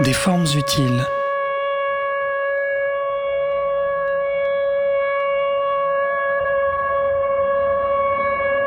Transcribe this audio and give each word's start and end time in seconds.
des 0.00 0.14
formes 0.14 0.46
utiles. 0.56 1.04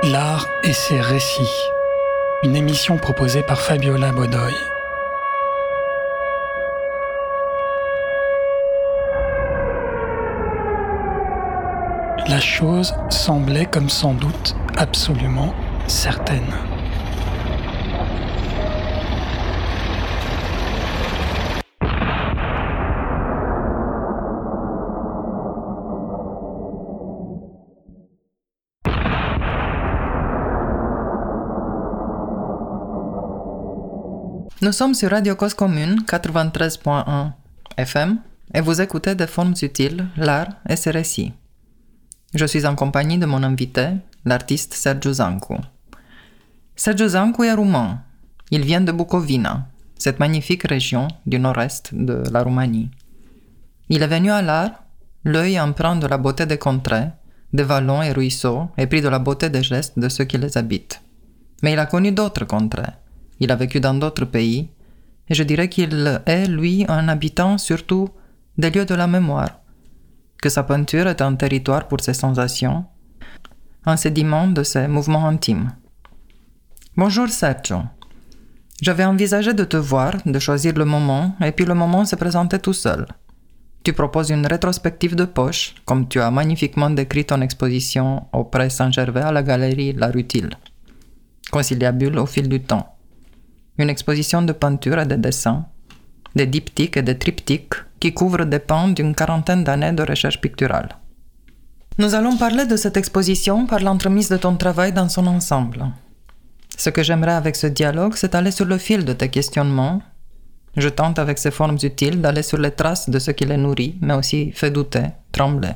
L'art 0.04 0.48
et 0.64 0.74
ses 0.74 1.02
récits. 1.02 1.72
Une 2.44 2.56
émission 2.56 2.98
proposée 2.98 3.42
par 3.42 3.60
Fabiola 3.62 4.12
Bodoy. 4.12 4.54
La 12.28 12.40
chose 12.40 12.94
semblait 13.10 13.66
comme 13.66 13.90
sans 13.90 14.14
doute 14.14 14.56
absolument 14.78 15.54
certaine. 15.88 16.73
Nous 34.64 34.72
sommes 34.72 34.94
sur 34.94 35.10
Radio 35.10 35.36
Cause 35.36 35.54
Commune 35.54 36.04
93.1 36.08 37.32
FM 37.76 38.18
et 38.54 38.62
vous 38.62 38.80
écoutez 38.80 39.14
des 39.14 39.28
formes 39.28 39.56
utiles, 39.62 40.08
l'art 40.16 40.48
et 40.70 40.78
ses 40.78 40.92
récits. 40.92 41.34
Je 42.34 42.46
suis 42.46 42.66
en 42.66 42.74
compagnie 42.74 43.18
de 43.18 43.26
mon 43.26 43.44
invité, 43.44 43.90
l'artiste 44.24 44.74
Sergio 44.74 45.12
Zancu. 45.12 45.56
Sergio 46.78 47.10
Zancu 47.10 47.44
est 47.46 47.54
roumain. 47.54 48.04
Il 48.52 48.62
vient 48.62 48.80
de 48.80 48.94
Bucovina, 48.94 49.68
cette 50.00 50.22
magnifique 50.22 50.64
région 50.64 51.10
du 51.26 51.40
nord-est 51.40 51.94
de 51.94 52.24
la 52.32 52.42
Roumanie. 52.42 52.90
Il 53.90 54.02
est 54.02 54.08
venu 54.08 54.32
à 54.32 54.42
l'art, 54.42 54.86
l'œil 55.26 55.60
empreint 55.60 55.98
de 55.98 56.08
la 56.08 56.18
beauté 56.18 56.46
des 56.46 56.58
contrées, 56.58 57.10
des 57.52 57.64
vallons 57.64 58.02
et 58.02 58.14
ruisseaux, 58.14 58.70
et 58.78 58.88
pris 58.88 59.02
de 59.02 59.10
la 59.10 59.20
beauté 59.20 59.50
des 59.50 59.62
gestes 59.62 60.00
de 60.00 60.08
ceux 60.08 60.24
qui 60.24 60.38
les 60.38 60.58
habitent. 60.58 61.02
Mais 61.64 61.74
il 61.74 61.80
a 61.80 61.86
connu 61.86 62.14
d'autres 62.14 62.46
contrées 62.46 63.03
il 63.44 63.52
a 63.52 63.56
vécu 63.56 63.80
dans 63.80 63.94
d'autres 63.94 64.26
pays, 64.26 64.70
et 65.30 65.34
je 65.34 65.44
dirais 65.44 65.70
qu'il 65.70 66.22
est, 66.26 66.48
lui, 66.48 66.86
un 66.88 67.08
habitant 67.08 67.58
surtout 67.58 68.10
des 68.58 68.70
lieux 68.70 68.86
de 68.86 68.96
la 68.96 69.08
mémoire, 69.08 69.60
que 70.42 70.50
sa 70.50 70.64
peinture 70.64 71.08
est 71.08 71.22
un 71.22 71.36
territoire 71.36 71.88
pour 71.88 72.02
ses 72.02 72.14
sensations, 72.14 72.86
un 73.86 73.98
sédiment 73.98 74.48
de 74.48 74.64
ses 74.64 74.88
mouvements 74.88 75.28
intimes. 75.28 75.72
Bonjour 76.96 77.28
Sergio. 77.30 77.82
J'avais 78.82 79.06
envisagé 79.06 79.54
de 79.54 79.64
te 79.64 79.78
voir, 79.78 80.14
de 80.26 80.40
choisir 80.40 80.74
le 80.76 80.86
moment, 80.86 81.36
et 81.42 81.52
puis 81.52 81.66
le 81.66 81.74
moment 81.74 82.06
se 82.06 82.16
présentait 82.16 82.60
tout 82.60 82.74
seul. 82.74 83.06
Tu 83.84 83.92
proposes 83.92 84.30
une 84.30 84.48
rétrospective 84.48 85.16
de 85.16 85.26
poche, 85.26 85.76
comme 85.86 86.08
tu 86.08 86.22
as 86.22 86.32
magnifiquement 86.32 86.90
décrit 86.90 87.26
ton 87.26 87.42
exposition 87.42 88.28
au 88.32 88.50
Saint-Gervais 88.70 89.22
à 89.22 89.34
la 89.34 89.44
galerie 89.44 89.92
La 89.92 90.08
Rutile, 90.08 90.52
conciliabule 91.52 92.18
au 92.18 92.26
fil 92.26 92.48
du 92.48 92.62
temps 92.62 92.93
une 93.78 93.90
exposition 93.90 94.42
de 94.42 94.54
peinture 94.54 95.00
et 95.00 95.06
de 95.06 95.16
dessins, 95.16 95.66
des 96.36 96.48
diptyques 96.48 96.98
et 96.98 97.02
des 97.02 97.18
triptyques 97.18 97.76
qui 98.00 98.14
couvrent 98.14 98.46
des 98.46 98.60
pans 98.60 98.90
d'une 98.90 99.16
quarantaine 99.16 99.64
d'années 99.64 99.94
de 99.94 100.04
recherche 100.04 100.42
picturale. 100.42 100.90
Nous 101.98 102.16
allons 102.16 102.38
parler 102.38 102.66
de 102.66 102.76
cette 102.76 102.98
exposition 102.98 103.68
par 103.68 103.80
l'entremise 103.80 104.30
de 104.30 104.38
ton 104.38 104.56
travail 104.56 104.94
dans 104.94 105.10
son 105.10 105.28
ensemble. 105.28 105.86
Ce 106.76 106.90
que 106.90 107.04
j'aimerais 107.04 107.34
avec 107.34 107.56
ce 107.56 107.68
dialogue, 107.68 108.16
c'est 108.16 108.36
aller 108.36 108.52
sur 108.52 108.66
le 108.66 108.78
fil 108.78 109.06
de 109.06 109.14
tes 109.14 109.30
questionnements. 109.30 110.02
Je 110.76 110.90
tente 110.90 111.20
avec 111.20 111.38
ces 111.38 111.52
formes 111.52 111.78
utiles 111.84 112.20
d'aller 112.20 112.42
sur 112.42 112.58
les 112.58 112.72
traces 112.72 113.10
de 113.10 113.20
ce 113.20 113.30
qui 113.30 113.46
les 113.46 113.58
nourrit, 113.58 113.96
mais 114.02 114.16
aussi 114.16 114.52
fait 114.54 114.72
douter, 114.72 115.06
trembler. 115.32 115.74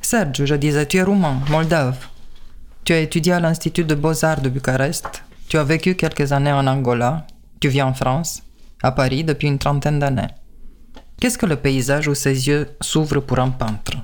Serge, 0.00 0.44
je 0.44 0.54
disais, 0.54 0.86
tu 0.86 0.98
es 0.98 1.02
roumain, 1.02 1.40
moldave. 1.50 2.06
Tu 2.84 2.92
as 2.92 3.00
étudié 3.00 3.32
à 3.32 3.40
l'Institut 3.40 3.84
de 3.84 3.96
beaux-arts 3.96 4.40
de 4.40 4.48
Bucarest, 4.48 5.24
tu 5.50 5.58
as 5.58 5.64
vécu 5.64 5.96
quelques 5.96 6.30
années 6.30 6.52
en 6.52 6.64
Angola, 6.68 7.26
tu 7.58 7.68
vis 7.68 7.82
en 7.82 7.92
France, 7.92 8.44
à 8.84 8.92
Paris 8.92 9.24
depuis 9.24 9.48
une 9.48 9.58
trentaine 9.58 9.98
d'années. 9.98 10.32
Qu'est-ce 11.18 11.36
que 11.36 11.44
le 11.44 11.56
paysage 11.56 12.06
où 12.06 12.14
ses 12.14 12.46
yeux 12.46 12.68
s'ouvrent 12.80 13.18
pour 13.18 13.40
un 13.40 13.50
peintre? 13.50 13.96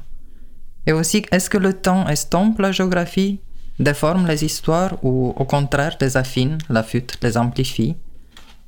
Et 0.86 0.92
aussi, 0.92 1.24
est-ce 1.30 1.48
que 1.48 1.56
le 1.56 1.72
temps 1.72 2.08
estompe 2.08 2.58
la 2.58 2.72
géographie, 2.72 3.38
déforme 3.78 4.26
les 4.26 4.44
histoires 4.44 4.98
ou 5.04 5.34
au 5.36 5.44
contraire 5.44 5.96
les 6.00 6.16
affine, 6.16 6.58
l'affûte, 6.68 7.16
les 7.22 7.38
amplifie? 7.38 7.94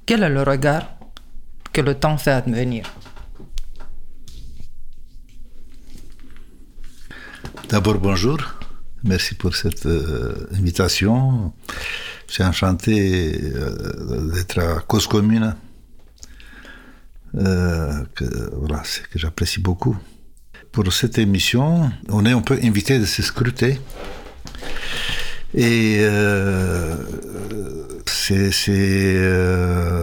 Quel 0.07 0.23
est 0.23 0.29
le 0.29 0.45
regard 0.45 0.87
que 1.73 1.81
le 1.81 1.97
temps 1.97 2.17
fait 2.17 2.31
advenir? 2.31 2.85
D'abord, 7.69 7.99
bonjour. 7.99 8.58
Merci 9.05 9.35
pour 9.35 9.55
cette 9.55 9.87
euh, 9.87 10.49
invitation. 10.53 11.53
Je 12.27 12.35
suis 12.35 12.43
enchanté 12.43 13.41
euh, 13.55 14.33
d'être 14.33 14.59
à 14.59 14.81
cause 14.81 15.07
commune, 15.07 15.55
euh, 17.37 18.05
que, 18.15 18.25
voilà, 18.57 18.83
que 19.11 19.19
j'apprécie 19.19 19.61
beaucoup. 19.61 19.97
Pour 20.73 20.93
cette 20.93 21.19
émission, 21.19 21.91
on 22.09 22.27
est 22.27 22.33
un 22.33 22.41
peu 22.41 22.59
invité 22.63 22.99
de 22.99 23.05
se 23.05 23.23
scruter. 23.23 23.81
Et 25.55 25.99
euh, 26.01 26.95
c'est, 28.07 28.51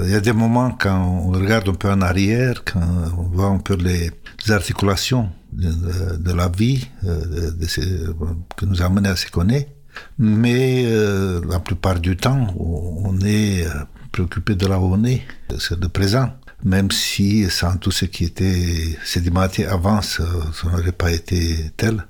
il 0.03 0.11
y 0.11 0.15
a 0.15 0.19
des 0.19 0.33
moments 0.33 0.71
quand 0.71 0.97
on 0.97 1.31
regarde 1.31 1.69
un 1.69 1.73
peu 1.73 1.89
en 1.91 2.01
arrière, 2.01 2.63
quand 2.65 2.81
on 3.17 3.23
voit 3.23 3.47
un 3.47 3.59
peu 3.59 3.75
les, 3.75 4.11
articulations 4.49 5.29
de, 5.53 6.33
la 6.33 6.49
vie 6.49 6.87
de, 7.03 8.13
que 8.55 8.65
nous 8.65 8.81
a 8.81 8.85
amené 8.85 9.09
à 9.09 9.15
se 9.15 9.29
connaître. 9.29 9.69
Mais 10.17 10.85
euh, 10.85 11.41
la 11.47 11.59
plupart 11.59 11.99
du 11.99 12.15
temps, 12.17 12.53
on 12.57 13.19
est 13.21 13.65
euh, 13.65 13.69
préoccupé 14.11 14.55
de 14.55 14.67
là 14.67 14.79
où 14.79 14.93
on 14.93 15.03
est, 15.03 15.21
c'est 15.59 15.79
le 15.79 15.89
présent. 15.89 16.31
Même 16.63 16.89
si 16.89 17.49
sans 17.49 17.77
tout 17.77 17.91
ce 17.91 18.05
qui 18.05 18.23
était 18.25 18.97
sédimenté 19.03 19.65
avant, 19.65 20.01
ça, 20.01 20.23
n'aurait 20.63 20.91
pas 20.91 21.11
été 21.11 21.71
tel. 21.77 22.05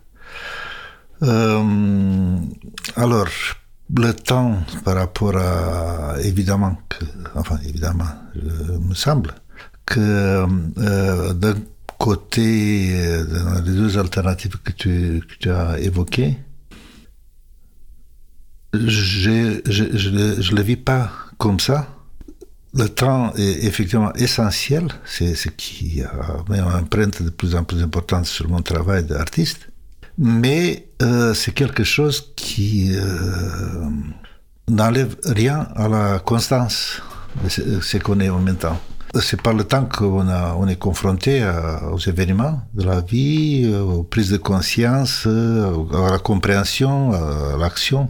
Euh, 1.23 2.37
alors, 2.95 3.27
le 3.95 4.11
temps 4.13 4.57
par 4.83 4.95
rapport 4.95 5.35
à, 5.37 6.15
évidemment, 6.21 6.77
enfin 7.35 7.59
évidemment, 7.67 8.09
il 8.35 8.79
me 8.79 8.93
semble, 8.93 9.33
que 9.85 10.45
d'un 11.33 11.55
côté, 11.97 13.23
dans 13.25 13.61
les 13.61 13.71
deux 13.71 13.97
alternatives 13.97 14.57
que 14.63 14.71
tu, 14.71 15.49
as 15.49 15.79
évoquées, 15.79 16.37
je 18.73 19.29
ne 19.29 20.55
le 20.55 20.61
vis 20.61 20.77
pas 20.77 21.11
comme 21.37 21.59
ça. 21.59 21.87
Le 22.73 22.89
temps 22.89 23.33
est 23.35 23.63
effectivement 23.65 24.11
essentiel, 24.15 24.89
c'est 25.05 25.33
ce 25.33 25.47
qui 25.47 26.01
a 26.01 26.43
une 26.49 26.61
empreinte 26.61 27.23
de 27.23 27.29
plus 27.29 27.55
en 27.55 27.63
plus 27.63 27.81
importante 27.81 28.25
sur 28.25 28.49
mon 28.49 28.61
travail 28.61 29.05
d'artiste, 29.05 29.69
mais 30.17 30.87
euh, 31.01 31.33
c'est 31.33 31.53
quelque 31.53 31.83
chose 31.83 32.33
qui 32.35 32.91
euh, 32.95 33.85
n'enlève 34.69 35.15
rien 35.25 35.67
à 35.75 35.87
la 35.87 36.19
constance 36.19 37.01
de 37.43 37.49
ce, 37.49 37.97
qu'on 37.97 38.19
est 38.19 38.29
en 38.29 38.39
même 38.39 38.55
temps. 38.55 38.79
C'est 39.21 39.41
par 39.41 39.53
le 39.53 39.63
temps 39.63 39.85
qu'on 39.85 40.27
on 40.27 40.67
est 40.67 40.75
confronté 40.75 41.41
aux 41.89 41.99
événements 41.99 42.61
de 42.73 42.83
la 42.83 42.99
vie, 42.99 43.73
aux 43.73 44.03
prises 44.03 44.31
de 44.31 44.38
conscience, 44.38 45.25
à 45.25 46.12
la 46.12 46.19
compréhension, 46.19 47.13
à 47.13 47.57
l'action. 47.57 48.09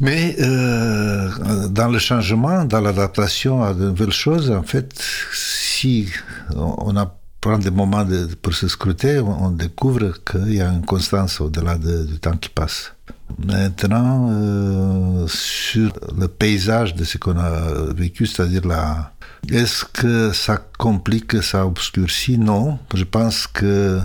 Mais 0.00 0.36
euh, 0.40 1.68
dans 1.68 1.88
le 1.88 1.98
changement, 1.98 2.64
dans 2.64 2.80
l'adaptation 2.80 3.64
à 3.64 3.74
de 3.74 3.88
nouvelles 3.88 4.12
choses, 4.12 4.50
en 4.50 4.62
fait, 4.62 4.94
si 5.32 6.08
on 6.54 6.94
prend 7.40 7.58
des 7.58 7.70
moments 7.70 8.06
pour 8.42 8.54
se 8.54 8.68
scruter, 8.68 9.20
on, 9.20 9.50
découvre 9.50 10.12
qu'il 10.24 10.54
y 10.54 10.60
a 10.60 10.68
une 10.72 10.84
constance 10.84 11.40
au-delà 11.40 11.78
du 11.78 12.18
temps 12.18 12.36
qui 12.36 12.48
passe. 12.48 12.92
Maintenant, 13.38 14.28
euh, 14.30 15.26
sur 15.28 15.92
le 16.16 16.28
paysage 16.28 16.94
de 16.94 17.04
ce 17.04 17.18
qu'on 17.18 17.38
a 17.38 17.92
vécu, 17.94 18.26
c'est-à-dire 18.26 18.66
la... 18.66 19.12
Est-ce 19.50 19.84
que 19.84 20.32
ça 20.32 20.56
complique, 20.78 21.42
ça 21.42 21.66
obscurcit? 21.66 22.38
Non. 22.38 22.78
Je 22.94 23.04
pense 23.04 23.46
que 23.46 24.00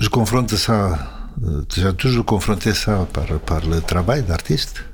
je 0.00 0.08
confronte 0.08 0.54
ça 0.54 1.22
j'ai 1.74 1.92
toujours 1.94 2.24
confronté 2.24 2.74
ça 2.74 3.06
par, 3.12 3.26
par 3.40 3.66
le 3.66 3.80
travail 3.80 4.22
d'artiste. 4.22 4.84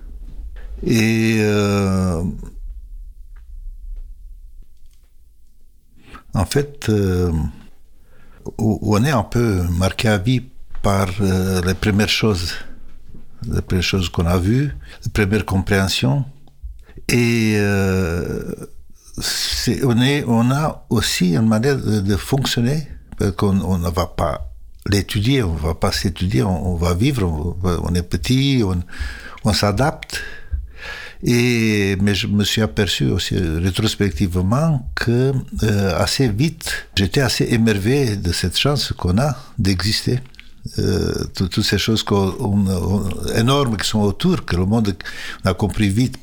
Et 0.86 1.38
euh, 1.40 2.22
en 6.38 6.44
fait, 6.44 6.88
euh, 6.88 7.32
on 8.58 9.04
est 9.04 9.10
un 9.10 9.24
peu 9.24 9.62
marqué 9.84 10.08
à 10.08 10.18
vie 10.18 10.42
par 10.82 11.08
euh, 11.20 11.60
les 11.66 11.74
premières 11.74 12.08
choses, 12.08 12.54
les 13.50 13.60
premières 13.60 13.82
choses 13.82 14.08
qu'on 14.08 14.26
a 14.26 14.38
vues, 14.38 14.70
les 15.04 15.10
premières 15.10 15.44
compréhensions. 15.44 16.24
Et 17.08 17.58
on, 19.82 20.00
est, 20.00 20.24
on 20.26 20.50
a 20.50 20.86
aussi 20.90 21.34
une 21.34 21.48
manière 21.48 21.76
de, 21.76 22.16
fonctionner, 22.16 22.86
parce 23.18 23.32
qu'on 23.32 23.78
ne 23.78 23.90
va 23.90 24.06
pas 24.06 24.52
l'étudier, 24.86 25.42
on 25.42 25.54
ne 25.54 25.58
va 25.58 25.74
pas 25.74 25.90
s'étudier, 25.90 26.42
on, 26.42 26.76
va 26.76 26.94
vivre, 26.94 27.56
on, 27.64 27.94
est 27.94 28.02
petit, 28.02 28.62
on 29.44 29.52
s'adapte. 29.52 30.22
Mais 31.22 32.14
je 32.14 32.26
me 32.26 32.44
suis 32.44 32.62
aperçu 32.62 33.06
aussi 33.06 33.36
rétrospectivement 33.36 34.88
que 34.94 35.32
euh, 35.62 35.98
assez 35.98 36.28
vite, 36.28 36.86
j'étais 36.96 37.20
assez 37.20 37.44
émerveillé 37.50 38.16
de 38.16 38.32
cette 38.32 38.56
chance 38.56 38.92
qu'on 38.96 39.18
a 39.18 39.36
d'exister. 39.58 40.20
Euh, 40.78 41.24
toutes 41.34 41.62
ces 41.62 41.78
choses 41.78 42.04
énormes 43.34 43.76
qui 43.78 43.88
sont 43.88 44.00
autour, 44.00 44.44
que 44.44 44.54
le 44.54 44.66
monde 44.66 44.94
a 45.44 45.54
compris 45.54 45.88
vite 45.88 46.16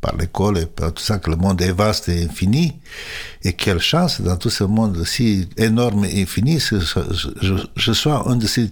par 0.00 0.16
l'école 0.16 0.58
et 0.58 0.66
par 0.66 0.94
tout 0.94 1.02
ça, 1.02 1.18
que 1.18 1.28
le 1.28 1.36
monde 1.36 1.60
est 1.60 1.72
vaste 1.72 2.08
et 2.08 2.22
infini. 2.24 2.74
Et 3.42 3.52
quelle 3.52 3.80
chance 3.80 4.20
dans 4.20 4.36
tout 4.36 4.48
ce 4.50 4.64
monde 4.64 5.04
si 5.04 5.48
énorme 5.56 6.04
et 6.04 6.22
infini, 6.22 6.58
que 6.58 6.78
je, 6.80 7.54
je 7.74 7.92
sois 7.92 8.28
un 8.28 8.36
de 8.36 8.46
ces 8.46 8.70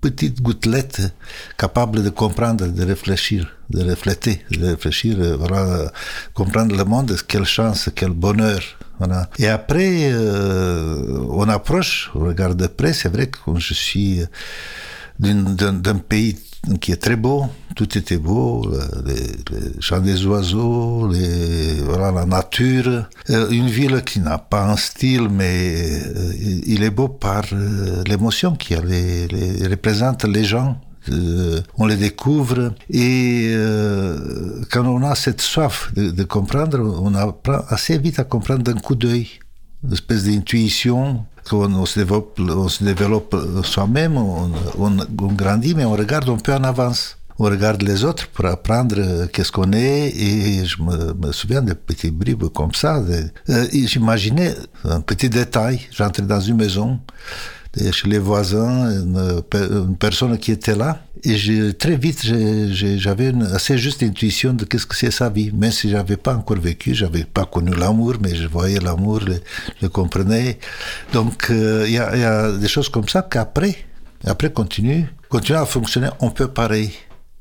petite 0.00 0.40
gouttelette 0.42 1.14
capable 1.58 2.02
de 2.02 2.10
comprendre, 2.10 2.66
de 2.66 2.84
réfléchir, 2.84 3.56
de 3.70 3.82
refléter, 3.82 4.44
de 4.50 4.66
réfléchir, 4.66 5.16
euh, 5.20 5.36
voilà, 5.36 5.92
comprendre 6.34 6.76
le 6.76 6.84
monde, 6.84 7.16
quelle 7.28 7.44
chance, 7.44 7.90
quel 7.94 8.10
bonheur. 8.10 8.60
Voilà. 8.98 9.30
Et 9.38 9.48
après, 9.48 10.10
euh, 10.12 11.26
on 11.30 11.48
approche, 11.48 12.10
on 12.14 12.20
regarde 12.20 12.56
de 12.56 12.66
près, 12.66 12.92
c'est 12.92 13.08
vrai 13.08 13.28
que 13.28 13.38
je 13.58 13.74
suis 13.74 14.22
d'un 15.18 15.96
pays 15.96 16.36
qui 16.80 16.92
est 16.92 16.96
très 16.96 17.16
beau, 17.16 17.46
tout 17.74 17.96
était 17.96 18.18
beau, 18.18 18.70
les, 19.06 19.80
chants 19.80 20.00
des 20.00 20.26
oiseaux, 20.26 21.08
les, 21.08 21.76
la 21.98 22.26
nature. 22.26 23.06
Euh, 23.30 23.50
une 23.50 23.68
ville 23.68 24.02
qui 24.04 24.20
n'a 24.20 24.38
pas 24.38 24.64
un 24.70 24.76
style, 24.76 25.28
mais 25.30 25.74
euh, 25.74 26.32
il 26.66 26.82
est 26.82 26.90
beau 26.90 27.08
par 27.08 27.44
euh, 27.52 28.02
l'émotion 28.06 28.54
qui 28.54 28.74
les, 28.74 29.26
les, 29.28 29.66
représente 29.68 30.24
les 30.24 30.44
gens. 30.44 30.78
on 31.78 31.86
les 31.86 31.96
découvre 31.96 32.74
et 32.90 33.54
quand 34.70 34.86
on 34.96 35.02
a 35.02 35.14
cette 35.14 35.40
soif 35.40 35.90
de, 35.96 36.24
comprendre, 36.24 36.78
on 37.02 37.14
apprend 37.14 37.60
assez 37.68 37.96
vite 37.98 38.18
à 38.18 38.24
comprendre 38.24 38.62
d'un 38.62 38.78
coup 38.86 38.94
d'œil, 38.94 39.26
une 39.84 39.92
espèce 39.92 40.24
d'intuition 40.24 41.24
on, 41.52 41.86
se 41.86 42.84
développe, 42.84 43.36
soi-même, 43.64 44.16
on, 44.16 45.30
grandit, 45.34 45.74
mais 45.74 45.84
on 45.84 45.92
regarde 45.92 46.28
un 46.28 46.36
peu 46.36 46.54
en 46.54 46.64
avance. 46.64 47.16
On 47.38 47.44
regarde 47.44 47.82
les 47.82 48.04
autres 48.04 48.28
pour 48.28 48.44
apprendre 48.44 49.26
qu'est-ce 49.32 49.50
qu'on 49.50 49.72
est, 49.72 50.08
et 50.08 50.64
je 50.64 50.76
me, 50.82 51.32
souviens 51.32 51.62
de 51.62 51.72
petits 51.72 52.10
bribes 52.10 52.48
comme 52.48 52.74
ça. 52.74 53.02
Euh, 53.48 53.66
j'imaginais 53.72 54.54
un 54.84 55.00
petit 55.00 55.30
détail. 55.30 55.80
J'entrais 55.90 56.22
dans 56.22 56.40
une 56.40 56.56
maison, 56.56 57.00
chez 57.76 58.08
les 58.08 58.18
voisins, 58.18 58.90
une, 58.90 59.96
personne 59.96 60.36
qui 60.38 60.52
était 60.52 60.74
là. 60.74 61.02
Et 61.22 61.36
très 61.74 61.96
vite, 61.96 62.24
j'avais 62.24 63.30
une 63.30 63.42
assez 63.42 63.76
juste 63.78 64.02
intuition 64.02 64.52
de 64.54 64.64
qu'est-ce 64.64 64.86
que 64.86 64.96
c'est 64.96 65.10
sa 65.10 65.28
vie. 65.28 65.52
Même 65.52 65.70
si 65.70 65.90
j'avais 65.90 66.16
pas 66.16 66.34
encore 66.34 66.56
vécu, 66.56 66.94
j'avais 66.94 67.24
pas 67.24 67.44
connu 67.44 67.72
l'amour, 67.74 68.14
mais 68.20 68.34
je 68.34 68.46
voyais 68.46 68.80
l'amour, 68.80 69.20
je 69.20 69.34
le 69.82 69.88
comprenais. 69.88 70.58
Donc, 71.12 71.48
euh, 71.50 71.84
il 71.86 71.94
y, 71.94 71.98
a, 71.98 72.16
y, 72.16 72.24
a 72.24 72.52
des 72.52 72.68
choses 72.68 72.88
comme 72.88 73.08
ça 73.08 73.22
qu'après, 73.22 73.76
après 74.24 74.50
continue, 74.50 75.06
continue 75.28 75.58
à 75.58 75.66
fonctionner 75.66 76.08
un 76.20 76.30
peu 76.30 76.48
pareil. 76.48 76.90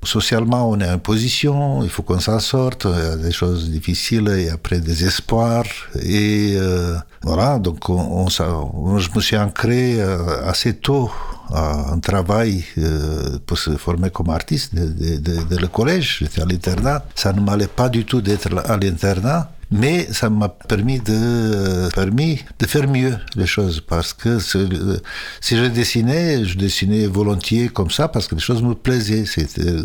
Socialement, 0.04 0.70
on 0.70 0.80
est 0.80 0.90
en 0.90 0.98
position, 0.98 1.84
il 1.84 1.90
faut 1.90 2.04
qu'on 2.04 2.22
s'en 2.22 2.40
sorte, 2.40 2.86
il 2.86 2.98
y 2.98 3.08
a 3.08 3.18
des 3.18 3.32
choses 3.34 3.70
difficiles 3.70 4.30
et 4.30 4.50
après 4.50 4.80
des 4.80 5.04
espoirs. 5.04 5.66
Et 6.02 6.54
euh, 6.56 6.96
voilà, 7.22 7.60
donc 7.60 7.90
on, 7.90 8.28
je 8.30 9.10
me 9.14 9.20
suis 9.20 9.38
ancré 9.38 10.02
euh, 10.02 10.48
assez 10.48 10.76
tôt 10.76 11.12
à 11.54 11.92
un 11.92 12.00
travail 12.00 12.64
euh, 12.78 13.40
pour 13.46 13.58
se 13.58 13.72
former 13.76 14.10
comme 14.10 14.30
artiste 14.30 14.74
de, 14.74 15.18
de, 15.18 15.58
le 15.58 15.68
collège. 15.68 16.20
J'étais 16.22 16.42
à 16.42 16.46
l'internat. 16.46 17.04
Ça 17.16 17.34
ne 17.34 17.42
m'allait 17.42 17.68
pas 17.68 17.90
du 17.90 18.06
tout 18.06 18.22
d'être 18.22 18.48
à 18.58 18.78
l'internat 18.78 19.52
mais 19.72 20.12
ça 20.12 20.30
m'a 20.30 20.50
permis 20.50 21.00
de, 21.00 21.90
permis 21.94 22.44
de 22.58 22.66
faire 22.66 22.88
mieux 22.88 23.16
les 23.36 23.46
choses 23.46 23.82
parce 23.82 24.14
que 24.14 24.40
si 24.40 25.58
je 25.58 25.66
dessinais, 25.66 26.44
je 26.46 26.58
dessinais 26.58 27.06
volontiers 27.06 27.70
comme 27.70 27.92
ça 27.92 28.08
parce 28.08 28.28
que 28.28 28.36
les 28.36 28.42
choses 28.42 28.64
me 28.64 28.74
plaisaient. 28.74 29.26
C'était, 29.26 29.76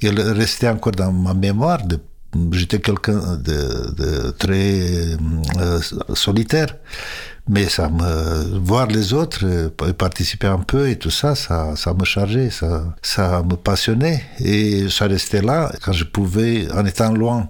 il 0.00 0.20
restait 0.20 0.68
encore 0.68 0.92
dans 0.92 1.12
ma 1.12 1.34
mémoire 1.34 1.84
de 1.84 1.98
J'étais 2.52 2.80
quelqu'un 2.80 3.36
de, 3.36 3.94
de, 3.94 4.30
très 4.32 5.16
euh, 5.58 5.80
solitaire, 6.14 6.76
mais 7.48 7.68
ça 7.68 7.88
me 7.88 8.58
voir 8.58 8.86
les 8.88 9.12
autres 9.12 9.44
euh, 9.44 9.68
participer 9.92 10.48
un 10.48 10.58
peu 10.58 10.88
et 10.88 10.96
tout 10.96 11.10
ça, 11.10 11.34
ça, 11.34 11.76
ça 11.76 11.94
me 11.94 12.04
chargeait, 12.04 12.50
ça, 12.50 12.84
ça 13.02 13.42
me 13.42 13.54
passionnait 13.54 14.24
et 14.40 14.88
ça 14.90 15.06
restait 15.06 15.42
là 15.42 15.72
quand 15.82 15.92
je 15.92 16.04
pouvais, 16.04 16.70
en 16.72 16.84
étant 16.84 17.12
loin, 17.12 17.48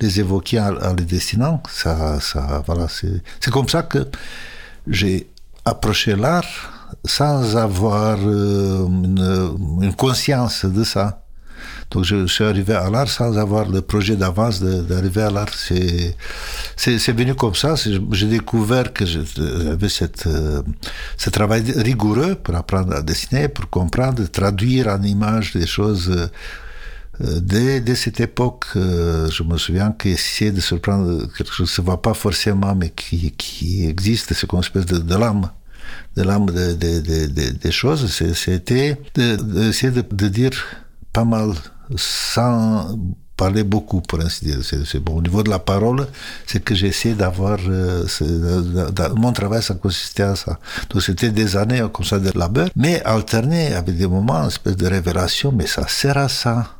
les 0.00 0.20
évoquer 0.20 0.60
en, 0.60 0.94
les 0.94 1.04
dessinant. 1.04 1.62
Ça, 1.70 2.18
ça, 2.20 2.62
voilà, 2.66 2.86
c'est 2.88 3.50
comme 3.50 3.68
ça 3.68 3.82
que 3.82 4.08
j'ai 4.88 5.30
approché 5.64 6.16
l'art 6.16 6.72
sans 7.04 7.56
avoir 7.56 8.18
euh, 8.24 8.86
une, 8.86 9.82
une, 9.82 9.94
conscience 9.94 10.64
de 10.64 10.84
ça. 10.84 11.25
Donc 11.90 12.04
je 12.04 12.26
suis 12.26 12.44
arrivé 12.44 12.74
à 12.74 12.90
l'art 12.90 13.08
sans 13.08 13.38
avoir 13.38 13.68
le 13.68 13.80
projet 13.80 14.16
d'avance 14.16 14.62
d'arriver 14.62 15.22
à 15.22 15.30
l'art. 15.30 15.54
C'est 15.54 17.12
venu 17.12 17.34
comme 17.34 17.54
ça. 17.54 17.74
J'ai 18.12 18.26
découvert 18.26 18.92
que 18.92 19.04
j'avais 19.06 19.88
cette, 19.88 20.26
euh, 20.26 20.62
ce 21.16 21.30
travail 21.30 21.62
rigoureux 21.76 22.34
pour 22.34 22.54
apprendre 22.54 22.94
à 22.94 23.02
dessiner, 23.02 23.48
pour 23.48 23.70
comprendre, 23.70 24.24
traduire 24.26 24.88
en 24.88 25.02
images 25.02 25.52
des 25.54 25.66
choses 25.66 26.10
euh, 26.10 26.26
euh, 27.22 27.40
dès, 27.40 27.94
cette 27.94 28.20
époque, 28.20 28.66
euh, 28.76 29.30
je 29.30 29.42
me 29.42 29.56
souviens 29.56 29.92
qu'essayer 29.92 30.50
de 30.52 30.60
surprendre 30.60 31.26
quelque 31.36 31.52
chose 31.52 31.68
qui 31.68 31.72
ne 31.72 31.76
se 31.76 31.80
voit 31.80 32.02
pas 32.02 32.12
forcément, 32.12 32.74
mais 32.74 32.90
qui, 32.90 33.32
qui 33.32 33.86
existe, 33.86 34.34
c'est 34.34 34.46
comme 34.46 34.58
une 34.58 34.64
espèce 34.64 34.86
de, 34.86 34.98
de 34.98 35.14
l'âme 35.14 35.50
de 36.16 36.22
l'âme 36.22 36.46
des 36.50 37.70
choses, 37.70 38.10
c'était 38.34 38.98
d'essayer 39.14 39.92
de, 39.92 40.02
de, 40.02 40.28
dire 40.28 40.50
pas 41.12 41.24
mal 41.24 41.52
sans 41.94 42.98
parler 43.36 43.64
beaucoup, 43.64 44.00
pour 44.00 44.20
ainsi 44.20 44.46
dire. 44.46 44.58
C'est, 44.62 44.98
bon. 44.98 45.16
Au 45.16 45.22
niveau 45.22 45.42
de 45.42 45.50
la 45.50 45.58
parole, 45.58 46.06
c'est 46.46 46.64
que 46.64 46.74
j'essaie 46.74 47.12
d'avoir... 47.12 47.58
Euh, 47.68 48.04
mon 49.16 49.32
travail, 49.32 49.62
ça 49.62 49.74
consistait 49.74 50.22
à 50.22 50.36
ça. 50.36 50.58
Donc 50.90 51.02
c'était 51.02 51.30
des 51.30 51.56
années 51.56 51.84
comme 51.92 52.04
ça 52.04 52.18
de 52.18 52.36
labeur, 52.36 52.68
mais 52.76 53.02
alterné 53.04 53.74
avec 53.74 53.96
des 53.96 54.06
moments, 54.06 54.40
une 54.42 54.48
espèce 54.48 54.76
de 54.76 54.86
révélation, 54.86 55.52
mais 55.52 55.66
ça 55.66 55.86
sert 55.86 56.16
à 56.16 56.28
ça. 56.28 56.76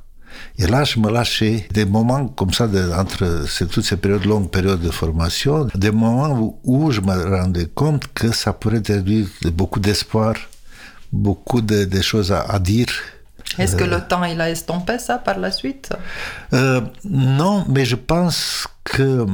Et 0.59 0.67
là, 0.67 0.85
je 0.85 0.99
me 0.99 1.11
lâchais. 1.11 1.67
Des 1.73 1.85
moments 1.85 2.29
comme 2.29 2.53
ça, 2.53 2.69
entre 2.99 3.47
toutes 3.67 3.85
ces 3.85 3.97
périodes, 3.97 4.25
longues 4.25 4.51
périodes 4.51 4.81
de 4.81 4.91
formation, 4.91 5.69
des 5.75 5.91
moments 5.91 6.59
où, 6.65 6.91
je 6.91 7.01
me 7.01 7.15
rendais 7.37 7.67
compte 7.67 8.07
que 8.15 8.33
ça 8.33 8.53
pourrait 8.53 8.81
traduire 8.81 9.27
beaucoup 9.53 9.81
d'espoir, 9.81 10.35
beaucoup 11.13 11.61
de, 11.61 12.01
choses 12.01 12.33
à, 12.33 12.59
dire. 12.59 12.89
Est-ce 13.59 13.77
que 13.77 13.85
le 13.85 14.01
temps, 14.07 14.25
il 14.25 14.41
a 14.41 14.51
estompé 14.51 14.99
ça 14.99 15.19
par 15.19 15.39
la 15.39 15.51
suite? 15.51 15.91
Euh, 16.53 16.81
Non, 17.05 17.65
mais 17.69 17.85
je 17.85 17.97
pense 17.97 18.67
que 18.85 19.27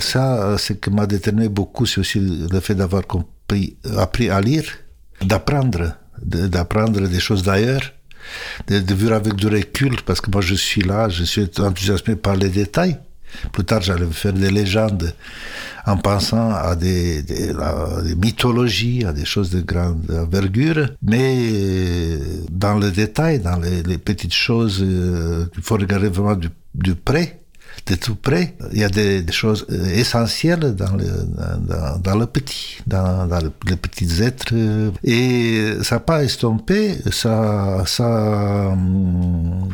ça, 0.00 0.56
ce 0.58 0.72
qui 0.74 0.90
m'a 0.90 1.06
déterminé 1.06 1.48
beaucoup, 1.48 1.86
c'est 1.86 2.00
aussi 2.00 2.20
le 2.20 2.60
fait 2.60 2.74
d'avoir 2.74 3.02
appris 3.98 4.30
à 4.30 4.40
lire, 4.40 4.64
d'apprendre, 5.22 5.96
d'apprendre 6.22 7.00
des 7.00 7.20
choses 7.20 7.42
d'ailleurs 7.42 7.82
de, 8.68 8.80
de 8.80 8.94
vivre 8.94 9.12
avec 9.14 9.34
du 9.34 9.48
recul, 9.48 9.96
parce 10.06 10.20
que 10.20 10.30
moi 10.30 10.40
je 10.40 10.54
suis 10.54 10.82
là, 10.82 11.08
je 11.08 11.24
suis 11.24 11.48
enthousiasmé 11.58 12.16
par 12.16 12.36
les 12.36 12.48
détails. 12.48 12.96
Plus 13.52 13.64
tard, 13.64 13.82
j'allais 13.82 14.06
faire 14.06 14.32
des 14.32 14.50
légendes 14.50 15.14
en 15.86 15.96
pensant 15.96 16.50
à 16.50 16.76
des, 16.76 17.24
mythologies, 18.16 19.04
à 19.04 19.12
des 19.12 19.24
choses 19.24 19.50
de 19.50 19.60
grande 19.60 20.10
envergure, 20.10 20.88
mais 21.02 22.18
dans 22.50 22.78
le 22.78 22.90
détail, 22.90 23.40
dans 23.40 23.58
les, 23.58 23.98
petites 23.98 24.34
choses, 24.34 24.82
euh, 24.82 25.46
il 25.56 25.62
faut 25.62 25.76
regarder 25.76 26.08
vraiment 26.08 26.36
du 26.74 26.94
près 26.94 27.43
de 27.86 27.94
tout 27.94 28.14
près. 28.14 28.56
Il 28.72 28.78
y 28.78 28.84
a 28.84 28.88
des, 28.88 29.24
choses 29.30 29.66
euh, 29.70 29.86
essentielles 29.94 30.74
dans 30.74 30.94
le, 30.96 31.06
dans, 32.02 32.16
le 32.16 32.26
petit, 32.26 32.78
dans, 32.86 33.28
les 33.66 33.76
petits 33.76 34.22
êtres. 34.22 34.54
Et 35.02 35.74
ça 35.82 35.96
n'a 35.96 36.00
pas 36.00 36.24
estompé, 36.24 36.96
ça, 37.10 37.84
ça, 37.86 38.68
hum, 38.72 39.68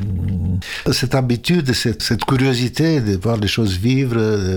cette 0.92 1.14
habitude, 1.14 1.72
cette, 1.72 2.02
cette, 2.02 2.24
curiosité 2.24 3.00
de 3.00 3.16
voir 3.16 3.36
les 3.36 3.48
choses 3.48 3.76
vivre, 3.76 4.16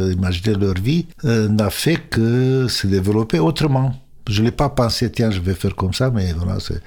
d'imaginer 0.10 0.56
leur 0.56 0.76
vie, 0.76 1.08
euh, 1.26 1.48
n'a 1.48 1.70
fait 1.70 1.98
que 1.98 2.68
se 2.68 2.88
développer 2.88 3.40
autrement. 3.40 3.94
Je 4.30 4.42
ne 4.42 4.46
l'ai 4.46 4.52
pas 4.52 4.70
pensé, 4.70 5.12
tiens, 5.12 5.32
je 5.32 5.42
vais 5.42 5.54
faire 5.54 5.76
comme 5.76 5.94
ça, 5.94 6.10
mais 6.10 6.32
voilà, 6.34 6.60
c'est, 6.60 6.82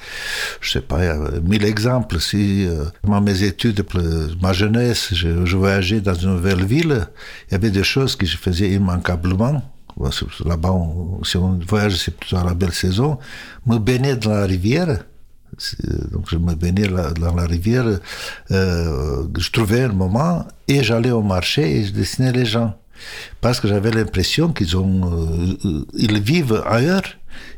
je 0.60 0.70
sais 0.70 0.80
pas, 0.80 1.04
il 1.04 1.06
y 1.06 1.08
a 1.08 1.40
mille 1.42 1.64
exemples. 1.64 2.18
Si, 2.18 2.66
euh, 2.66 2.84
dans 3.04 3.20
mes 3.20 3.42
études, 3.42 3.84
ma 4.40 4.52
jeunesse, 4.52 5.12
je, 5.12 5.56
voyageais 5.56 6.00
dans 6.00 6.14
une 6.14 6.34
nouvelle 6.34 6.64
ville, 6.64 7.06
il 7.48 7.52
y 7.52 7.54
avait 7.54 7.70
des 7.70 7.84
choses 7.84 8.16
que 8.16 8.24
je 8.24 8.36
faisais 8.36 8.70
immanquablement. 8.70 9.62
Là-bas, 10.44 10.74
si 11.24 11.36
on 11.36 11.58
voyage, 11.66 11.96
c'est 11.96 12.14
plutôt 12.14 12.36
à 12.36 12.44
la 12.44 12.54
belle 12.54 12.72
saison. 12.72 13.18
Me 13.66 13.78
baigner 13.78 14.16
dans 14.16 14.30
la 14.30 14.44
rivière, 14.44 14.98
donc 16.12 16.28
je 16.30 16.36
me 16.36 16.54
baignais 16.54 16.88
dans 16.88 17.34
la 17.34 17.46
rivière, 17.46 17.86
euh, 18.50 19.26
je 19.38 19.50
trouvais 19.50 19.84
un 19.84 19.92
moment 19.92 20.46
et 20.68 20.82
j'allais 20.82 21.10
au 21.10 21.22
marché 21.22 21.78
et 21.78 21.84
je 21.84 21.92
dessinais 21.92 22.32
les 22.32 22.44
gens. 22.44 22.74
Parce 23.40 23.60
que 23.60 23.68
j'avais 23.68 23.90
l'impression 23.90 24.52
qu'ils 24.52 24.76
ont, 24.76 25.12
euh, 25.64 25.84
ils 25.94 26.20
vivent 26.20 26.62
ailleurs 26.66 27.04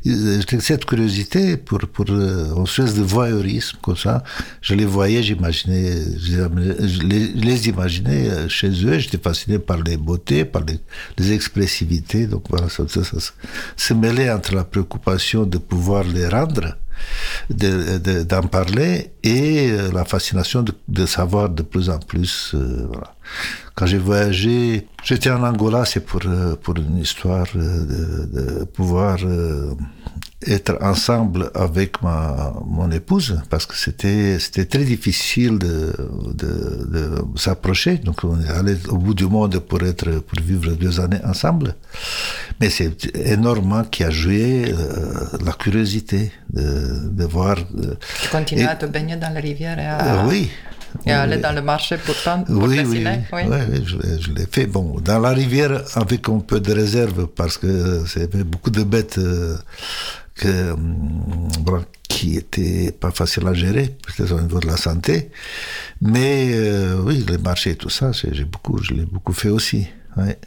cette 0.03 0.85
curiosité 0.85 1.57
pour, 1.57 1.79
pour 1.79 2.05
euh, 2.09 2.55
une 2.55 2.63
espèce 2.63 2.95
de 2.95 3.01
voyeurisme 3.01 3.77
comme 3.81 3.97
ça. 3.97 4.23
Je 4.61 4.75
les 4.75 4.85
voyais, 4.85 5.21
j'imaginais, 5.23 6.03
je 6.17 7.01
les, 7.03 7.27
les 7.27 7.69
imaginais 7.69 8.29
euh, 8.29 8.49
chez 8.49 8.69
eux. 8.85 8.97
J'étais 8.99 9.17
fasciné 9.17 9.59
par 9.59 9.77
les 9.77 9.97
beautés, 9.97 10.45
par 10.45 10.63
les, 11.17 11.31
expressivités. 11.33 12.27
Donc 12.27 12.45
voilà, 12.49 12.69
ça, 12.69 12.87
ça, 12.87 13.03
ça, 13.03 13.17
se 13.75 13.93
mêlait 13.93 14.31
entre 14.31 14.55
la 14.55 14.63
préoccupation 14.63 15.43
de 15.45 15.57
pouvoir 15.57 16.03
les 16.03 16.27
rendre 16.27 16.75
d'en 17.49 18.41
de, 18.41 18.47
parler 18.47 19.11
et 19.23 19.71
euh, 19.71 19.91
la 19.91 20.05
fascination 20.05 20.63
de, 20.87 21.05
savoir 21.05 21.49
de 21.49 21.63
plus 21.63 21.89
en 21.89 21.99
plus. 21.99 22.51
Euh, 22.53 22.85
voilà. 22.87 23.15
Quand 23.75 23.85
j'ai 23.85 23.97
voyagé, 23.97 24.87
j'étais 25.03 25.29
en 25.29 25.43
Angola, 25.43 25.85
c'est 25.85 26.01
pour, 26.01 26.21
euh, 26.25 26.55
pour 26.55 26.75
une 26.77 26.97
histoire 26.97 27.47
de, 27.53 28.25
de 28.59 28.63
pouvoir 28.65 29.17
être 30.47 30.77
ensemble 30.81 31.51
avec 31.53 32.01
ma, 32.01 32.53
mon 32.65 32.89
épouse 32.91 33.41
parce 33.49 33.65
que 33.65 33.75
c'était, 33.75 34.39
c'était 34.39 34.65
très 34.65 34.85
difficile 34.85 35.59
de, 35.59 35.93
de, 36.33 36.51
de 36.95 37.23
s'approcher. 37.35 37.97
Donc 37.97 38.23
on 38.23 38.39
est 38.39 38.49
allé 38.49 38.77
au 38.87 38.97
bout 38.97 39.13
du 39.13 39.25
monde 39.25 39.59
pour, 39.59 39.83
être, 39.83 40.09
pour 40.19 40.39
vivre 40.41 40.71
deux 40.73 40.99
années 41.01 41.19
ensemble. 41.25 41.75
Mais 42.59 42.69
c'est 42.69 43.13
énormément 43.15 43.83
qui 43.83 44.03
a 44.05 44.09
joué 44.09 44.71
euh, 44.71 45.37
la 45.43 45.51
curiosité 45.51 46.31
de, 46.53 47.09
de 47.09 47.25
voir. 47.25 47.57
Euh, 47.57 47.95
tu 48.23 48.29
continues 48.29 48.63
à 48.63 48.75
te 48.75 48.85
baigner 48.85 49.17
dans 49.17 49.33
la 49.33 49.41
rivière 49.41 49.77
et 49.77 49.85
à... 49.85 50.23
Euh, 50.23 50.27
oui. 50.29 50.49
Et 51.09 51.13
aller 51.13 51.37
dans 51.37 51.53
le 51.53 51.61
marché 51.61 51.97
pourtant 51.97 52.43
pour 52.43 52.63
oui, 52.63 52.77
dessiner 52.77 53.19
oui, 53.33 53.41
oui. 53.47 53.57
oui, 53.71 53.83
je, 53.85 54.21
je 54.23 54.31
l'ai 54.33 54.45
fait. 54.45 54.65
Bon, 54.65 54.99
dans 54.99 55.19
la 55.19 55.29
rivière 55.31 55.83
avec 55.95 56.29
un 56.29 56.39
peu 56.39 56.59
de 56.59 56.71
réserve 56.73 57.27
parce 57.27 57.57
que 57.57 58.03
c'est 58.07 58.35
beaucoup 58.43 58.69
de 58.69 58.83
bêtes 58.83 59.19
que, 60.39 60.75
bon, 61.59 61.85
qui 62.07 62.37
était 62.37 62.91
pas 62.91 63.11
facile 63.11 63.47
à 63.47 63.53
gérer, 63.53 63.95
peut-être 64.05 64.33
au 64.33 64.41
niveau 64.41 64.59
de 64.59 64.67
la 64.67 64.77
santé. 64.77 65.29
Mais 66.01 66.51
euh, 66.53 67.01
oui, 67.03 67.25
les 67.27 67.37
marchés 67.37 67.71
et 67.71 67.75
tout 67.75 67.89
ça, 67.89 68.11
j'ai 68.11 68.45
beaucoup, 68.45 68.81
je 68.81 68.93
l'ai 68.93 69.05
beaucoup 69.05 69.33
fait 69.33 69.49
aussi. 69.49 69.87
Ouais. 70.17 70.37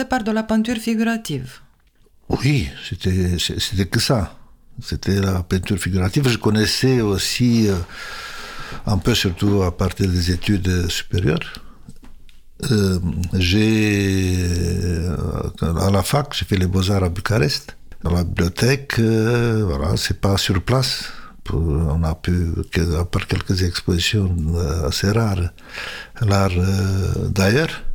Commencé 0.00 0.04
par 0.08 0.24
de 0.24 0.32
la 0.32 0.42
peinture 0.42 0.76
figurative. 0.76 1.60
Oui, 2.28 2.68
c'était, 2.88 3.86
que 3.86 4.00
ça. 4.00 4.34
C'était 4.82 5.20
la 5.20 5.42
peinture 5.42 5.78
figurative. 5.78 6.28
Je 6.28 6.38
connaissais 6.38 7.00
aussi 7.00 7.68
euh, 7.68 7.74
un 8.86 8.98
peu, 8.98 9.14
surtout 9.14 9.62
à 9.62 9.76
partir 9.76 10.08
des 10.08 10.30
études 10.30 10.88
supérieures. 10.88 11.52
Euh, 12.70 12.98
j'ai, 13.34 14.36
euh, 14.38 15.86
à 15.86 15.90
la 15.90 16.02
fac, 16.02 16.34
j'ai 16.34 16.44
fait 16.44 16.56
les 16.56 16.66
beaux-arts 16.66 17.04
à 17.04 17.08
Bucarest. 17.08 17.76
Dans 18.02 18.14
la 18.14 18.24
bibliothèque, 18.24 18.98
voilà, 18.98 19.96
c'est 19.96 20.20
pas 20.20 20.38
sur 20.38 20.62
place. 20.62 21.12
on 21.52 22.02
a 22.02 22.14
pu, 22.14 22.34
à 22.98 23.04
part 23.04 23.26
quelques 23.26 23.62
expositions 23.62 24.34
assez 24.88 25.10
rares, 25.10 25.50
l'art 26.22 26.58
d'ailleurs. 27.38 27.89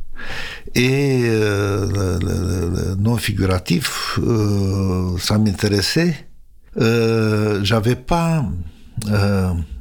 Et 0.74 1.22
euh, 1.24 2.96
non 2.96 3.16
figuratif, 3.16 4.18
euh, 4.22 5.16
ça 5.18 5.38
m'intéressait. 5.38 6.28
Euh, 6.78 7.60
j'avais 7.64 7.96
pas, 7.96 8.44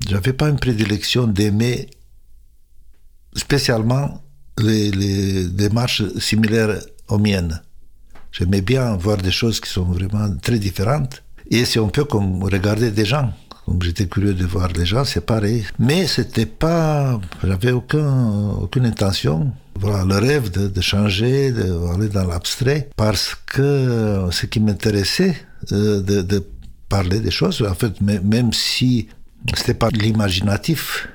j'avais 0.07 0.33
pas 0.33 0.49
une 0.49 0.59
prédilection 0.59 1.27
d'aimer 1.27 1.89
spécialement 3.35 4.23
les, 4.57 4.91
les, 4.91 5.47
démarches 5.49 6.03
similaires 6.17 6.79
aux 7.09 7.17
miennes. 7.17 7.61
J'aimais 8.31 8.61
bien 8.61 8.95
voir 8.95 9.17
des 9.17 9.31
choses 9.31 9.59
qui 9.59 9.69
sont 9.69 9.83
vraiment 9.83 10.29
très 10.41 10.59
différentes. 10.59 11.23
Et 11.51 11.65
c'est 11.65 11.79
un 11.79 11.89
peu 11.89 12.05
comme 12.05 12.43
regarder 12.43 12.91
des 12.91 13.05
gens. 13.05 13.33
Comme 13.65 13.81
j'étais 13.81 14.07
curieux 14.07 14.33
de 14.33 14.45
voir 14.45 14.69
les 14.69 14.85
gens, 14.85 15.03
c'est 15.03 15.25
pareil. 15.25 15.65
Mais 15.79 16.07
c'était 16.07 16.45
pas, 16.45 17.19
j'avais 17.43 17.71
aucun, 17.71 18.49
aucune 18.61 18.85
intention 18.85 19.51
voilà, 19.79 20.05
le 20.05 20.15
rêve 20.25 20.51
de, 20.51 20.81
changer, 20.81 21.51
d'aller 21.51 22.07
dans 22.09 22.25
l'abstrait, 22.25 22.89
parce 22.95 23.35
que 23.45 24.27
ce 24.31 24.45
qui 24.45 24.59
m'intéressait, 24.59 25.35
euh, 25.71 26.01
de, 26.01 26.43
parler 26.87 27.19
des 27.19 27.31
choses, 27.31 27.63
en 27.67 27.73
fait, 27.73 27.99
même 28.01 28.53
si 28.53 29.09
c'était 29.55 29.73
pas 29.73 29.89
l'imaginatif, 29.89 31.07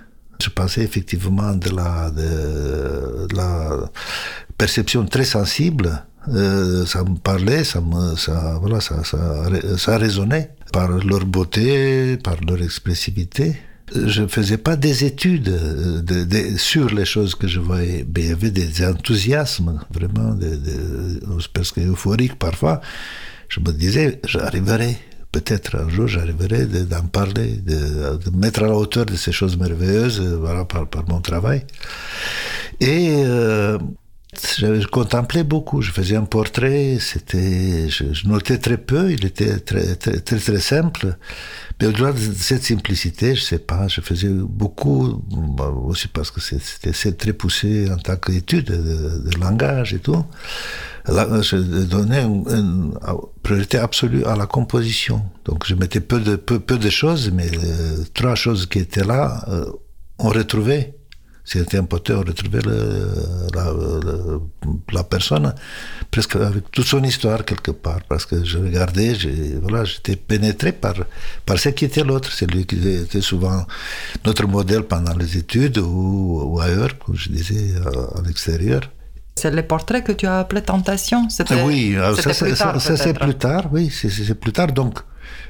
je 0.42 0.48
pensais 0.50 0.82
effectivement 0.82 1.54
de 1.54 1.70
la, 1.70 2.10
de, 2.10 3.34
la 3.34 3.90
perception 4.58 5.04
très 5.06 5.24
sensible. 5.24 6.04
Euh, 6.28 6.84
ça 6.86 7.02
me 7.04 7.16
parlait, 7.16 7.64
ça 7.64 7.80
me, 7.80 8.16
ça, 8.16 8.58
voilà, 8.60 8.80
ça, 8.80 9.04
ça, 9.04 9.44
ça 9.78 9.96
résonnait 9.96 10.50
par 10.72 10.88
leur 10.88 11.24
beauté, 11.24 12.16
par 12.18 12.36
leur 12.46 12.60
expressivité 12.62 13.56
je 13.94 14.26
faisais 14.26 14.58
pas 14.58 14.76
des 14.76 15.04
études 15.04 15.50
de, 16.04 16.56
sur 16.56 16.90
les 16.90 17.04
choses 17.04 17.34
que 17.34 17.48
je 17.48 17.60
voyais. 17.60 18.04
il 18.16 18.28
y 18.28 18.32
avait 18.32 18.50
des 18.50 18.84
enthousiasmes, 18.84 19.80
vraiment, 19.92 20.36
presque 21.52 21.78
euphoriques 21.78 22.38
parfois. 22.38 22.80
Je 23.48 23.60
me 23.60 23.72
disais, 23.72 24.20
j'arriverai, 24.24 24.96
peut-être 25.32 25.76
un 25.76 25.88
jour, 25.88 26.06
j'arriverai 26.06 26.66
d'en 26.66 27.02
parler, 27.02 27.56
de, 27.56 28.30
mettre 28.36 28.62
à 28.62 28.66
la 28.66 28.74
hauteur 28.74 29.06
de 29.06 29.16
ces 29.16 29.32
choses 29.32 29.56
merveilleuses 29.56 30.20
voilà, 30.20 30.64
par, 30.64 30.86
mon 31.08 31.20
travail. 31.20 31.64
Et 32.80 33.12
euh, 33.24 33.78
je, 34.36 34.86
contemplais 34.86 35.42
beaucoup, 35.42 35.82
je 35.82 35.90
faisais 35.90 36.16
un 36.16 36.24
portrait, 36.24 36.98
c'était, 37.00 37.88
je, 37.88 38.28
notais 38.28 38.58
très 38.58 38.76
peu, 38.76 39.10
il 39.10 39.24
était 39.24 39.58
très, 39.58 39.96
très, 39.96 40.20
très, 40.20 40.38
très 40.38 40.60
simple. 40.60 41.16
Mais 41.80 41.86
au-delà 41.88 42.12
de 42.12 42.18
cette 42.18 42.62
simplicité, 42.62 43.34
je 43.34 43.42
sais 43.42 43.58
pas, 43.58 43.88
je 43.88 44.00
faisais 44.00 44.28
beaucoup, 44.28 45.22
aussi 45.84 46.08
parce 46.08 46.30
que 46.30 46.40
c'était 46.40 47.12
très 47.12 47.32
poussé 47.32 47.90
en 47.90 47.96
tant 47.96 48.16
qu'étude 48.16 48.66
de, 48.66 49.38
langage 49.38 49.94
et 49.94 49.98
tout. 49.98 50.24
Là, 51.06 51.26
je 51.42 51.56
donnais 51.56 52.22
une, 52.22 52.94
priorité 53.42 53.78
absolue 53.78 54.24
à 54.24 54.36
la 54.36 54.46
composition. 54.46 55.22
Donc 55.44 55.66
je 55.66 55.74
mettais 55.74 56.00
peu 56.00 56.20
de, 56.20 56.36
peu, 56.36 56.60
peu 56.60 56.78
de 56.78 56.90
choses, 56.90 57.30
mais 57.32 57.50
euh, 57.52 58.04
trois 58.14 58.34
choses 58.34 58.66
qui 58.66 58.78
étaient 58.78 59.04
là, 59.04 59.44
euh, 59.48 59.64
on 60.18 60.28
retrouvait 60.28 60.99
c'était 61.58 61.78
important 61.78 62.20
de 62.20 62.28
retrouver 62.28 62.60
la, 62.62 63.72
la, 64.92 65.04
personne 65.04 65.52
presque 66.10 66.36
avec 66.36 66.70
toute 66.70 66.86
son 66.86 67.02
histoire 67.02 67.44
quelque 67.44 67.72
part, 67.72 68.00
parce 68.08 68.24
que 68.24 68.44
je 68.44 68.58
regardais, 68.58 69.14
voilà, 69.60 69.84
j'étais 69.84 70.14
pénétré 70.14 70.70
par, 70.70 70.94
par 71.44 71.58
ce 71.58 71.70
qui 71.70 71.86
était 71.86 72.04
l'autre, 72.04 72.30
c'est 72.32 72.48
lui 72.48 72.66
qui 72.66 72.76
était 72.76 73.20
souvent 73.20 73.66
notre 74.24 74.46
modèle 74.46 74.84
pendant 74.84 75.16
les 75.16 75.38
études 75.38 75.78
ou, 75.78 76.58
ailleurs, 76.62 76.96
comme 76.98 77.16
je 77.16 77.30
disais, 77.30 77.74
à, 77.84 78.22
l'extérieur. 78.24 78.82
C'est 79.34 79.50
le 79.50 79.66
portrait 79.66 80.04
que 80.04 80.12
tu 80.12 80.26
as 80.26 80.38
appelé 80.38 80.62
Tentation 80.62 81.26
Oui, 81.64 81.96
ça, 82.22 82.32
ça 82.32 82.96
c'est 82.96 83.18
plus 83.18 83.34
tard, 83.34 83.64
oui, 83.72 83.90
c'est 83.90 84.34
plus 84.34 84.52
tard. 84.52 84.72
Donc, 84.72 85.00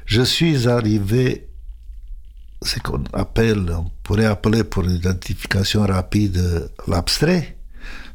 je 0.05 0.23
suis 0.23 0.67
arrivé 0.67 1.47
ce 2.63 2.79
qu'on 2.79 3.03
appelle, 3.13 3.65
pourrait 4.11 4.25
appeler 4.25 4.65
pour 4.65 4.83
l'identification 4.83 5.85
rapide 5.85 6.69
l'abstrait, 6.85 7.55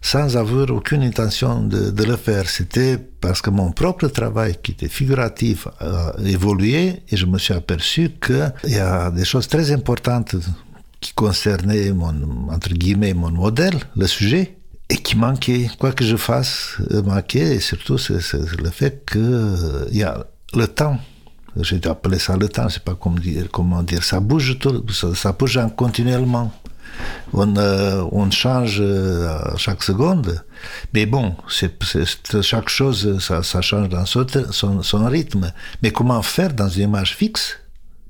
sans 0.02 0.36
avoir 0.36 0.70
aucune 0.70 1.02
intention 1.02 1.62
de, 1.62 2.04
le 2.04 2.16
faire. 2.16 2.50
C'était 2.50 2.98
parce 2.98 3.40
que 3.40 3.48
mon 3.48 3.72
propre 3.72 4.08
travail, 4.08 4.58
qui 4.62 4.72
était 4.72 4.90
figuratif, 4.90 5.68
a 5.80 6.12
évolué 6.22 7.02
et 7.08 7.16
je 7.16 7.24
me 7.24 7.38
suis 7.38 7.54
aperçu 7.54 8.10
qu'il 8.22 8.74
y 8.74 8.78
a 8.78 9.10
des 9.10 9.24
choses 9.24 9.48
très 9.48 9.72
importantes 9.72 10.36
qui 11.00 11.14
concernaient 11.14 11.92
mon, 11.92 12.14
entre 12.50 12.74
guillemets, 12.74 13.14
mon 13.14 13.30
modèle, 13.30 13.78
le 13.96 14.06
sujet, 14.06 14.58
et 14.90 14.98
qui 14.98 15.16
manquait. 15.16 15.70
Quoi 15.78 15.92
que 15.92 16.04
je 16.04 16.16
fasse, 16.16 16.76
manquait, 17.06 17.56
et 17.56 17.60
surtout 17.60 17.96
c'est 17.96 18.20
le 18.66 18.70
fait 18.70 19.02
qu'il 19.10 19.96
y 19.96 20.02
a 20.02 20.26
le 20.52 20.68
temps 20.68 20.98
j'ai 21.60 21.80
appelé 21.86 22.18
ça 22.18 22.36
le 22.36 22.48
temps, 22.48 22.68
je 22.68 22.74
sais 22.74 22.80
pas 22.80 22.94
comment 22.94 23.16
dire, 23.16 23.46
comment 23.50 23.82
dire. 23.82 24.02
Ça 24.04 24.20
bouge 24.20 24.58
tout, 24.58 24.84
ça, 24.90 25.32
bouge 25.32 25.58
continuellement. 25.76 26.52
On, 27.32 27.56
euh, 27.56 28.04
on 28.12 28.30
change 28.30 28.78
euh, 28.80 29.28
à 29.28 29.56
chaque 29.56 29.82
seconde, 29.82 30.42
mais 30.94 31.04
bon, 31.04 31.36
c'est, 31.48 31.72
chaque 32.40 32.70
chose, 32.70 33.18
ça, 33.18 33.42
ça 33.42 33.60
change 33.60 33.90
dans 33.90 34.06
son, 34.06 34.82
son, 34.82 35.06
rythme. 35.06 35.52
Mais 35.82 35.90
comment 35.90 36.22
faire 36.22 36.54
dans 36.54 36.68
une 36.68 36.84
image 36.84 37.14
fixe, 37.14 37.58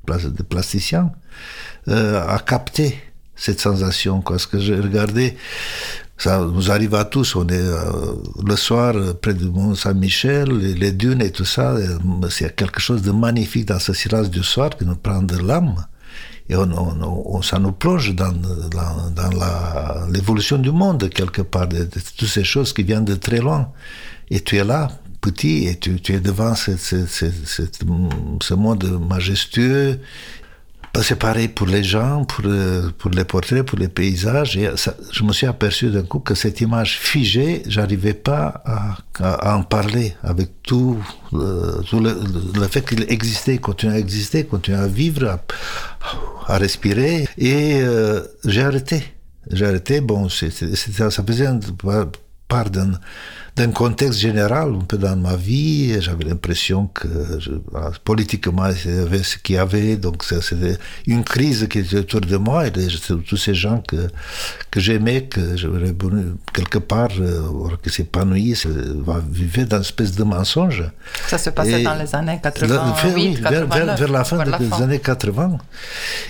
de 0.06 0.42
plasticien, 0.44 1.10
euh, 1.88 2.24
à 2.28 2.38
capter 2.38 2.96
cette 3.34 3.60
sensation? 3.60 4.20
Parce 4.20 4.46
que 4.46 4.60
j'ai 4.60 4.76
regardé 4.76 5.36
ça 6.18 6.40
nous 6.40 6.70
arrive 6.70 6.94
à 6.94 7.04
tous. 7.04 7.36
On 7.36 7.46
est 7.48 7.54
euh, 7.54 8.14
le 8.44 8.56
soir 8.56 8.94
près 9.20 9.34
du 9.34 9.46
Mont 9.46 9.74
Saint-Michel, 9.74 10.48
les, 10.48 10.92
dunes 10.92 11.22
et 11.22 11.30
tout 11.30 11.44
ça. 11.44 11.76
C'est 12.30 12.54
quelque 12.56 12.80
chose 12.80 13.02
de 13.02 13.10
magnifique 13.10 13.66
dans 13.66 13.78
ce 13.78 13.92
silence 13.92 14.30
du 14.30 14.42
soir 14.42 14.70
qui 14.70 14.84
nous 14.84 14.96
prend 14.96 15.22
de 15.22 15.36
l'âme. 15.36 15.74
Et 16.48 16.56
on, 16.56 17.42
ça 17.42 17.58
nous 17.58 17.72
plonge 17.72 18.14
dans, 18.14 18.32
dans, 18.32 20.06
l'évolution 20.12 20.58
du 20.58 20.70
monde, 20.70 21.08
quelque 21.10 21.42
part, 21.42 21.66
de, 21.66 21.88
toutes 22.16 22.28
ces 22.28 22.44
choses 22.44 22.72
qui 22.72 22.84
viennent 22.84 23.04
de 23.04 23.16
très 23.16 23.38
loin. 23.38 23.72
Et 24.30 24.40
tu 24.40 24.56
es 24.56 24.64
là, 24.64 24.88
petit, 25.20 25.66
et 25.66 25.76
tu, 25.76 26.00
es 26.12 26.20
devant 26.20 26.54
ce 26.54 28.54
monde 28.54 29.00
majestueux 29.08 29.98
c'est 31.02 31.16
pareil 31.18 31.48
pour 31.48 31.66
les 31.66 31.82
gens, 31.82 32.24
pour, 32.24 32.44
euh, 32.46 32.90
pour 32.98 33.10
les 33.10 33.24
portraits, 33.24 33.62
pour 33.62 33.78
les 33.78 33.88
paysages. 33.88 34.58
Je 35.12 35.22
me 35.24 35.32
suis 35.32 35.46
aperçu 35.46 35.90
d'un 35.90 36.02
coup 36.02 36.20
que 36.20 36.34
cette 36.34 36.60
image 36.60 36.98
figée, 36.98 37.62
j'arrivais 37.66 38.14
pas 38.14 38.62
à, 39.20 39.56
en 39.56 39.62
parler 39.62 40.14
avec 40.22 40.62
tout, 40.62 40.98
euh, 41.34 41.82
le, 41.92 42.68
fait 42.68 42.86
qu'il 42.86 43.04
existait, 43.08 43.58
continue 43.58 43.92
à 43.92 43.98
exister, 43.98 44.44
continue 44.44 44.76
à 44.76 44.86
vivre, 44.86 45.38
à, 46.46 46.58
respirer. 46.58 47.28
Et 47.38 47.80
euh, 47.82 48.22
j'ai 48.44 48.62
arrêté. 48.62 49.02
J'ai 49.50 49.66
arrêté. 49.66 50.00
Bon, 50.00 50.28
ça 50.28 50.46
faisait 50.50 51.48
part 52.48 52.70
d'un 52.70 52.92
d'un 53.56 53.70
contexte 53.70 54.18
général, 54.18 54.74
un 54.74 54.84
peu 54.84 54.98
dans 54.98 55.16
ma 55.16 55.34
vie, 55.34 55.98
j'avais 56.02 56.24
l'impression 56.24 56.88
que 56.88 57.08
je, 57.38 57.52
politiquement, 58.04 58.68
il 58.84 58.94
y 58.94 58.98
avait 58.98 59.22
ce 59.22 59.38
qu'il 59.38 59.56
y 59.56 59.58
avait, 59.58 59.96
donc 59.96 60.24
c'était 60.24 60.76
une 61.06 61.24
crise 61.24 61.66
qui 61.66 61.78
était 61.78 61.96
autour 61.96 62.20
de 62.20 62.36
moi, 62.36 62.66
et 62.66 62.70
tous 62.70 63.36
ces 63.38 63.54
gens 63.54 63.82
que, 63.88 64.08
que 64.70 64.78
j'aimais, 64.78 65.22
que 65.22 65.56
j'aurais 65.56 65.94
quelque 66.52 66.76
part, 66.76 67.08
euh, 67.18 67.48
qui 67.82 67.88
s'épanouissent, 67.88 68.66
vivaient 69.30 69.64
dans 69.64 69.78
une 69.78 69.82
espèce 69.82 70.14
de 70.14 70.24
mensonge. 70.24 70.84
Ça 71.26 71.38
se 71.38 71.48
passait 71.48 71.82
dans 71.82 71.94
les 71.94 72.14
années 72.14 72.38
80, 72.42 72.94
oui, 73.14 73.36
vers, 73.40 73.66
vers, 73.66 74.12
la 74.12 74.24
fin 74.24 74.44
des 74.44 74.82
années 74.82 74.98
80. 74.98 75.56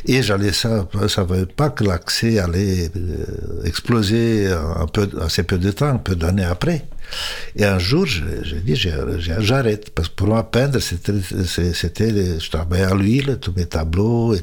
Et 0.07 0.23
j'allais 0.23 0.53
ça, 0.53 0.87
ça 0.95 1.09
savais 1.09 1.47
pas 1.47 1.71
que 1.71 1.83
l'accès 1.83 2.39
allait 2.39 2.89
euh, 2.97 3.65
exploser 3.65 4.47
un 4.53 4.87
peu, 4.87 5.09
assez 5.21 5.43
peu 5.43 5.59
de 5.59 5.73
temps, 5.73 5.89
un 5.89 5.97
peu 5.97 6.15
d'années 6.15 6.45
après. 6.45 6.85
Et 7.55 7.65
un 7.65 7.79
jour, 7.79 8.07
j'ai 8.07 8.61
dit, 8.61 8.77
j'arrête. 8.77 9.91
Parce 9.95 10.09
que 10.09 10.15
pour 10.15 10.29
moi, 10.29 10.51
peindre, 10.51 10.79
c'était, 10.81 11.13
je 11.15 12.51
travaillais 12.51 12.85
à 12.85 12.95
l'huile, 12.95 13.39
tous 13.41 13.53
mes 13.57 13.67
tableaux. 13.67 14.35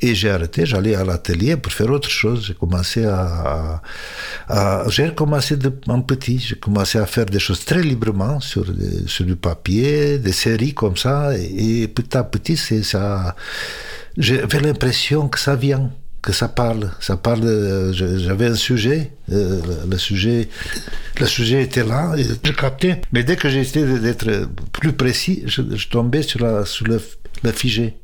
Et, 0.00 0.14
j'ai 0.14 0.30
arrêté, 0.30 0.66
j'allais 0.66 0.94
à 0.94 1.04
l'atelier 1.04 1.56
pour 1.56 1.72
faire 1.72 1.90
autre 1.90 2.10
chose. 2.10 2.46
J'ai 2.46 2.54
commencé 2.54 3.04
à, 3.06 3.80
j'ai 4.88 5.14
commencé 5.14 5.56
de, 5.56 5.72
en 5.88 6.00
petit. 6.02 6.38
J'ai 6.38 6.56
commencé 6.56 6.98
à 6.98 7.06
faire 7.06 7.26
des 7.26 7.38
choses 7.38 7.64
très 7.64 7.82
librement 7.82 8.40
sur, 8.40 8.64
du 8.64 9.36
papier, 9.36 10.18
des 10.18 10.32
séries 10.32 10.74
comme 10.74 10.96
ça. 10.96 11.36
Et, 11.36 11.82
et 11.82 11.88
petit 11.88 12.16
à 12.16 12.24
petit, 12.24 12.56
c'est 12.56 12.82
ça. 12.82 13.34
J'avais 14.16 14.60
l'impression 14.60 15.28
que 15.28 15.38
ça 15.38 15.56
vient 15.56 15.90
que 16.24 16.32
ça 16.32 16.48
parle. 16.48 16.90
Ça 17.00 17.16
parle. 17.16 17.92
J'avais 17.92 18.46
un 18.46 18.54
sujet, 18.54 19.12
euh, 19.30 19.60
le 19.88 19.98
sujet, 19.98 20.48
le 21.20 21.26
sujet 21.26 21.62
était 21.62 21.84
là, 21.84 22.14
je 22.16 22.52
captais. 22.52 23.00
Mais 23.12 23.22
dès 23.22 23.36
que 23.36 23.48
j'essayais 23.48 23.98
d'être 23.98 24.48
plus 24.72 24.92
précis, 24.92 25.42
je, 25.46 25.88
tombais 25.88 26.22
sur 26.22 26.40
la, 26.40 26.64
sur 26.64 26.86
le, 26.86 26.98
figé, 27.52 27.98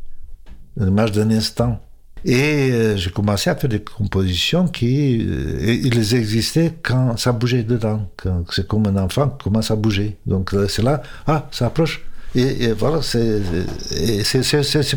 l'image 0.77 1.13
d'un 1.13 1.31
instant. 1.31 1.83
Et 2.27 2.71
euh, 2.71 2.99
j'ai 2.99 3.11
commencé 3.11 3.49
à 3.49 3.57
faire 3.57 3.71
des 3.71 3.81
compositions 3.81 4.69
qui, 4.69 5.27
euh, 5.27 5.79
ils 5.83 6.15
existaient 6.15 6.75
quand 6.83 7.17
ça 7.17 7.33
bougeait 7.33 7.63
dedans. 7.63 8.11
C'est 8.51 8.69
comme 8.69 8.87
un 8.87 8.97
enfant 8.99 9.31
qui 9.31 9.45
commence 9.45 9.71
à 9.71 9.77
bouger. 9.77 10.19
Donc 10.27 10.55
c'est 10.69 10.83
là, 10.83 11.03
ah, 11.27 11.49
ça 11.51 11.67
approche. 11.67 12.05
Et, 12.35 12.73
voilà, 12.73 13.01
c'est 13.03 13.41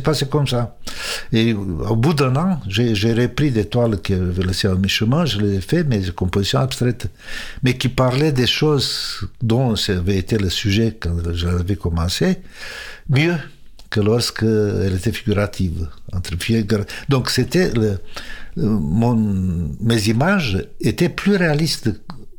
passé 0.03 0.25
comme 0.27 0.47
ça. 0.47 0.77
Et 1.31 1.53
au 1.53 1.95
bout 1.95 2.13
d'un 2.13 2.35
an, 2.35 2.59
j'ai 2.67 3.13
repris 3.13 3.49
des 3.51 3.65
toiles 3.65 3.99
qui 4.01 4.13
avaient 4.13 4.43
laissé 4.43 4.67
à 4.67 4.75
mi-chemin, 4.75 5.25
je 5.25 5.39
les 5.39 5.57
ai 5.57 5.61
fait, 5.61 5.83
mes 5.83 6.01
compositions 6.11 6.59
abstraites, 6.59 7.07
mais 7.63 7.75
qui 7.75 7.89
parlaient 7.89 8.31
des 8.31 8.47
choses 8.47 9.27
dont 9.41 9.75
ça 9.75 9.93
avait 9.93 10.17
été 10.17 10.37
le 10.37 10.49
sujet 10.49 10.95
quand 10.99 11.33
j'avais 11.33 11.75
commencé, 11.75 12.37
mieux 13.09 13.35
que 13.89 13.99
lorsqu'elle 13.99 14.93
était 14.95 15.11
figurative. 15.11 15.87
Entre 16.11 16.33
Donc 17.09 17.29
c'était 17.29 17.71
mes 18.55 20.07
images 20.07 20.67
étaient 20.81 21.09
plus 21.09 21.35
réalistes 21.35 21.89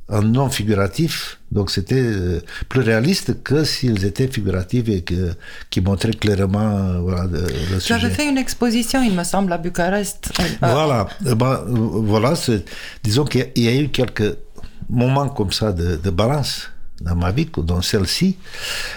en 0.08 0.22
non 0.22 0.50
figuratif, 0.50 1.38
donc 1.50 1.70
c'était 1.70 2.02
euh, 2.02 2.40
plus 2.68 2.80
réaliste 2.80 3.42
que 3.42 3.64
s'ils 3.64 4.04
étaient 4.04 4.28
figuratifs 4.28 4.88
et 4.88 5.02
que, 5.02 5.32
qui 5.70 5.80
montraient 5.80 6.12
clairement 6.12 6.76
euh, 6.76 6.98
voilà, 7.00 7.24
le 7.24 7.80
sujet. 7.80 7.98
J'avais 7.98 8.10
fait 8.10 8.28
une 8.28 8.36
exposition, 8.36 9.02
il 9.02 9.14
me 9.14 9.24
semble, 9.24 9.52
à 9.52 9.58
Bucarest. 9.58 10.30
Euh, 10.40 10.44
voilà, 10.60 11.06
ben, 11.20 11.64
voilà 11.66 12.34
disons 13.02 13.24
qu'il 13.24 13.50
y 13.56 13.68
a 13.68 13.74
eu 13.74 13.88
quelques 13.88 14.36
moments 14.90 15.28
comme 15.30 15.52
ça 15.52 15.72
de, 15.72 15.96
de 15.96 16.10
balance 16.10 16.68
dans 17.00 17.16
ma 17.16 17.32
vie, 17.32 17.48
dans 17.56 17.82
celle-ci, 17.82 18.36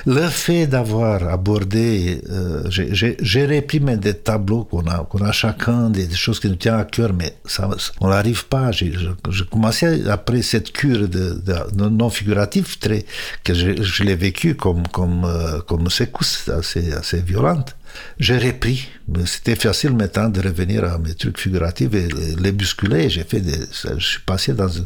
le 0.05 0.27
fait 0.29 0.67
d'avoir 0.67 1.27
abordé, 1.27 2.21
euh, 2.29 2.63
j'ai 2.69 3.45
réprimé 3.45 3.97
des 3.97 4.13
tableaux 4.13 4.65
qu'on 4.65 4.86
a, 4.86 5.03
qu'on 5.10 5.19
a 5.19 5.31
chacun, 5.31 5.89
des, 5.89 6.10
choses 6.13 6.39
qui 6.39 6.47
nous 6.47 6.55
tiennent 6.55 6.75
à 6.75 6.86
cœur, 6.86 7.13
mais 7.13 7.38
ça, 7.45 7.69
on 7.99 8.10
n'arrive 8.10 8.45
pas. 8.45 8.71
J'ai 8.71 8.91
commencé 9.51 10.07
après 10.07 10.41
cette 10.43 10.71
cure 10.71 11.07
de, 11.10 11.41
non 11.75 12.10
figuratif, 12.10 12.79
très, 12.79 13.05
que 13.43 13.53
je, 13.53 14.03
l'ai 14.03 14.15
vécu 14.15 14.55
comme, 14.55 14.88
comme, 14.88 15.25
euh, 15.25 15.60
comme 15.62 15.89
secousse 15.89 16.49
assez, 16.49 16.93
assez 16.93 17.21
violente. 17.21 17.75
J'ai 18.19 18.38
repris. 18.38 18.89
C'était 19.25 19.55
facile 19.55 19.93
maintenant 19.93 20.29
de 20.29 20.41
revenir 20.41 20.83
à 20.83 20.99
mes 20.99 21.15
trucs 21.15 21.39
figuratifs 21.39 21.93
et 21.93 22.07
les 22.39 22.51
bousculer. 22.51 23.10
J'ai 23.10 23.23
fait 23.23 23.39
des, 23.39 23.57
je 23.97 24.05
suis 24.05 24.21
passé 24.21 24.53
dans 24.53 24.67
une 24.67 24.86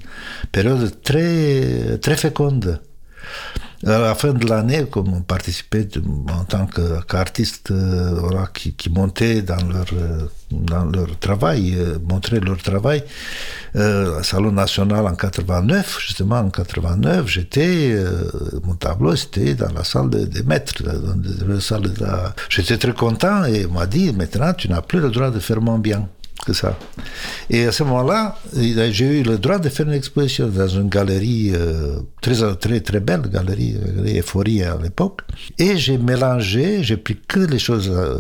période 0.52 1.02
très, 1.04 1.98
très 1.98 2.16
féconde. 2.16 2.80
À 3.84 3.98
la 3.98 4.14
fin 4.14 4.32
de 4.32 4.48
l'année, 4.48 4.86
comme 4.92 5.12
on 5.12 5.22
participait 5.22 5.88
en 6.32 6.44
tant 6.44 6.68
qu'artiste 6.68 7.72
euh, 7.72 8.46
qui, 8.54 8.74
qui 8.74 8.92
montaient 8.92 9.42
dans 9.42 9.56
leur, 9.56 9.88
euh, 9.94 10.28
dans 10.52 10.86
leur 10.86 11.18
travail, 11.18 11.74
euh, 11.76 11.98
montraient 12.08 12.40
leur 12.40 12.58
travail, 12.58 13.04
au 13.74 14.22
Salon 14.22 14.52
national 14.52 15.08
en 15.08 15.16
89, 15.16 15.98
justement 16.00 16.40
en 16.40 16.52
89, 16.52 17.28
j'étais, 17.28 17.96
mon 18.64 18.76
tableau 18.76 19.16
c'était 19.16 19.56
dans 19.56 19.72
la 19.74 19.84
salle 19.84 20.10
des 20.10 20.44
maîtres, 20.44 20.84
dans 20.84 21.48
la 21.48 21.60
salle 21.60 21.92
J'étais 22.50 22.78
très 22.78 22.94
content 22.94 23.46
et 23.46 23.66
m'a 23.66 23.88
dit 23.88 24.12
maintenant 24.14 24.54
tu 24.54 24.70
n'as 24.70 24.82
plus 24.82 25.00
le 25.00 25.10
droit 25.10 25.32
de 25.32 25.40
faire 25.40 25.62
mon 25.62 25.80
bien 25.80 26.08
que 26.46 26.54
ça. 26.54 26.78
Et 27.50 27.66
à 27.66 27.72
ce 27.72 27.84
moment-là, 27.84 28.38
j'ai 28.54 29.20
eu 29.20 29.24
le 29.24 29.38
droit 29.38 29.60
de 29.60 29.70
faire 29.70 29.88
une 29.88 29.94
exposition 29.94 30.48
dans 30.48 30.68
une 30.68 30.90
galerie 30.90 31.52
euh, 31.54 31.98
très, 32.22 32.56
très, 32.56 32.80
très 32.82 33.00
belle, 33.00 33.22
galerie, 33.22 33.76
galerie 33.96 34.20
Euphorie 34.20 34.64
à 34.64 34.78
l'époque. 34.82 35.22
Et 35.58 35.78
j'ai 35.78 35.98
mélangé, 35.98 36.84
j'ai 36.84 36.98
pris 36.98 37.18
que 37.28 37.40
les 37.40 37.60
choses, 37.60 37.90
euh, 37.94 38.18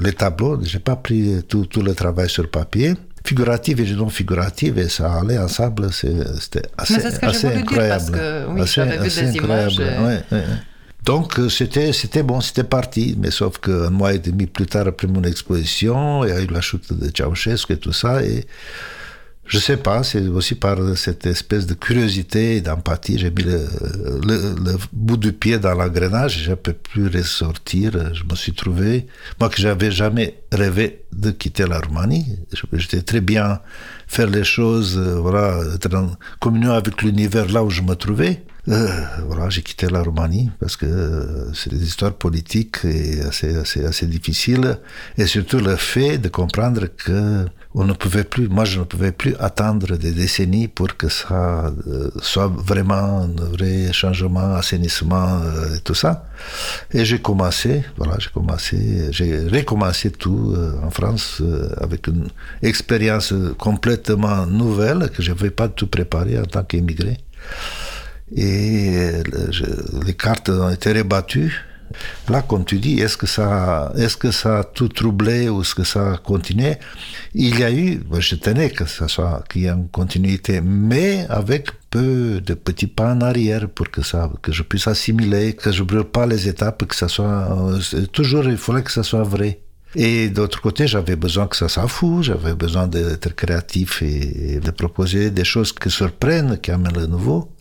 les 0.00 0.12
tableaux, 0.12 0.58
j'ai 0.62 0.78
pas 0.78 0.96
pris 0.96 1.42
tout, 1.48 1.66
tout 1.66 1.82
le 1.82 1.94
travail 1.94 2.28
sur 2.28 2.48
papier 2.50 2.94
figuratif 3.24 3.78
et 3.78 3.94
non 3.94 4.08
figuratif 4.08 4.76
et 4.76 4.88
ça 4.88 5.12
allait 5.20 5.38
ensemble 5.38 5.92
c'était 5.92 6.62
assez, 6.76 7.06
assez 7.22 7.46
incroyable 7.46 7.64
dire 7.64 7.88
parce 7.88 8.10
que, 8.10 8.46
oui, 8.48 8.60
assez, 8.62 8.82
vu 8.84 8.98
des 8.98 9.36
images 9.36 9.78
ouais, 9.78 10.22
ouais. 10.32 10.44
Donc 11.04 11.38
euh, 11.38 11.48
c'était 11.48 11.92
c'était 11.92 12.22
bon, 12.22 12.40
c'était 12.40 12.64
parti. 12.64 13.16
Mais 13.18 13.30
sauf 13.30 13.58
qu'un 13.58 13.90
mois 13.90 14.14
et 14.14 14.18
demi 14.18 14.46
plus 14.46 14.66
tard, 14.66 14.86
après 14.86 15.08
mon 15.08 15.22
exposition, 15.24 16.24
il 16.24 16.30
y 16.30 16.32
a 16.32 16.40
eu 16.40 16.46
la 16.46 16.60
chute 16.60 16.92
de 16.92 17.10
Ceausescu 17.14 17.72
et 17.72 17.76
tout 17.76 17.92
ça. 17.92 18.22
Et 18.22 18.46
je 19.44 19.58
sais 19.58 19.76
pas, 19.76 20.04
c'est 20.04 20.26
aussi 20.28 20.54
par 20.54 20.78
cette 20.96 21.26
espèce 21.26 21.66
de 21.66 21.74
curiosité 21.74 22.56
et 22.56 22.60
d'empathie, 22.60 23.18
j'ai 23.18 23.30
mis 23.30 23.42
le, 23.42 23.66
le, 24.24 24.76
bout 24.92 25.16
du 25.16 25.32
pied 25.32 25.58
dans 25.58 25.74
l'engrenage, 25.74 26.38
je 26.44 26.50
ne 26.50 26.54
peux 26.54 26.72
plus 26.72 27.08
ressortir. 27.08 28.14
Je 28.14 28.22
me 28.22 28.36
suis 28.36 28.52
trouvé, 28.54 29.08
moi 29.40 29.48
que 29.48 29.60
j'avais 29.60 29.90
jamais 29.90 30.38
rêvé 30.52 31.04
de 31.12 31.32
quitter 31.32 31.66
la 31.66 31.80
Roumanie, 31.80 32.38
j'étais 32.72 33.02
très 33.02 33.20
bien 33.20 33.60
faire 34.06 34.30
les 34.30 34.44
choses, 34.44 34.96
euh, 34.96 35.18
voilà, 35.18 35.60
être 35.74 35.92
en 35.94 36.12
communion 36.38 36.72
avec 36.72 37.02
l'univers 37.02 37.50
là 37.50 37.64
où 37.64 37.70
je 37.70 37.82
me 37.82 37.94
trouvais. 37.94 38.44
Euh, 38.68 38.86
voilà, 39.26 39.50
j'ai 39.50 39.62
quitté 39.62 39.88
la 39.88 40.02
Roumanie 40.02 40.48
parce 40.60 40.76
que 40.76 40.86
euh, 40.86 41.52
c'est 41.52 41.72
des 41.72 41.82
histoires 41.82 42.12
politiques 42.12 42.84
assez, 43.26 43.56
assez, 43.56 43.84
assez 43.84 44.06
difficiles. 44.06 44.78
Et 45.18 45.26
surtout 45.26 45.58
le 45.58 45.74
fait 45.74 46.18
de 46.18 46.28
comprendre 46.28 46.86
que 46.86 47.44
on 47.74 47.84
ne 47.84 47.92
pouvait 47.94 48.22
plus, 48.22 48.48
moi 48.48 48.64
je 48.64 48.78
ne 48.78 48.84
pouvais 48.84 49.10
plus 49.10 49.34
attendre 49.40 49.96
des 49.96 50.12
décennies 50.12 50.68
pour 50.68 50.96
que 50.96 51.08
ça 51.08 51.72
euh, 51.88 52.10
soit 52.20 52.46
vraiment 52.46 53.22
un 53.22 53.34
vrai 53.50 53.92
changement, 53.92 54.54
assainissement 54.54 55.40
et 55.74 55.80
tout 55.80 55.94
ça. 55.94 56.26
Et 56.92 57.04
j'ai 57.04 57.18
commencé, 57.18 57.82
voilà, 57.96 58.16
j'ai 58.20 58.30
commencé, 58.30 59.08
j'ai 59.10 59.48
recommencé 59.48 60.12
tout 60.12 60.54
en 60.84 60.90
France 60.90 61.42
avec 61.78 62.06
une 62.06 62.28
expérience 62.62 63.34
complètement 63.58 64.46
nouvelle 64.46 65.10
que 65.10 65.20
je 65.20 65.32
n'avais 65.32 65.50
pas 65.50 65.68
tout 65.68 65.88
préparé 65.88 66.38
en 66.38 66.44
tant 66.44 66.62
qu'émigré 66.62 67.18
et 68.34 69.22
les 70.06 70.14
cartes 70.14 70.48
ont 70.48 70.70
été 70.70 70.92
rebattues. 70.92 71.64
Là, 72.28 72.42
comme 72.42 72.64
tu 72.64 72.78
dis, 72.78 73.00
est-ce 73.00 73.16
que 73.16 73.26
ça, 73.26 73.92
est-ce 73.96 74.16
que 74.16 74.30
ça 74.30 74.60
a 74.60 74.64
tout 74.64 74.88
troublé 74.88 75.48
ou 75.48 75.60
est-ce 75.60 75.74
que 75.74 75.84
ça 75.84 76.14
a 76.14 76.16
continué? 76.16 76.76
Il 77.34 77.58
y 77.58 77.64
a 77.64 77.70
eu, 77.70 78.00
je 78.18 78.34
tenais 78.36 78.70
que 78.70 78.86
ça 78.86 79.08
soit, 79.08 79.44
qu'il 79.50 79.62
y 79.62 79.66
ait 79.66 79.70
une 79.70 79.88
continuité, 79.88 80.60
mais 80.62 81.26
avec 81.28 81.68
peu 81.90 82.40
de 82.40 82.54
petits 82.54 82.86
pas 82.86 83.12
en 83.12 83.20
arrière 83.20 83.68
pour 83.68 83.90
que 83.90 84.02
ça, 84.02 84.30
que 84.40 84.52
je 84.52 84.62
puisse 84.62 84.86
assimiler, 84.88 85.52
que 85.52 85.70
je 85.70 85.82
brûle 85.82 86.04
pas 86.04 86.26
les 86.26 86.48
étapes, 86.48 86.86
que 86.86 86.96
ça 86.96 87.08
soit, 87.08 87.46
toujours 88.12 88.44
il 88.44 88.56
fallait 88.56 88.82
que 88.82 88.92
ça 88.92 89.02
soit 89.02 89.24
vrai. 89.24 89.60
Et 89.94 90.30
d'autre 90.30 90.62
côté, 90.62 90.86
j'avais 90.86 91.16
besoin 91.16 91.46
que 91.46 91.56
ça 91.56 91.68
soit 91.68 91.86
fou, 91.86 92.22
j'avais 92.22 92.54
besoin 92.54 92.86
d'être 92.86 93.34
créatif 93.34 94.00
et 94.00 94.58
de 94.58 94.70
proposer 94.70 95.30
des 95.30 95.44
choses 95.44 95.72
qui 95.72 95.90
surprennent, 95.90 96.58
qui 96.58 96.70
amènent 96.70 96.96
le 96.96 97.06
nouveau. 97.06 97.51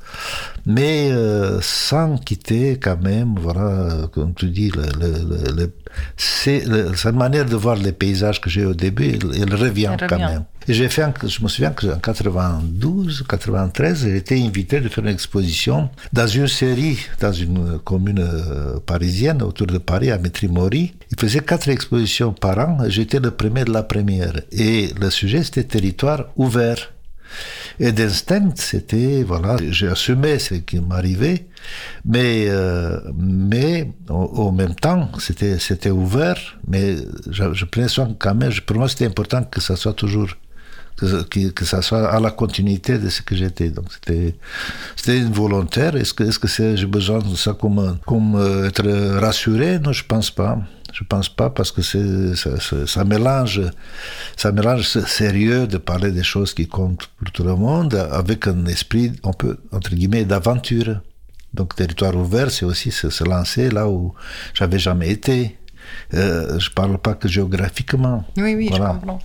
Mais 0.65 1.11
euh, 1.11 1.59
sans 1.61 2.17
quitter 2.17 2.77
quand 2.77 3.01
même, 3.01 3.35
voilà, 3.39 4.07
comme 4.11 4.33
tu 4.33 4.47
dis, 4.47 4.69
le, 4.71 4.83
le, 4.99 5.51
le, 5.55 5.73
c'est 6.17 6.63
cette 6.95 7.15
manière 7.15 7.45
de 7.45 7.55
voir 7.55 7.75
les 7.75 7.91
paysages 7.91 8.39
que 8.39 8.49
j'ai 8.49 8.65
au 8.65 8.73
début, 8.73 9.17
elle, 9.35 9.53
revient 9.55 9.95
quand 10.07 10.19
même. 10.19 10.43
Et 10.67 10.73
j'ai 10.73 10.89
fait, 10.89 11.03
je 11.27 11.41
me 11.41 11.47
souviens 11.47 11.71
qu'en 11.71 11.97
92, 11.97 13.23
93, 13.27 14.03
j'ai 14.03 14.17
été 14.17 14.41
invité 14.41 14.79
de 14.79 14.89
faire 14.89 15.03
une 15.03 15.09
exposition 15.09 15.89
dans 16.13 16.27
une 16.27 16.47
série, 16.47 16.99
dans 17.19 17.33
une 17.33 17.79
commune 17.79 18.19
euh, 18.19 18.79
parisienne 18.85 19.41
autour 19.41 19.65
de 19.65 19.79
Paris, 19.79 20.11
à 20.11 20.19
Métrimori. 20.19 20.93
Il 21.11 21.19
faisait 21.19 21.39
quatre 21.39 21.67
expositions 21.69 22.31
par 22.31 22.59
an. 22.59 22.77
J'étais 22.87 23.19
le 23.19 23.31
premier 23.31 23.65
de 23.65 23.73
la 23.73 23.81
première. 23.81 24.39
Et 24.51 24.93
le 24.99 25.09
sujet, 25.09 25.43
c'était 25.43 25.63
territoire 25.63 26.25
ouvert. 26.35 26.91
Et 27.79 27.91
d'instinct, 27.91 28.51
c'était, 28.55 29.23
voilà, 29.23 29.57
j'ai 29.69 29.87
assumé 29.87 30.39
ce 30.39 30.55
qui 30.55 30.79
m'arrivait, 30.79 31.47
mais, 32.05 32.45
euh, 32.47 32.99
mais 33.15 33.91
au, 34.09 34.51
même 34.51 34.75
temps, 34.75 35.09
c'était, 35.19 35.89
ouvert, 35.89 36.37
mais 36.67 36.97
je, 37.29 37.53
je, 37.53 37.65
prenais 37.65 37.87
soin 37.87 38.15
quand 38.17 38.35
même, 38.35 38.51
pour 38.65 38.77
moi 38.77 38.87
c'était 38.87 39.05
important 39.05 39.43
que 39.43 39.61
ça 39.61 39.75
soit 39.75 39.93
toujours, 39.93 40.29
que, 41.55 41.65
ça 41.65 41.81
soit 41.81 42.07
à 42.07 42.19
la 42.19 42.31
continuité 42.31 42.97
de 42.97 43.09
ce 43.09 43.21
que 43.21 43.35
j'étais. 43.35 43.69
Donc 43.69 43.85
c'était, 43.91 44.35
c'était 44.95 45.17
une 45.17 45.31
volontaire. 45.31 45.95
Est-ce 45.95 46.13
que, 46.13 46.23
est-ce 46.23 46.39
que 46.39 46.75
j'ai 46.75 46.85
besoin 46.85 47.19
de 47.19 47.35
ça 47.35 47.53
comme, 47.53 47.97
comme 48.05 48.35
euh, 48.35 48.67
être 48.67 49.19
rassuré? 49.19 49.79
Non, 49.79 49.91
je 49.91 50.03
pense 50.03 50.31
pas. 50.31 50.59
Je 50.91 51.03
pense 51.03 51.29
pas 51.29 51.49
parce 51.49 51.71
que 51.71 51.81
ça, 51.81 52.49
ça, 52.85 53.03
mélange, 53.03 53.61
ça 54.35 54.51
mélange 54.51 54.87
sérieux 54.87 55.67
de 55.67 55.77
parler 55.77 56.11
des 56.11 56.23
choses 56.23 56.53
qui 56.53 56.67
comptent 56.67 57.07
pour 57.17 57.31
tout 57.31 57.43
le 57.43 57.55
monde 57.55 57.95
avec 58.11 58.47
un 58.47 58.65
esprit, 58.65 59.13
on 59.23 59.33
peut, 59.33 59.57
entre 59.71 59.95
guillemets, 59.95 60.25
d'aventure. 60.25 61.01
Donc, 61.53 61.75
territoire 61.75 62.15
ouvert, 62.15 62.49
c'est 62.49 62.65
aussi 62.65 62.91
se, 62.91 63.23
lancer 63.23 63.69
là 63.69 63.87
où 63.87 64.13
j'avais 64.53 64.79
jamais 64.79 65.09
été. 65.09 65.57
Euh, 66.13 66.59
je 66.59 66.69
parle 66.69 66.97
pas 66.97 67.13
que 67.15 67.27
géographiquement. 67.27 68.23
Oui, 68.37 68.55
oui, 68.55 68.69
je 68.71 68.77
comprends. 68.77 69.19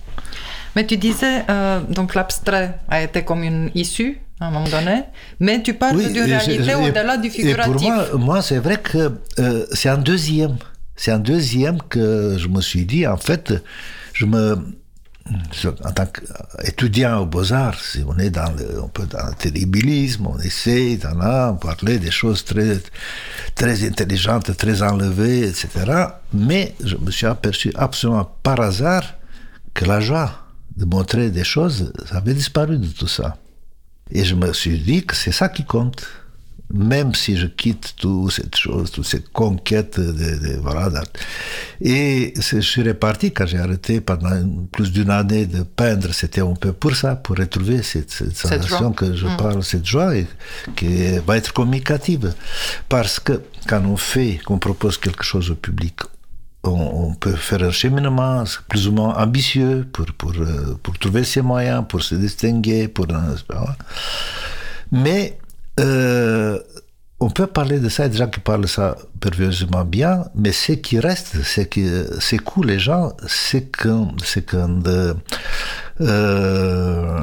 Mais 0.75 0.85
tu 0.85 0.97
disais, 0.97 1.43
euh, 1.49 1.79
donc 1.89 2.13
l'abstrait 2.13 2.79
a 2.89 3.01
été 3.01 3.23
comme 3.23 3.43
une 3.43 3.71
issue 3.73 4.19
à 4.39 4.47
un 4.47 4.51
moment 4.51 4.69
donné, 4.69 5.05
mais 5.39 5.63
tu 5.63 5.73
parles 5.73 5.97
d'une 5.97 6.21
réalité 6.21 6.75
au-delà 6.75 7.17
du 7.17 7.31
figuratif. 7.31 7.75
Et 7.75 7.79
pour 7.81 7.81
moi, 7.81 8.05
moi 8.13 8.41
c'est 8.43 8.59
vrai 8.59 8.77
que 8.77 9.13
euh, 9.39 9.65
c'est 9.73 9.89
un 9.89 9.97
deuxième. 9.97 10.57
C'est 10.97 11.11
un 11.11 11.19
deuxième 11.19 11.81
que 11.83 12.37
je 12.37 12.47
me 12.47 12.59
suis 12.59 12.85
dit, 12.85 13.05
en 13.07 13.17
fait, 13.17 13.53
je 14.13 14.25
me, 14.25 14.57
en 15.85 15.91
tant 15.91 16.07
qu'étudiant 16.07 17.19
aux 17.19 17.27
Beaux-Arts, 17.27 17.79
on 18.07 18.17
est 18.17 18.31
dans 18.31 18.51
le, 18.51 18.81
on 18.81 18.87
peut 18.87 19.05
dans 19.05 19.27
le 19.27 19.35
terribilisme, 19.35 20.25
on 20.27 20.39
essaie 20.39 20.97
d'en 20.97 21.55
parler 21.55 21.99
des 21.99 22.09
choses 22.11 22.43
très, 22.43 22.79
très 23.53 23.85
intelligentes, 23.87 24.57
très 24.57 24.81
enlevées, 24.81 25.47
etc. 25.47 25.69
Mais 26.33 26.73
je 26.83 26.97
me 26.97 27.11
suis 27.11 27.27
aperçu 27.27 27.71
absolument 27.75 28.29
par 28.41 28.59
hasard 28.59 29.03
que 29.75 29.85
la 29.85 29.99
joie 29.99 30.31
de 30.75 30.85
montrer 30.85 31.29
des 31.29 31.43
choses 31.43 31.93
avait 32.09 32.33
disparu 32.33 32.79
de 32.79 32.87
tout 32.87 33.07
ça. 33.07 33.37
Et 34.09 34.23
je 34.25 34.33
me 34.33 34.51
suis 34.53 34.79
dit 34.79 35.05
que 35.05 35.15
c'est 35.15 35.31
ça 35.31 35.49
qui 35.49 35.63
compte 35.63 36.07
même 36.73 37.15
si 37.15 37.37
je 37.37 37.47
quitte 37.47 37.95
toute 37.97 38.31
cette 38.31 38.55
chose, 38.55 38.91
toute 38.91 39.05
cette 39.05 39.29
conquête 39.29 39.99
de, 39.99 40.11
de 40.11 40.57
voilà. 40.61 41.01
Et 41.79 42.33
je 42.35 42.59
suis 42.59 42.83
reparti 42.83 43.31
quand 43.31 43.45
j'ai 43.45 43.57
arrêté 43.59 44.01
pendant 44.01 44.29
plus 44.71 44.91
d'une 44.91 45.09
année 45.09 45.45
de 45.45 45.63
peindre. 45.63 46.13
C'était 46.13 46.41
un 46.41 46.53
peu 46.53 46.73
pour 46.73 46.95
ça, 46.95 47.15
pour 47.15 47.37
retrouver 47.37 47.83
cette, 47.83 48.11
cette 48.11 48.35
sensation 48.35 48.91
que 48.91 49.15
je 49.15 49.27
mm. 49.27 49.37
parle, 49.37 49.63
cette 49.63 49.85
joie, 49.85 50.15
et 50.15 50.27
qui 50.75 51.17
va 51.25 51.37
être 51.37 51.53
communicative. 51.53 52.33
Parce 52.89 53.19
que 53.19 53.41
quand 53.67 53.83
on 53.85 53.97
fait, 53.97 54.39
qu'on 54.45 54.59
propose 54.59 54.97
quelque 54.97 55.23
chose 55.23 55.51
au 55.51 55.55
public, 55.55 56.01
on, 56.63 57.13
peut 57.13 57.35
faire 57.35 57.63
un 57.63 57.71
cheminement 57.71 58.43
plus 58.67 58.89
ou 58.89 58.91
moins 58.91 59.15
ambitieux 59.15 59.87
pour, 59.93 60.07
pour, 60.17 60.33
euh, 60.33 60.77
pour 60.83 60.99
trouver 60.99 61.23
ses 61.23 61.41
moyens, 61.41 61.85
pour 61.87 62.01
se 62.01 62.15
distinguer, 62.15 62.89
pour... 62.89 63.07
Mais 64.91 65.37
euh, 65.79 66.59
on 67.19 67.29
peut 67.29 67.47
parler 67.47 67.79
de 67.79 67.89
ça, 67.89 68.03
il 68.03 68.05
y 68.05 68.09
a 68.09 68.09
des 68.09 68.17
gens 68.17 68.27
qui 68.27 68.39
parlent 68.39 68.67
ça 68.67 68.95
perversement 69.19 69.83
bien, 69.83 70.25
mais 70.35 70.51
ce 70.51 70.73
qui 70.73 70.99
reste, 70.99 71.41
c'est 71.43 71.67
que 71.67 72.07
c'est 72.19 72.37
cool 72.37 72.67
les 72.67 72.79
gens, 72.79 73.13
c'est 73.27 73.71
quand, 73.75 74.13
quand 74.47 74.87
euh, 76.01 77.19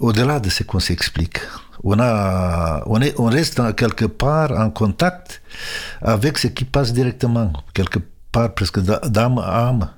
au-delà 0.00 0.40
de 0.40 0.50
ce 0.50 0.64
qu'on 0.64 0.80
s'explique, 0.80 1.38
on 1.84 2.00
a, 2.00 2.82
on 2.86 3.00
est, 3.00 3.14
on 3.18 3.26
reste 3.26 3.60
quelque 3.76 4.06
part 4.06 4.50
en 4.58 4.70
contact 4.70 5.42
avec 6.02 6.38
ce 6.38 6.48
qui 6.48 6.64
passe 6.64 6.92
directement, 6.92 7.52
quelque 7.72 8.00
part 8.32 8.52
presque 8.54 8.80
d'âme 8.80 9.38
à 9.38 9.68
âme. 9.68 9.90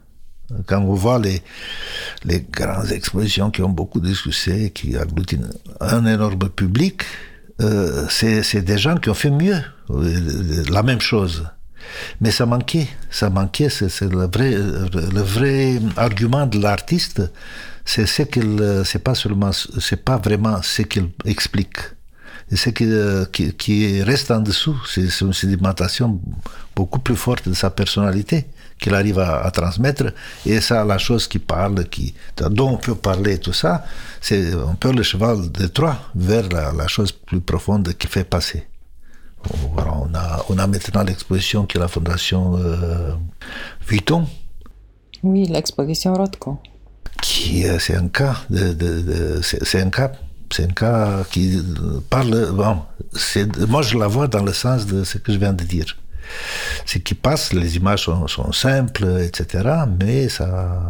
Quand 0.67 0.81
on 0.81 0.95
voit 0.95 1.19
les, 1.19 1.43
les 2.25 2.41
grandes 2.41 2.93
expositions 2.93 3.51
qui 3.51 3.63
ont 3.63 3.69
beaucoup 3.69 4.01
de 4.01 4.15
succès, 4.15 4.71
qui 4.71 4.97
agglutinent 4.97 5.49
un 5.81 6.07
énorme 6.07 6.49
public, 6.51 7.03
euh, 7.61 8.07
c'est 8.09 8.63
des 8.63 8.79
gens 8.79 8.97
qui 8.97 9.09
ont 9.11 9.15
fait 9.15 9.31
mieux, 9.31 9.61
euh, 9.91 10.65
la 10.71 10.83
même 10.83 11.01
chose. 11.01 11.49
Mais 12.21 12.31
ça 12.31 12.47
manquait, 12.47 12.89
ça 13.11 13.31
manquait, 13.31 13.69
c'est 13.71 14.03
le 14.03 14.27
vrai, 14.27 14.51
le 14.51 15.21
vrai 15.21 15.81
argument 15.97 16.47
de 16.47 16.61
l'artiste, 16.61 17.23
c'est 17.85 18.07
ce 18.07 18.23
qu'il, 18.23 18.83
c'est 18.85 19.03
pas 19.03 19.15
seulement, 19.15 19.53
c'est 19.53 20.05
pas 20.05 20.17
vraiment 20.17 20.61
ce 20.63 20.83
qu'il 20.83 21.11
explique. 21.25 21.79
C'est 22.49 22.57
ce 22.57 22.71
qui, 22.71 23.53
qui, 23.55 24.03
reste 24.03 24.31
en 24.31 24.41
dessous, 24.41 24.77
c'est 24.89 25.21
une 25.21 25.33
sédimentation 25.33 26.21
beaucoup 26.75 27.01
plus 27.01 27.17
forte 27.17 27.49
de 27.49 27.55
sa 27.55 27.71
personnalité 27.71 28.47
qu'il 28.79 28.95
arrive 28.95 29.19
à, 29.19 29.51
transmettre. 29.51 30.13
Et 30.45 30.61
ça, 30.61 30.85
la 30.85 30.99
chose 30.99 31.27
qui 31.29 31.39
parle, 31.39 31.89
qui, 31.89 32.15
dont 32.37 32.71
on 32.71 32.77
peut 32.77 32.95
parler, 32.95 33.39
tout 33.39 33.53
ça, 33.53 33.85
c'est 34.21 34.53
un 34.53 34.75
peu 34.75 34.93
le 34.93 35.03
cheval 35.03 35.51
de 35.51 35.67
Troie 35.67 35.97
vers 36.15 36.49
la, 36.49 36.87
chose 36.87 37.13
plus 37.13 37.41
profonde 37.41 37.93
qui 37.95 38.07
fait 38.07 38.25
passer. 38.25 38.67
Voilà, 39.73 39.93
on, 39.95 40.15
a, 40.15 40.45
on 40.49 40.59
a 40.59 40.67
maintenant 40.67 41.05
l'exposition 41.05 41.67
qui 41.67 41.77
est 41.77 41.81
la 41.81 41.89
Fondation 41.89 42.57
euh, 42.59 43.13
Vuitton. 43.87 44.27
Oui, 45.23 45.47
l'exposition 45.47 46.15
Rothko. 46.15 46.59
Qui, 47.23 47.67
euh, 47.67 47.79
c'est 47.79 47.95
un 47.95 48.09
cas 48.09 48.37
de, 48.51 48.73
de, 48.73 49.41
c'est 49.43 49.81
un 49.81 49.91
cas 49.91 50.13
c'est 50.53 50.65
un 50.65 50.73
cas 50.73 51.25
qui 51.31 51.61
parle. 52.09 52.53
Bon, 52.53 52.83
moi, 53.69 53.83
je 53.83 53.99
la 53.99 54.07
vois 54.07 54.29
dans 54.29 54.45
le 54.45 54.53
sens 54.53 54.87
de 54.87 55.03
ce 55.03 55.19
que 55.19 55.33
je 55.33 55.39
viens 55.39 55.53
de 55.53 55.65
dire 55.65 55.97
ce 56.85 56.99
qui 56.99 57.15
passe, 57.15 57.53
les 57.53 57.77
images 57.77 58.05
sont, 58.05 58.53
simples, 58.53 59.21
etc. 59.23 59.69
Mais 60.01 60.29
ça. 60.29 60.83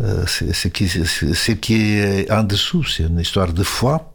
Euh, 0.00 0.24
ce 0.26 0.68
qui, 1.54 1.74
est 1.74 2.30
en 2.30 2.44
dessous, 2.44 2.84
c'est 2.84 3.04
une 3.04 3.18
histoire 3.18 3.52
de 3.52 3.64
foi. 3.64 4.14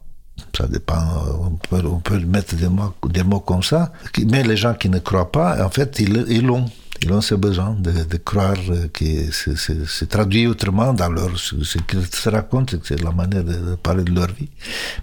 Ça 0.56 0.66
dépend, 0.66 1.04
on 1.40 1.50
peut, 1.50 1.86
on 1.86 1.98
peut 1.98 2.18
mettre 2.18 2.54
des 2.56 2.68
mots, 2.68 2.94
des 3.06 3.22
mots 3.22 3.40
comme 3.40 3.62
ça. 3.62 3.92
Mais 4.26 4.42
les 4.42 4.56
gens 4.56 4.74
qui 4.74 4.88
ne 4.88 4.98
croient 4.98 5.30
pas, 5.30 5.64
en 5.64 5.68
fait, 5.68 6.00
ils 6.00 6.46
l'ont 6.46 6.66
ils 7.04 7.12
ont 7.12 7.20
ce 7.20 7.34
besoin 7.34 7.76
de, 7.78 8.16
croire 8.16 8.56
que 8.92 9.30
c'est 9.30 10.08
traduit 10.08 10.46
autrement 10.46 10.94
dans 10.94 11.10
leur, 11.10 11.38
ce 11.38 11.78
qu'ils 11.78 12.06
se 12.06 12.28
racontent, 12.30 12.76
c'est 12.82 13.02
la 13.02 13.12
manière 13.12 13.44
de 13.44 13.74
parler 13.76 14.04
de 14.04 14.12
leur 14.14 14.28
vie. 14.32 14.48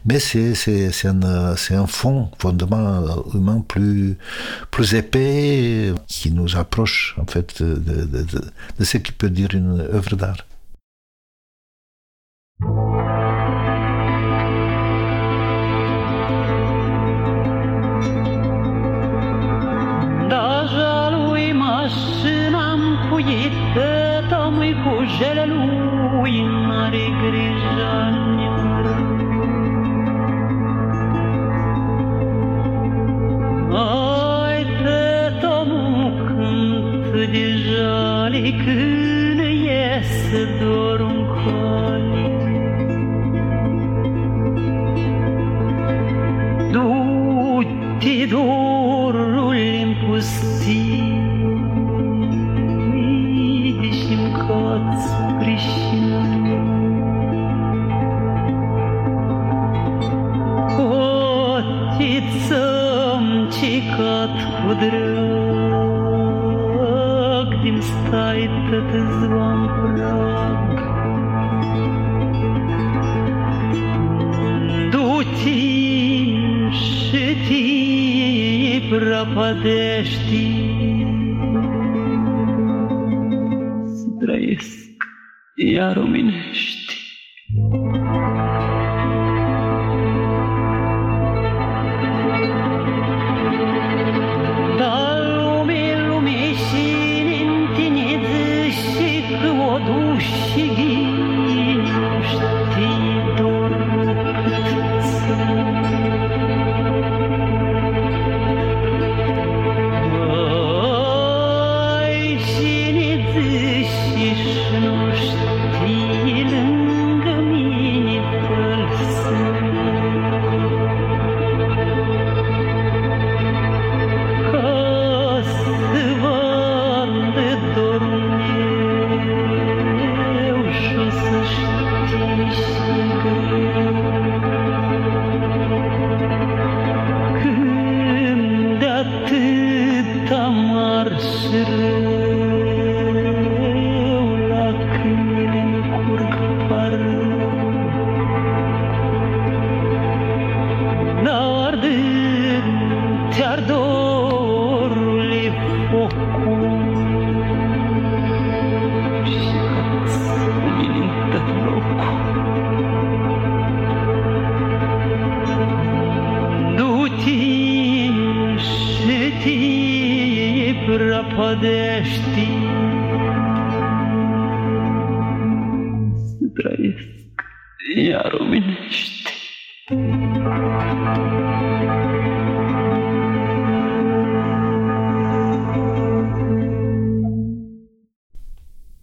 Mais 0.05 0.19
c'est 0.19 1.05
un, 1.05 1.55
un 1.83 1.87
fond, 1.87 2.29
fondement 2.39 3.23
humain 3.35 3.63
plus, 3.67 4.17
plus 4.71 4.95
épais 4.95 5.93
qui 6.07 6.31
nous 6.31 6.55
approche 6.57 7.15
en 7.21 7.25
fait 7.25 7.61
de, 7.61 7.75
de, 7.75 8.23
de 8.79 8.83
ce 8.83 8.97
qui 8.97 9.11
peut 9.11 9.29
dire 9.29 9.49
une 9.53 9.79
œuvre 9.79 10.15
d'art. 10.15 10.43
biruit, 23.23 23.51
Că 23.73 24.35
omul 24.35 24.73
cu 24.83 25.03
jele 25.17 25.45
lui 25.45 26.41
mare 26.67 27.05
grijă 27.21 28.19
Mai 33.69 34.65
tăt 34.83 35.49
omul 35.59 36.13
cânt 36.25 37.31
de 37.31 37.47
jale 37.49 38.39
Când 38.39 39.39
iese 39.39 40.47
dorul 40.59 41.20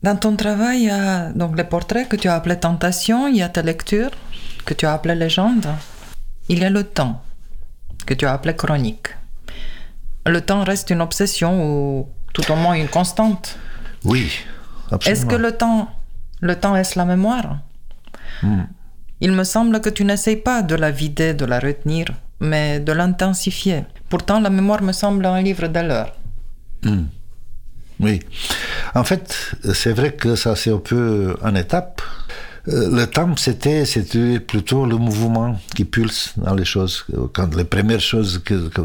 Dans 0.08 0.16
ton 0.16 0.36
travail, 0.36 0.78
il 0.84 0.86
y 0.86 0.90
a 0.90 1.32
donc 1.32 1.54
les 1.54 1.64
portraits 1.64 2.08
que 2.08 2.16
tu 2.16 2.28
as 2.28 2.34
appelés 2.36 2.58
Tentation, 2.58 3.28
il 3.28 3.36
y 3.36 3.42
a 3.42 3.50
tes 3.50 3.62
lectures 3.62 4.12
que 4.64 4.72
tu 4.72 4.86
as 4.86 4.94
appelées 4.94 5.14
Légende. 5.14 5.68
Il 6.48 6.60
y 6.60 6.64
a 6.64 6.70
le 6.70 6.82
temps 6.82 7.22
que 8.06 8.14
tu 8.14 8.24
as 8.24 8.32
appelé 8.32 8.56
Chronique. 8.56 9.08
Le 10.24 10.40
temps 10.40 10.64
reste 10.64 10.88
une 10.88 11.02
obsession 11.02 11.52
ou 11.62 12.08
tout 12.32 12.50
au 12.50 12.56
moins 12.56 12.72
une 12.72 12.88
constante? 12.88 13.58
Oui, 14.02 14.30
absolument. 14.90 15.12
Est-ce 15.12 15.26
que 15.26 15.36
le 15.36 15.52
temps, 15.52 15.90
le 16.40 16.54
temps 16.56 16.74
est 16.74 16.96
la 16.96 17.04
mémoire? 17.04 17.58
Il 19.20 19.32
me 19.32 19.44
semble 19.44 19.82
que 19.82 19.90
tu 19.90 20.06
n'essayes 20.06 20.36
pas 20.36 20.62
de 20.62 20.74
la 20.74 20.90
vider, 20.90 21.34
de 21.34 21.44
la 21.44 21.58
retenir, 21.60 22.06
mais 22.40 22.80
de 22.80 22.92
l'intensifier. 22.92 23.84
Pourtant, 24.08 24.40
la 24.40 24.48
mémoire 24.48 24.80
me 24.80 24.92
semble 24.92 25.26
un 25.26 25.42
livre 25.42 25.66
de 25.66 25.80
l'heure. 25.80 26.14
Oui. 28.00 28.20
En 28.94 29.04
fait, 29.04 29.52
c'est 29.74 29.92
vrai 29.92 30.12
que 30.12 30.36
ça 30.36 30.56
c'est 30.56 30.72
un 30.72 30.78
peu 30.78 31.36
en 31.42 31.54
étape. 31.54 32.02
Euh, 32.68 32.90
Le 32.90 33.06
temps, 33.06 33.34
c'était, 33.36 33.84
c'était 33.84 34.40
plutôt 34.40 34.84
le 34.86 34.96
mouvement 34.96 35.58
qui 35.74 35.84
pulse 35.84 36.34
dans 36.36 36.54
les 36.54 36.64
choses. 36.64 37.06
Quand 37.32 37.54
les 37.54 37.64
premières 37.64 38.00
choses 38.00 38.40
que, 38.44 38.68
que, 38.68 38.82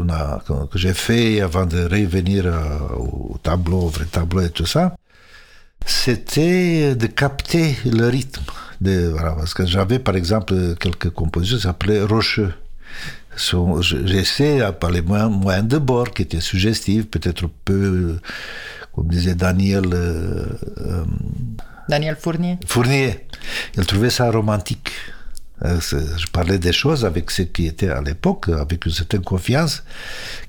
j'ai 0.74 0.94
fait 0.94 1.40
avant 1.40 1.66
de 1.66 1.82
revenir 1.82 2.46
euh, 2.46 2.78
au 2.96 3.38
tableau, 3.42 3.82
au 3.82 3.88
vrai 3.88 4.06
tableau 4.06 4.40
et 4.42 4.50
tout 4.50 4.66
ça, 4.66 4.96
c'était 5.86 6.94
de 6.94 7.06
capter 7.06 7.76
le 7.84 8.08
rythme. 8.08 8.42
Voilà, 8.80 9.32
parce 9.32 9.54
que 9.54 9.64
j'avais 9.66 9.98
par 9.98 10.16
exemple 10.16 10.74
quelques 10.80 11.10
compositions 11.10 11.56
qui 11.56 11.62
s'appelaient 11.62 12.02
Rocheux. 12.02 12.52
J'essaie 13.80 14.60
à 14.60 14.72
parler 14.72 15.02
moins, 15.02 15.28
moins 15.28 15.62
de 15.62 15.78
bord, 15.78 16.10
qui 16.10 16.22
était 16.22 16.40
suggestive, 16.40 17.06
peut-être 17.06 17.44
un 17.44 17.50
peu, 17.64 18.18
euh, 18.96 19.00
comme 19.00 19.08
disait 19.08 19.34
Daniel 19.34 19.84
euh, 19.92 20.46
euh, 20.78 21.04
Daniel 21.88 22.16
Fournier? 22.16 22.58
Fournier. 22.66 23.26
Il 23.76 23.84
trouvait 23.86 24.10
ça 24.10 24.30
romantique. 24.30 24.90
Euh, 25.64 25.78
Je 25.80 26.26
parlais 26.32 26.58
des 26.58 26.72
choses 26.72 27.04
avec 27.04 27.30
ce 27.30 27.42
qui 27.42 27.66
était 27.66 27.88
à 27.88 28.00
l'époque, 28.02 28.48
avec 28.48 28.84
une 28.86 28.92
certaine 28.92 29.22
confiance, 29.22 29.84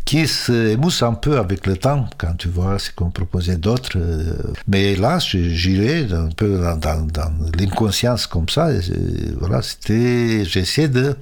qui 0.04 0.28
se 0.28 0.70
émousse 0.70 1.04
un 1.04 1.14
peu 1.14 1.38
avec 1.38 1.68
le 1.68 1.78
temps, 1.78 2.10
quand 2.18 2.34
tu 2.38 2.48
vois 2.48 2.80
ce 2.80 2.90
qu'on 2.92 3.12
proposait 3.12 3.58
d'autres. 3.58 3.98
euh. 3.98 4.34
Mais 4.68 4.96
là, 4.96 5.20
j'irais 5.20 6.12
un 6.12 6.30
peu 6.30 6.60
dans, 6.82 7.06
l'inconscience 7.58 8.26
comme 8.28 8.50
ça. 8.50 8.72
et 8.74 8.80
voilà, 9.40 9.62
j'essayais 9.88 10.90
de, 10.90 11.16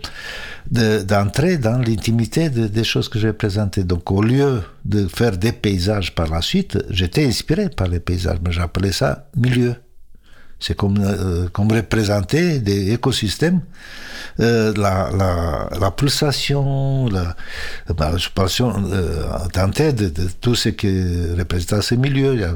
de- 0.71 1.01
d'entrer 1.03 1.57
dans 1.57 1.77
l'intimité 1.77 2.49
de- 2.49 2.67
des 2.67 2.83
choses 2.85 3.09
que 3.09 3.19
j'ai 3.19 3.33
présentées. 3.33 3.83
Donc, 3.83 4.09
au 4.11 4.21
lieu 4.23 4.61
de 4.85 5.07
faire 5.07 5.37
des 5.37 5.51
paysages 5.51 6.15
par 6.15 6.29
la 6.29 6.41
suite, 6.41 6.77
j'étais 6.89 7.25
inspiré 7.25 7.69
par 7.69 7.87
les 7.87 7.99
paysages, 7.99 8.39
mais 8.43 8.51
j'appelais 8.53 8.93
ça 8.93 9.27
milieu. 9.35 9.75
C'est 10.63 10.77
comme, 10.77 10.97
euh, 10.97 11.49
comme 11.49 11.69
représenter 11.73 12.59
des 12.59 12.93
écosystèmes, 12.93 13.59
euh, 14.39 14.71
la, 14.77 15.09
la, 15.11 15.67
la 15.77 15.91
pulsation, 15.91 17.09
la, 17.09 17.35
bah, 17.89 18.13
la 18.13 18.17
pulsation 18.17 18.73
euh, 18.93 19.25
tentée 19.51 19.91
de, 19.91 20.07
de 20.07 20.29
tout 20.39 20.55
ce 20.55 20.69
qui 20.69 20.87
représentait 21.37 21.81
ce 21.81 21.95
milieu. 21.95 22.35
Il 22.35 22.39
y 22.39 22.45
a 22.45 22.55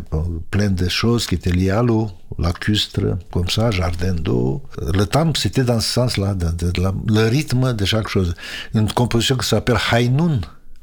plein 0.51 0.69
de 0.69 0.87
choses 0.87 1.27
qui 1.27 1.35
étaient 1.35 1.51
liées 1.51 1.71
à 1.71 1.83
l'eau, 1.83 2.09
lacustre, 2.39 3.17
comme 3.29 3.49
ça, 3.49 3.71
jardin 3.71 4.13
d'eau. 4.13 4.63
Le 4.81 5.05
temps, 5.05 5.33
c'était 5.35 5.65
dans 5.65 5.81
ce 5.81 5.89
sens-là, 5.91 6.33
le 7.09 7.27
rythme 7.27 7.73
de 7.73 7.83
chaque 7.83 8.07
chose. 8.07 8.35
Une 8.73 8.89
composition 8.89 9.35
qui 9.35 9.45
s'appelle 9.45 9.79
Hainun. 9.91 10.39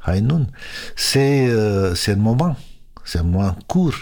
Hainun, 0.07 0.47
c'est 0.95 1.47
euh, 1.49 1.95
un 2.07 2.17
moment, 2.17 2.55
c'est 3.03 3.21
un 3.21 3.23
moment 3.23 3.57
court 3.67 3.95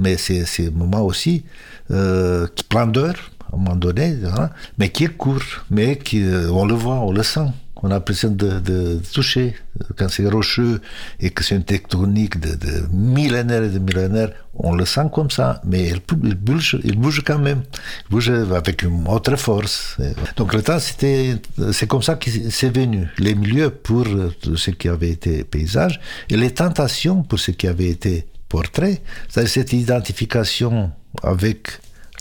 mais 0.00 0.16
c'est 0.16 0.44
un 0.66 0.70
moment 0.70 1.02
aussi 1.02 1.44
euh, 1.90 2.46
d'heures 2.86 3.30
à 3.52 3.56
un 3.56 3.58
moment 3.58 3.76
donné, 3.76 4.16
hein, 4.38 4.50
mais 4.78 4.90
qui 4.90 5.04
est 5.04 5.16
court, 5.16 5.42
mais 5.70 5.96
qui, 5.98 6.22
euh, 6.22 6.50
on 6.50 6.64
le 6.64 6.74
voit, 6.74 7.00
on 7.00 7.12
le 7.12 7.22
sent. 7.22 7.48
On 7.82 7.86
a 7.86 7.94
l'impression 7.94 8.28
de, 8.30 8.60
de 8.60 9.00
toucher. 9.10 9.54
Quand 9.96 10.10
c'est 10.10 10.28
rocheux 10.28 10.82
et 11.18 11.30
que 11.30 11.42
c'est 11.42 11.56
une 11.56 11.64
tectonique 11.64 12.38
de, 12.38 12.54
de 12.54 12.86
millénaires 12.92 13.62
et 13.64 13.70
de 13.70 13.78
millénaires, 13.78 14.32
on 14.52 14.74
le 14.74 14.84
sent 14.84 15.06
comme 15.14 15.30
ça, 15.30 15.62
mais 15.64 15.88
il, 15.88 16.00
bou- 16.06 16.20
il 16.22 16.34
bouge, 16.34 16.78
il 16.84 16.98
bouge 16.98 17.22
quand 17.26 17.38
même. 17.38 17.62
Il 18.04 18.10
bouge 18.10 18.28
avec 18.28 18.82
une 18.82 19.08
autre 19.08 19.34
force. 19.36 19.96
Donc 20.36 20.52
le 20.52 20.62
temps, 20.62 20.78
c'était, 20.78 21.36
c'est 21.72 21.86
comme 21.86 22.02
ça 22.02 22.16
que 22.16 22.28
c'est 22.50 22.68
venu. 22.68 23.08
Les 23.18 23.34
milieux 23.34 23.70
pour 23.70 24.06
euh, 24.06 24.30
ce 24.56 24.70
qui 24.72 24.86
avait 24.88 25.08
été 25.10 25.42
paysage 25.44 26.00
et 26.28 26.36
les 26.36 26.50
tentations 26.52 27.22
pour 27.22 27.38
ce 27.40 27.50
qui 27.50 27.66
avait 27.66 27.88
été 27.88 28.26
portrait, 28.50 29.00
c'est-à-dire 29.28 29.52
cette 29.52 29.72
identification 29.72 30.90
avec 31.22 31.68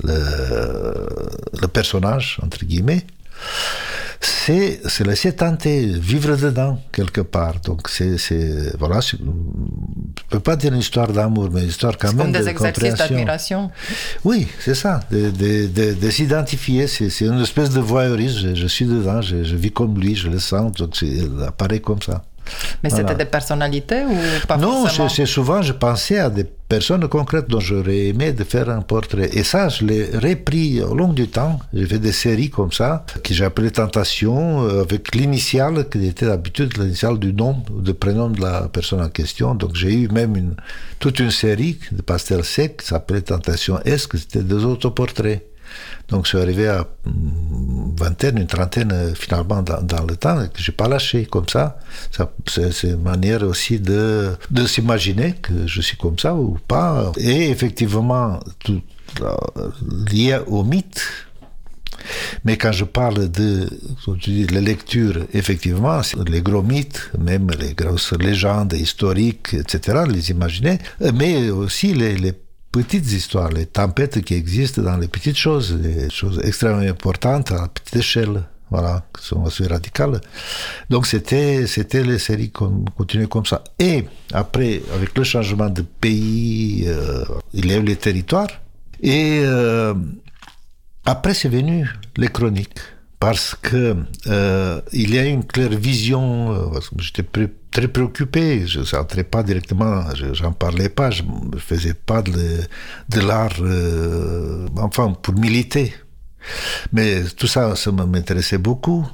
le, 0.03 1.07
le 1.61 1.67
personnage, 1.67 2.39
entre 2.43 2.65
guillemets, 2.65 3.05
c'est 4.21 4.81
se 4.87 5.03
laisser 5.03 5.33
tenter, 5.33 5.85
vivre 5.85 6.35
dedans 6.35 6.81
quelque 6.91 7.21
part. 7.21 7.59
Donc 7.61 7.87
c'est, 7.87 8.17
c'est 8.17 8.75
voilà, 8.77 8.99
je 8.99 9.15
peux 10.29 10.39
pas 10.41 10.55
dire 10.57 10.73
une 10.73 10.79
histoire 10.79 11.07
d'amour, 11.11 11.49
mais 11.53 11.61
une 11.63 11.69
histoire 11.69 11.97
quand 11.97 12.09
C'est 12.09 12.15
même 12.15 12.25
comme 12.27 12.33
de 12.33 12.39
des 12.39 12.49
exercices 12.49 12.73
compréhension. 12.89 13.05
d'admiration. 13.15 13.71
Oui, 14.25 14.47
c'est 14.59 14.75
ça, 14.75 14.99
de, 15.11 15.29
de, 15.29 15.67
de, 15.67 15.93
de 15.93 16.09
s'identifier. 16.09 16.87
C'est, 16.87 17.21
une 17.21 17.39
espèce 17.41 17.69
de 17.69 17.79
voyeurisme. 17.79 18.49
Je, 18.49 18.55
je 18.55 18.67
suis 18.67 18.85
dedans, 18.85 19.21
je, 19.21 19.43
je 19.43 19.55
vis 19.55 19.71
comme 19.71 19.97
lui, 19.99 20.15
je 20.15 20.27
le 20.27 20.39
sens, 20.39 20.73
donc 20.73 21.01
il 21.01 21.29
apparaît 21.47 21.79
comme 21.79 22.01
ça. 22.01 22.25
Mais 22.83 22.89
Voilà. 22.89 23.07
c'était 23.07 23.23
des 23.23 23.29
personnalités 23.29 24.03
ou 24.03 24.15
pas 24.47 24.57
Non, 24.57 24.81
forcément 24.83 25.09
c'est 25.09 25.25
souvent, 25.25 25.61
je 25.61 25.73
pensais 25.73 26.19
à 26.19 26.29
des 26.29 26.43
personnes 26.43 27.07
concrètes 27.07 27.49
dont 27.49 27.59
j'aurais 27.59 28.07
aimé 28.07 28.31
de 28.31 28.43
faire 28.43 28.69
un 28.69 28.81
portrait. 28.81 29.29
Et 29.33 29.43
ça, 29.43 29.69
je 29.69 29.83
l'ai 29.85 30.05
repris 30.17 30.81
au 30.83 30.93
long 30.93 31.11
du 31.13 31.27
temps. 31.27 31.59
J'ai 31.73 31.85
fait 31.87 31.99
des 31.99 32.11
séries 32.11 32.49
comme 32.51 32.71
ça, 32.71 33.05
que 33.23 33.33
j'ai 33.33 33.43
appelé 33.45 33.71
Tentation, 33.71 34.63
euh, 34.63 34.81
avec 34.83 35.15
l'initiale, 35.15 35.87
qui 35.89 36.05
était 36.05 36.27
d'habitude 36.27 36.77
l'initiale 36.77 37.17
du 37.17 37.33
nom 37.33 37.63
ou 37.75 37.81
du 37.81 37.93
prénom 37.95 38.29
de 38.29 38.39
la 38.41 38.69
personne 38.71 39.01
en 39.01 39.09
question. 39.09 39.55
Donc 39.55 39.75
j'ai 39.75 39.93
eu 39.93 40.07
même 40.09 40.35
une, 40.35 40.53
toute 40.99 41.19
une 41.19 41.31
série 41.31 41.79
de 41.91 42.01
pastels 42.03 42.43
secs 42.43 42.77
qui 42.77 42.85
s'appelait 42.85 43.21
Tentation 43.21 43.79
S, 43.85 44.05
que 44.05 44.17
c'était 44.17 44.43
des 44.43 44.63
autoportraits. 44.63 45.43
Donc 46.09 46.25
je 46.25 46.29
suis 46.29 46.37
arrivé 46.39 46.67
à 46.67 46.85
une 47.05 47.68
vingtaine, 47.99 48.37
une 48.37 48.47
trentaine 48.47 48.91
euh, 48.91 49.13
finalement 49.13 49.61
dans, 49.61 50.05
le 50.05 50.15
temps 50.15 50.47
que 50.47 50.61
j'ai 50.61 50.71
pas 50.71 50.87
lâché 50.87 51.25
comme 51.25 51.47
ça. 51.47 51.77
ça 52.11 52.31
c'est, 52.47 52.83
une 52.83 53.03
manière 53.03 53.43
aussi 53.43 53.79
de, 53.79 54.35
de 54.49 54.65
s'imaginer 54.65 55.33
que 55.33 55.67
je 55.67 55.81
suis 55.81 55.97
comme 55.97 56.17
ça 56.17 56.33
ou 56.35 56.57
pas. 56.67 57.11
Et 57.17 57.49
effectivement, 57.49 58.39
tout 58.59 58.81
euh, 59.21 59.35
lié 60.11 60.39
au 60.47 60.63
mythe. 60.63 61.01
Mais 62.45 62.57
quand 62.57 62.71
je 62.71 62.85
parle 62.85 63.29
de 63.29 63.69
la 64.51 64.61
lecture, 64.61 65.25
effectivement, 65.33 66.01
les 66.27 66.41
gros 66.41 66.63
mythes, 66.63 67.11
même 67.19 67.51
les 67.59 67.73
grosses 67.73 68.13
légendes 68.13 68.73
historiques, 68.73 69.53
etc., 69.53 70.03
les 70.07 70.31
imaginer, 70.31 70.79
mais 71.13 71.49
aussi 71.49 71.93
les 71.93 72.33
petites 72.71 73.11
histoires, 73.11 73.49
les 73.49 73.65
tempêtes 73.65 74.21
qui 74.21 74.33
existent 74.35 74.81
dans 74.81 74.97
les 74.97 75.07
petites 75.07 75.37
choses, 75.37 75.77
les 75.81 76.09
choses 76.09 76.39
extrêmement 76.43 76.87
importantes 76.87 77.51
à 77.51 77.67
petite 77.67 77.95
échelle, 77.97 78.43
voilà, 78.69 79.03
qui 79.17 79.25
sont 79.25 79.43
assez 79.45 79.65
radicales. 79.65 80.21
Donc 80.89 81.07
c'était, 81.07 81.65
c'était 81.67 82.03
les 82.03 82.19
séries 82.19 82.51
qu'on 82.51 82.85
continuait 82.95 83.27
comme 83.27 83.45
ça. 83.45 83.63
Et 83.79 84.05
après, 84.31 84.81
avec 84.93 85.17
le 85.17 85.23
changement 85.23 85.69
de 85.69 85.81
pays, 85.81 86.83
euh, 86.87 87.25
il 87.53 87.67
y 87.67 87.73
a 87.73 87.77
eu 87.77 87.83
les 87.83 87.95
territoires. 87.95 88.49
Et 89.01 89.41
euh, 89.43 89.93
après, 91.05 91.33
c'est 91.33 91.49
venu 91.49 91.89
les 92.17 92.27
chroniques. 92.27 92.79
Parce 93.19 93.53
que 93.61 93.97
euh, 94.27 94.81
il 94.93 95.13
y 95.13 95.19
a 95.19 95.25
une 95.25 95.43
claire 95.43 95.69
vision, 95.77 96.53
euh, 96.53 96.79
j'étais 96.99 97.25
très 97.71 97.87
préoccupé, 97.89 98.65
je 98.65 98.79
n'entrais 98.95 99.25
pas 99.25 99.43
directement, 99.43 100.03
je- 100.15 100.33
j'en 100.33 100.53
parlais 100.53 100.87
pas, 100.89 101.11
je 101.11 101.23
ne 101.23 101.57
faisais 101.59 101.93
pas 101.93 102.21
de, 102.21 102.31
de 103.09 103.19
l'art, 103.19 103.57
euh, 103.61 104.67
enfin, 104.77 105.11
pour 105.21 105.33
militer. 105.35 105.93
Mais 106.93 107.23
tout 107.37 107.47
ça, 107.47 107.75
ça 107.75 107.91
m'intéressait 107.91 108.57
beaucoup, 108.57 109.05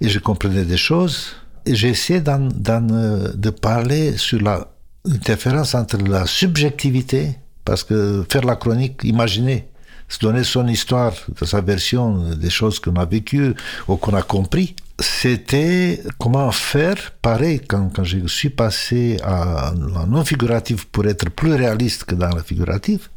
et 0.00 0.08
je 0.08 0.18
comprenais 0.20 0.64
des 0.64 0.78
choses, 0.78 1.34
et 1.66 1.74
d'en, 2.20 2.88
euh, 2.90 3.32
de 3.34 3.50
parler 3.50 4.16
sur 4.16 4.40
la 4.40 4.68
différence 5.04 5.74
entre 5.74 5.98
la 5.98 6.24
subjectivité, 6.26 7.38
parce 7.64 7.84
que 7.84 8.24
faire 8.30 8.42
la 8.44 8.56
chronique, 8.56 9.02
imaginer, 9.04 9.68
se 10.14 10.20
donner 10.20 10.44
son 10.44 10.68
histoire, 10.68 11.12
sa 11.42 11.60
version 11.60 12.34
des 12.36 12.50
choses 12.50 12.78
qu'on 12.78 12.94
a 12.94 13.04
vécues 13.04 13.52
ou 13.88 13.96
qu'on 13.96 14.14
a 14.14 14.22
compris, 14.22 14.76
c'était 15.00 16.00
comment 16.18 16.52
faire, 16.52 16.98
pareil, 17.20 17.60
quand, 17.66 18.04
je 18.04 18.26
suis 18.28 18.50
passé 18.50 19.18
à 19.24 19.72
la 19.94 20.06
non-figurative 20.06 20.86
pour 20.86 21.04
être 21.06 21.28
plus 21.30 21.54
réaliste 21.54 22.04
que 22.04 22.14
dans 22.14 22.28
la 22.28 22.44
figurative, 22.44 23.08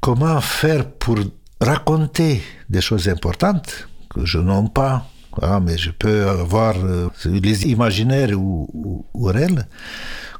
comment 0.00 0.40
faire 0.40 0.90
pour 0.90 1.18
raconter 1.60 2.42
des 2.68 2.80
choses 2.80 3.08
importantes 3.08 3.88
que 4.12 4.26
je 4.26 4.38
nomme 4.38 4.70
pas, 4.70 5.06
ah, 5.40 5.60
mais 5.60 5.78
je 5.78 5.90
peux 5.90 6.28
avoir 6.28 6.74
euh, 6.76 7.08
les 7.24 7.66
imaginaires 7.66 8.30
ou 8.36 9.06
réels, 9.24 9.66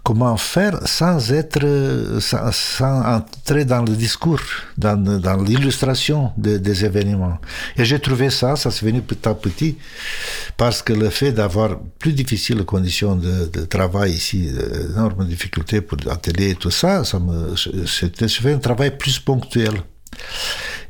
comment 0.05 0.37
faire 0.37 0.87
sans 0.87 1.33
être, 1.33 2.19
sans, 2.21 2.53
sans 2.53 2.97
entrer 3.17 3.65
dans 3.65 3.83
le 3.83 3.95
discours, 3.97 4.43
dans, 4.77 4.97
dans 5.19 5.41
l'illustration 5.43 6.31
de- 6.37 6.59
des 6.59 6.85
événements. 6.85 7.39
Et 7.79 7.85
j'ai 7.87 7.99
trouvé 7.99 8.29
ça, 8.31 8.55
ça 8.55 8.71
s'est 8.71 8.85
venu 8.85 9.01
petit 9.01 9.27
à 9.27 9.35
petit, 9.35 9.79
parce 10.59 10.83
que 10.83 10.93
le 10.93 11.09
fait 11.09 11.33
d'avoir 11.33 11.71
plus 11.99 12.13
difficiles 12.13 12.63
conditions 12.65 13.17
de, 13.17 13.47
de 13.51 13.63
travail 13.65 14.13
ici, 14.13 14.51
euh, 14.53 14.91
énormes 14.93 15.27
difficultés 15.27 15.81
pour 15.81 15.97
l'atelier 16.05 16.51
et 16.51 16.55
tout 16.55 16.71
ça, 16.71 17.03
ça 17.05 17.19
c'était, 17.87 18.27
un 18.53 18.59
travail 18.59 18.97
plus 18.99 19.19
ponctuel. 19.19 19.73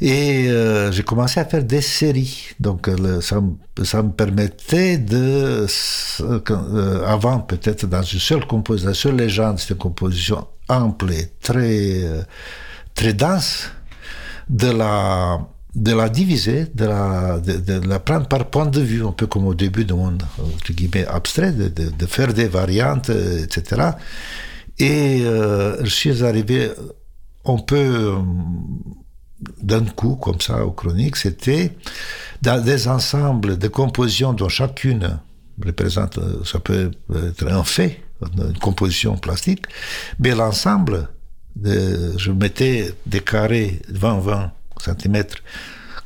Et 0.01 0.49
euh, 0.49 0.91
j'ai 0.93 1.03
commencé 1.03 1.41
à 1.41 1.45
faire 1.45 1.65
des 1.65 1.81
séries. 1.81 2.49
Donc 2.61 2.89
euh, 2.89 2.97
le- 2.97 3.21
ça, 3.21 3.41
ça 3.85 4.03
me 4.03 4.11
permettait 4.11 4.99
de, 4.99 5.67
euh, 6.21 7.07
avant 7.07 7.41
peut-être 7.41 7.87
dans 7.87 8.03
une 8.03 8.19
seule 8.21 8.47
composition, 8.47 8.89
une 8.91 8.95
seule 8.95 9.17
légende, 9.17 9.59
c'est 9.59 9.71
une 9.71 9.77
composition 9.79 10.47
ample 10.69 11.13
et 11.13 11.29
très, 11.41 12.03
euh, 12.05 12.23
très 12.95 13.13
dense, 13.15 13.71
de 14.49 14.69
la, 14.71 15.41
de 15.75 15.93
la 15.93 16.09
diviser, 16.09 16.67
de 16.75 16.85
la, 16.85 17.41
de, 17.41 17.87
la 17.89 17.99
prendre 17.99 18.27
par 18.29 18.51
point 18.51 18.67
de 18.67 18.81
vue, 18.81 19.05
un 19.05 19.13
peu 19.13 19.27
comme 19.27 19.47
au 19.47 19.55
début 19.55 19.85
de 19.85 19.95
mon 19.95 20.09
entre 20.15 20.73
guillemets, 20.73 21.07
abstrait, 21.07 21.53
de, 21.53 21.69
de, 21.69 21.91
de 21.91 22.07
faire 22.07 22.33
des 22.35 22.47
variantes, 22.47 23.11
euh, 23.11 23.45
etc. 23.45 23.83
Et 24.79 25.23
euh, 25.25 25.85
je 25.85 25.91
suis 25.91 26.25
arrivé, 26.25 26.71
peut 27.59 27.77
euh, 27.77 28.17
d'un 29.63 29.85
coup, 29.85 30.17
comme 30.17 30.41
ça, 30.41 30.65
aux 30.65 30.73
chroniques, 30.73 31.17
c'était 31.17 31.77
dans 32.43 32.63
des 32.63 32.89
ensembles 32.89 33.59
de 33.59 33.69
compositions 33.69 34.33
dont 34.33 34.49
chacune 34.49 35.19
représente, 35.65 36.19
ça 36.45 36.59
peut 36.59 36.91
être 37.15 37.47
un 37.47 37.65
fait, 37.65 38.03
une 38.39 38.59
composition 38.59 39.17
plastique, 39.17 39.67
mais 40.19 40.35
l'ensemble, 40.35 41.09
je 41.63 42.31
mettais 42.31 42.93
des 43.07 43.21
carrés 43.21 43.83
20-20 43.93 44.51
cm, 44.81 45.25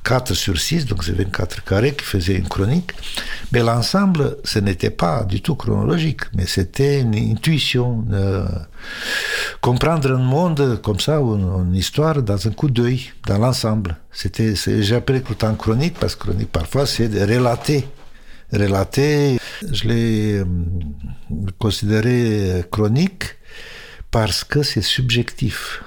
4 0.08 0.32
sur 0.32 0.58
6, 0.58 0.86
donc 0.86 1.04
c'est 1.04 1.12
24 1.12 1.64
carrés 1.64 1.94
qui 1.94 2.02
faisaient 2.02 2.36
une 2.36 2.48
chronique. 2.48 2.92
Mais 3.52 3.62
l'ensemble, 3.62 4.38
ce 4.42 4.58
n'était 4.58 4.88
pas 4.88 5.24
du 5.24 5.42
tout 5.42 5.54
chronologique, 5.54 6.22
mais 6.34 6.46
c'était 6.46 7.00
une 7.02 7.14
intuition. 7.14 8.06
euh, 8.12 8.46
comprendre 9.60 10.12
un 10.12 10.18
monde 10.18 10.80
comme 10.80 10.98
ça, 10.98 11.18
une, 11.18 11.46
une 11.66 11.74
histoire, 11.76 12.22
dans 12.22 12.40
un 12.48 12.52
coup 12.52 12.70
d'œil, 12.70 13.10
dans 13.26 13.36
l'ensemble. 13.36 13.96
C'était, 14.10 14.54
appelé 14.94 15.20
tout 15.20 15.36
le 15.42 15.54
chronique, 15.56 15.98
parce 16.00 16.16
que 16.16 16.22
chronique, 16.28 16.50
parfois, 16.50 16.86
c'est 16.86 17.08
de 17.08 17.20
relater. 17.20 17.86
Relater, 18.50 19.38
je 19.70 19.88
l'ai 19.88 20.38
euh, 20.38 20.46
considéré 21.58 22.64
chronique 22.70 23.24
parce 24.10 24.42
que 24.42 24.62
c'est 24.62 24.80
subjectif. 24.80 25.82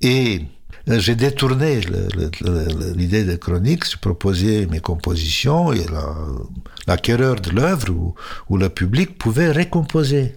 Et 0.00 0.40
euh, 0.40 0.59
j'ai 0.98 1.14
détourné 1.14 1.80
l'idée 2.96 3.24
de 3.24 3.36
chronique, 3.36 3.88
je 3.90 3.96
proposais 3.96 4.66
mes 4.70 4.80
compositions 4.80 5.72
et 5.72 5.84
la- 5.86 6.16
l'acquéreur 6.86 7.36
de 7.40 7.50
l'œuvre 7.50 7.90
ou, 7.90 8.14
ou 8.48 8.56
le 8.56 8.68
public 8.68 9.18
pouvait 9.18 9.50
récomposer, 9.52 10.34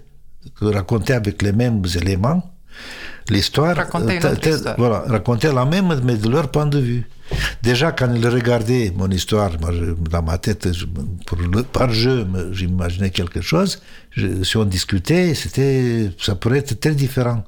raconter 0.61 1.13
avec 1.13 1.41
les 1.41 1.51
mêmes 1.53 1.81
éléments 1.95 2.43
l'histoire. 3.29 3.75
Raconter 4.19 4.51
euh. 4.71 4.75
Voilà, 4.77 4.99
raconter 5.07 5.51
la 5.53 5.65
même, 5.65 6.01
mais 6.03 6.17
de 6.17 6.27
leur 6.29 6.49
point 6.51 6.65
de 6.65 6.79
vue. 6.79 7.03
Déjà, 7.61 7.91
quand 7.93 8.13
ils 8.13 8.27
regardaient 8.27 8.91
mon 8.95 9.09
histoire, 9.09 9.51
moi, 9.61 9.71
je- 9.71 9.93
dans 10.09 10.21
ma 10.21 10.37
tête, 10.37 10.73
je- 10.73 10.85
pour 11.25 11.37
le- 11.37 11.63
par 11.63 11.89
jeu, 11.91 12.27
j'imaginais 12.51 13.11
quelque 13.11 13.41
chose. 13.41 13.81
Je- 14.11 14.43
si 14.43 14.57
on 14.57 14.65
discutait, 14.65 15.33
c'était, 15.35 16.11
ça 16.19 16.35
pourrait 16.35 16.59
être 16.59 16.77
très 16.79 16.93
différent. 16.95 17.43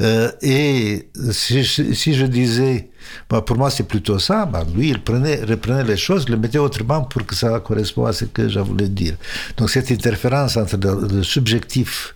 Euh, 0.00 0.30
et 0.42 1.08
si, 1.30 1.62
je- 1.64 2.26
disais, 2.26 2.90
bah, 3.28 3.42
pour 3.42 3.56
moi 3.56 3.70
c'est 3.70 3.82
plutôt 3.86 4.18
ça, 4.18 4.46
bah, 4.46 4.64
lui 4.74 4.90
il 4.90 5.00
prenait, 5.02 5.42
reprenait 5.44 5.84
les 5.84 5.96
choses, 5.96 6.28
le 6.28 6.36
mettait 6.36 6.58
autrement 6.58 7.02
pour 7.02 7.26
que 7.26 7.34
ça 7.34 7.60
corresponde 7.60 8.08
à 8.08 8.12
ce 8.12 8.24
que 8.26 8.48
je 8.48 8.60
voulais 8.60 8.88
dire. 8.88 9.14
Donc 9.56 9.70
cette 9.70 9.90
interférence 9.90 10.56
entre 10.56 10.76
le, 10.78 11.22
subjectif 11.22 12.14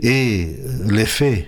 et 0.00 0.56
les 0.90 1.06
faits 1.06 1.46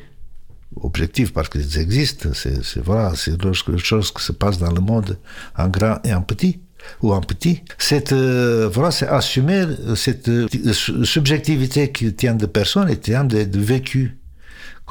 objectifs 0.80 1.32
parce 1.32 1.48
qu'ils 1.48 1.78
existent, 1.78 2.30
c'est 2.32 2.60
voilà, 2.82 3.12
c'est 3.16 3.36
quelque 3.40 3.76
chose 3.76 4.12
qui 4.12 4.22
se 4.22 4.32
passe 4.32 4.58
dans 4.58 4.70
le 4.72 4.80
monde 4.80 5.18
en 5.58 5.68
grand 5.68 5.98
et 6.04 6.14
en 6.14 6.22
petit 6.22 6.60
ou 7.02 7.12
en 7.12 7.20
petit. 7.20 7.62
C'est 7.76 8.12
euh, 8.12 8.70
voilà, 8.72 8.88
assumer 9.10 9.66
cette 9.96 10.28
euh, 10.28 10.48
su- 10.72 11.04
subjectivité 11.04 11.92
qui 11.92 12.14
tient 12.14 12.34
de 12.34 12.46
personnes 12.46 12.88
et 12.88 12.96
tient 12.96 13.24
de, 13.24 13.44
de 13.44 13.60
vécu. 13.60 14.16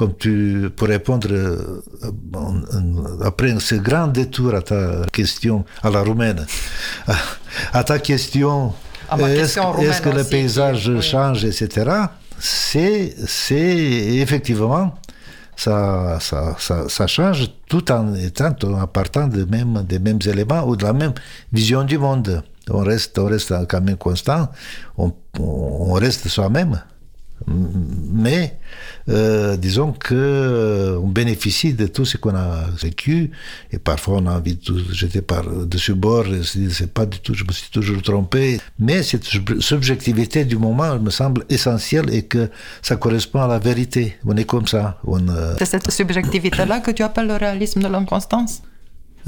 Comme 0.00 0.16
tu, 0.16 0.70
pour 0.74 0.88
répondre 0.88 1.28
euh, 1.30 1.82
après 3.22 3.54
ce 3.60 3.74
grand 3.74 4.06
détour 4.06 4.54
à 4.54 4.62
ta 4.62 5.02
question, 5.12 5.66
à 5.82 5.90
la 5.90 6.00
roumaine, 6.02 6.46
à, 7.06 7.14
à 7.74 7.84
ta 7.84 7.98
question, 7.98 8.72
est-ce 9.18 10.00
que- 10.00 10.08
le 10.08 10.24
paysage 10.24 10.88
oui. 10.88 11.02
change, 11.02 11.44
etc., 11.44 11.90
c'est, 12.38 13.14
c'est 13.26 13.76
effectivement, 14.24 14.94
ça, 15.54 16.16
ça, 16.18 16.56
ça, 16.58 16.88
ça 16.88 17.06
change 17.06 17.50
tout 17.68 17.92
en 17.92 18.14
étant, 18.14 18.54
en 18.64 18.86
partant 18.86 19.26
de 19.26 19.44
même, 19.44 19.84
des 19.86 19.98
mêmes 19.98 20.20
éléments 20.24 20.64
ou 20.66 20.76
de 20.76 20.84
la 20.84 20.94
même 20.94 21.12
vision 21.52 21.84
du 21.84 21.98
monde. 21.98 22.42
On 22.70 22.78
reste, 22.78 23.18
on 23.18 23.26
reste 23.26 23.52
quand 23.68 23.82
même 23.82 23.96
constant, 23.98 24.48
on, 24.96 25.12
on 25.38 25.92
reste 25.92 26.26
soi-même. 26.28 26.80
Mais 27.46 28.58
euh, 29.08 29.56
disons 29.56 29.92
que 29.92 30.14
euh, 30.14 30.98
on 31.02 31.08
bénéficie 31.08 31.72
de 31.74 31.86
tout 31.86 32.04
ce 32.04 32.16
qu'on 32.16 32.34
a 32.34 32.66
vécu 32.82 33.30
et 33.72 33.78
parfois 33.78 34.18
on 34.18 34.26
a 34.26 34.36
envie 34.36 34.56
de 34.56 34.92
jeter 34.92 35.22
par 35.22 35.44
dessus 35.44 35.94
bord 35.94 36.26
et 36.26 36.42
c'est 36.70 36.92
pas 36.92 37.06
du 37.06 37.18
tout, 37.20 37.34
je 37.34 37.44
me 37.44 37.52
suis 37.52 37.70
toujours 37.70 38.02
trompé. 38.02 38.60
Mais 38.78 39.02
cette 39.02 39.24
subjectivité 39.60 40.44
du 40.44 40.56
moment 40.56 40.98
me 40.98 41.10
semble 41.10 41.44
essentielle 41.48 42.12
et 42.12 42.22
que 42.22 42.50
ça 42.82 42.96
correspond 42.96 43.40
à 43.40 43.48
la 43.48 43.58
vérité. 43.58 44.16
On 44.26 44.36
est 44.36 44.44
comme 44.44 44.66
ça. 44.66 44.98
On, 45.06 45.26
euh, 45.28 45.54
C'est 45.58 45.66
cette 45.66 45.90
subjectivité-là 45.90 46.80
que 46.80 46.90
tu 46.90 47.02
appelles 47.02 47.26
le 47.28 47.36
réalisme 47.36 47.80
de 47.80 47.88
l'inconstance? 47.88 48.62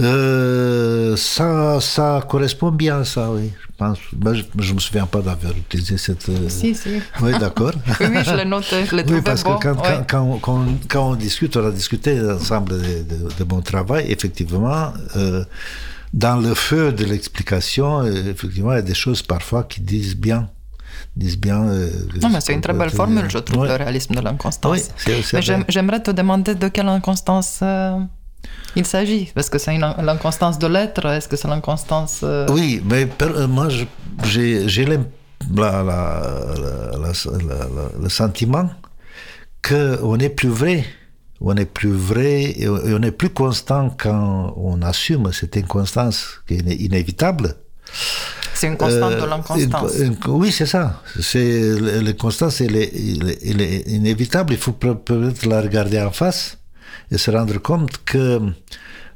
Euh, 0.01 1.16
ça, 1.16 1.80
ça 1.80 2.24
correspond 2.28 2.70
bien 2.70 3.05
ça, 3.05 3.30
oui. 3.30 3.51
Je 3.61 3.66
pense. 3.76 3.99
Ben, 4.12 4.34
je 4.34 4.43
ne 4.70 4.74
me 4.74 4.80
souviens 4.80 5.07
pas 5.07 5.20
d'avoir 5.20 5.53
utilisé 5.57 5.99
cette. 5.99 6.28
euh, 6.28 6.49
Si, 6.49 6.74
si. 6.74 7.01
Oui, 7.20 7.32
d'accord. 7.38 7.72
Oui, 8.01 8.07
oui, 8.11 8.18
je 8.24 8.34
l'ai 8.34 8.45
noté, 8.45 8.84
je 8.86 8.97
l'ai 8.97 9.05
Oui, 9.11 9.20
parce 9.22 9.43
que 9.43 9.49
quand, 9.61 9.74
ouais. 9.82 10.05
quand, 10.09 10.38
quand, 10.38 10.38
quand, 10.40 10.64
quand 10.88 11.11
on 11.11 11.14
discute, 11.14 11.57
on 11.57 11.66
a 11.66 11.70
discuté 11.70 12.18
ensemble 12.20 12.72
de, 12.80 13.03
de, 13.03 13.28
de 13.38 13.45
mon 13.45 13.61
travail, 13.61 14.07
effectivement, 14.11 14.93
euh, 15.16 15.45
dans 16.14 16.36
le 16.36 16.55
feu 16.55 16.93
de 16.93 17.05
l'explication, 17.05 18.05
effectivement, 18.05 18.72
il 18.72 18.76
y 18.76 18.78
a 18.78 18.82
des 18.82 18.95
choses 18.95 19.22
parfois 19.22 19.64
qui 19.64 19.80
disent 19.80 20.16
bien. 20.16 20.49
Disent 21.16 21.38
bien. 21.38 21.62
euh, 21.64 21.90
Non, 22.22 22.28
mais 22.30 22.40
c'est 22.40 22.55
une 22.55 22.61
très 22.61 22.72
belle 22.74 22.90
formule, 22.90 23.24
je 23.28 23.38
trouve, 23.38 23.62
ouais. 23.62 23.68
le 23.68 23.74
réalisme 23.76 24.14
de 24.14 24.20
l'inconstance. 24.20 24.90
Oui, 25.07 25.12
Mais 25.34 25.43
j'aimerais 25.68 26.03
te 26.03 26.11
demander 26.11 26.55
de 26.55 26.68
quelle 26.68 26.88
inconstance 26.88 27.61
euh, 27.62 27.99
il 28.76 28.84
s'agit. 28.86 29.30
Parce 29.34 29.49
que 29.51 29.59
c'est 29.59 29.76
l'inconstance 29.78 30.59
de 30.59 30.66
l'être, 30.66 31.05
est-ce 31.07 31.28
que 31.28 31.36
c'est 31.36 31.49
l'inconstance... 31.49 32.20
euh, 32.22 32.47
Oui, 32.51 32.82
mais 32.84 33.07
per- 33.07 33.26
euh, 33.36 33.47
moi, 33.49 33.68
j'ai 34.24 34.64
le 38.01 38.09
sentiment 38.09 38.70
qu'on 39.66 40.18
est 40.18 40.28
plus 40.30 40.49
vrai. 40.49 40.84
On 41.40 41.57
est 41.57 41.64
plus 41.66 41.93
vrai 41.93 42.55
et 42.57 42.68
on 42.68 43.03
est 43.03 43.11
plus 43.11 43.30
constant 43.30 43.90
quand 43.99 44.55
on 44.57 44.80
assume 44.82 45.32
cette 45.32 45.57
inconstance 45.57 46.40
qui 46.47 46.55
est 46.55 46.59
iné- 46.59 46.76
inévitable. 46.84 47.57
C'est 48.55 48.68
une 48.68 48.76
constante 48.76 49.14
de 49.14 49.16
Euh, 49.22 49.26
l'inconstance. 49.26 49.93
oui, 50.28 50.53
c'est 50.53 50.66
ça. 50.66 51.03
C'est 51.20 51.74
l'inconstance, 52.01 52.61
elle 52.61 52.76
est, 52.76 52.93
elle 52.95 53.28
est- 53.30 53.38
elle 53.51 53.61
est 53.61 53.80
inévitable. 53.88 54.53
Il 54.53 54.59
faut 54.59 54.70
peut- 54.72 54.95
peut-être 54.97 55.45
la 55.47 55.61
regarder 55.61 56.01
en 56.01 56.12
face 56.12 56.59
et 57.13 57.19
se 57.19 57.31
rendre 57.31 57.59
compte 57.61 57.95
que 58.05 58.41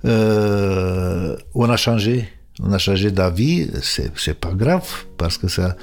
euh, 0.05 1.36
on 1.55 1.68
a 1.70 1.76
changé. 1.76 2.28
On 2.62 2.72
a 2.72 2.78
changé 2.78 3.11
d'avis. 3.11 3.68
C'est 3.82 4.38
pas 4.38 4.53
grave 4.53 4.88
parce 5.18 5.36
que 5.38 5.49
ça. 5.49 5.76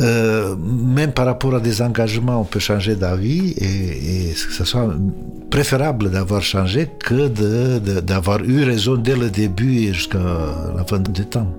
euh, 0.00 0.54
même 0.56 1.12
par 1.12 1.26
rapport 1.26 1.54
à 1.54 1.60
des 1.60 1.80
engagements, 1.82 2.40
on 2.40 2.44
peut 2.44 2.60
changer 2.60 2.94
d'avis 2.96 3.52
et, 3.58 4.32
que 4.34 4.52
ce 4.52 4.64
soit 4.64 4.94
préférable 5.50 6.10
d'avoir 6.10 6.42
changé 6.42 6.88
que 7.06 7.28
de- 7.28 7.78
de- 7.78 8.00
d'avoir 8.00 8.40
eu 8.44 8.62
raison 8.64 8.96
dès 8.96 9.16
le 9.16 9.28
début 9.30 9.74
et 9.86 9.92
jusqu'à 9.94 10.18
la 10.76 10.84
fin 10.84 10.98
du 10.98 11.24
temps. 11.26 11.50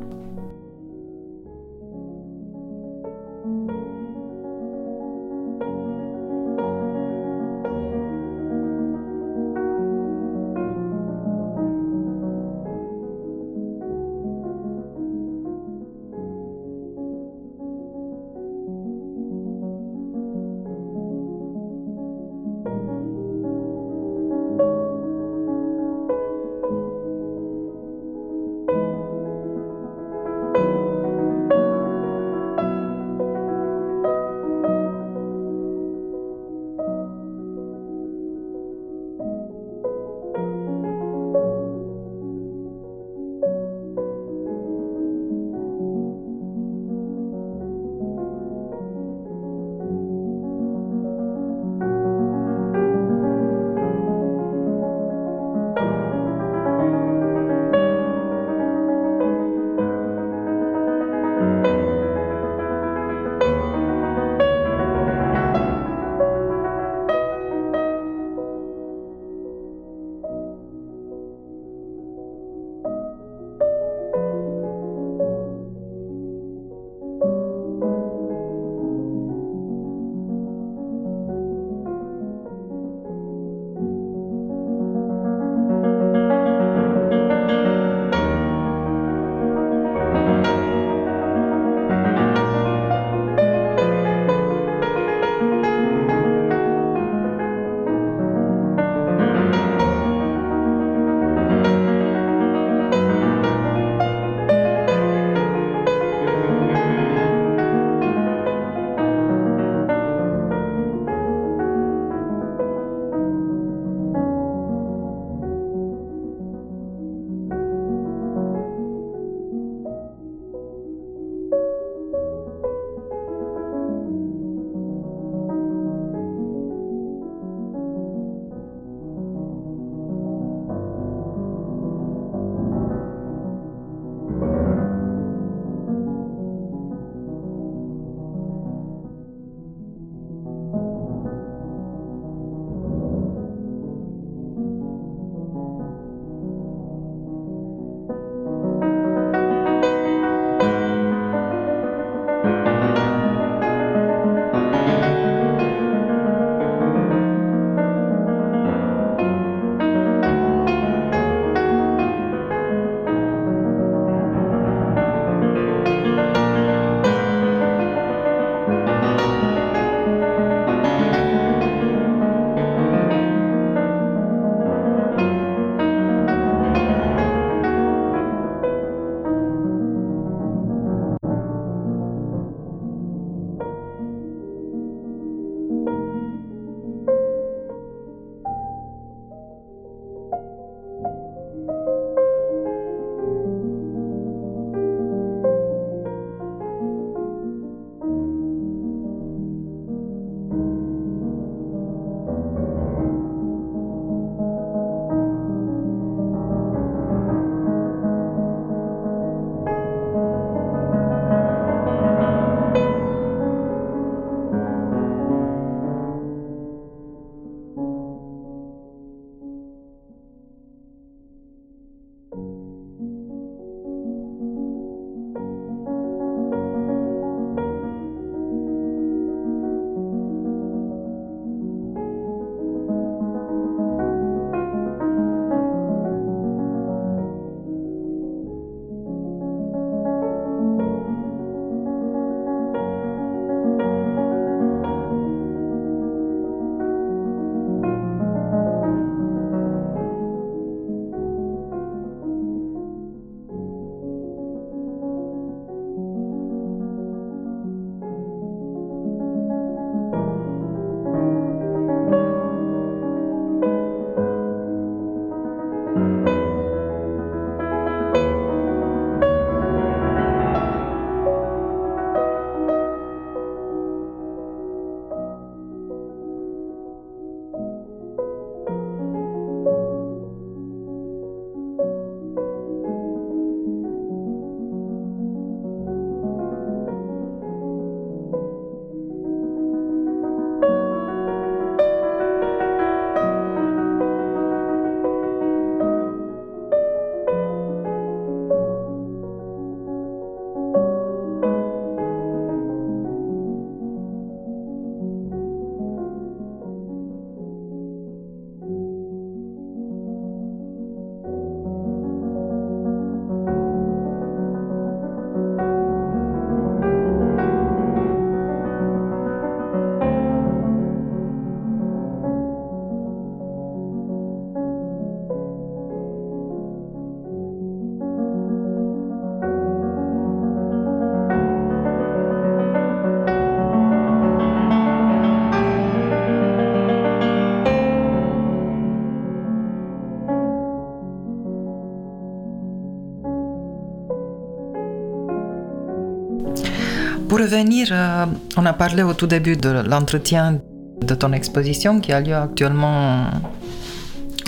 Revenir, 347.48 347.88
euh, 347.92 348.26
on 348.58 348.66
a 348.66 348.74
parlé 348.74 349.04
au 349.04 349.14
tout 349.14 349.28
début 349.28 349.56
de 349.56 349.70
l'entretien 349.70 350.60
de 351.02 351.16
ton 351.16 351.32
exposition 351.32 352.02
qui 352.02 352.12
a 352.12 352.20
lieu 352.20 352.36
actuellement 352.36 353.30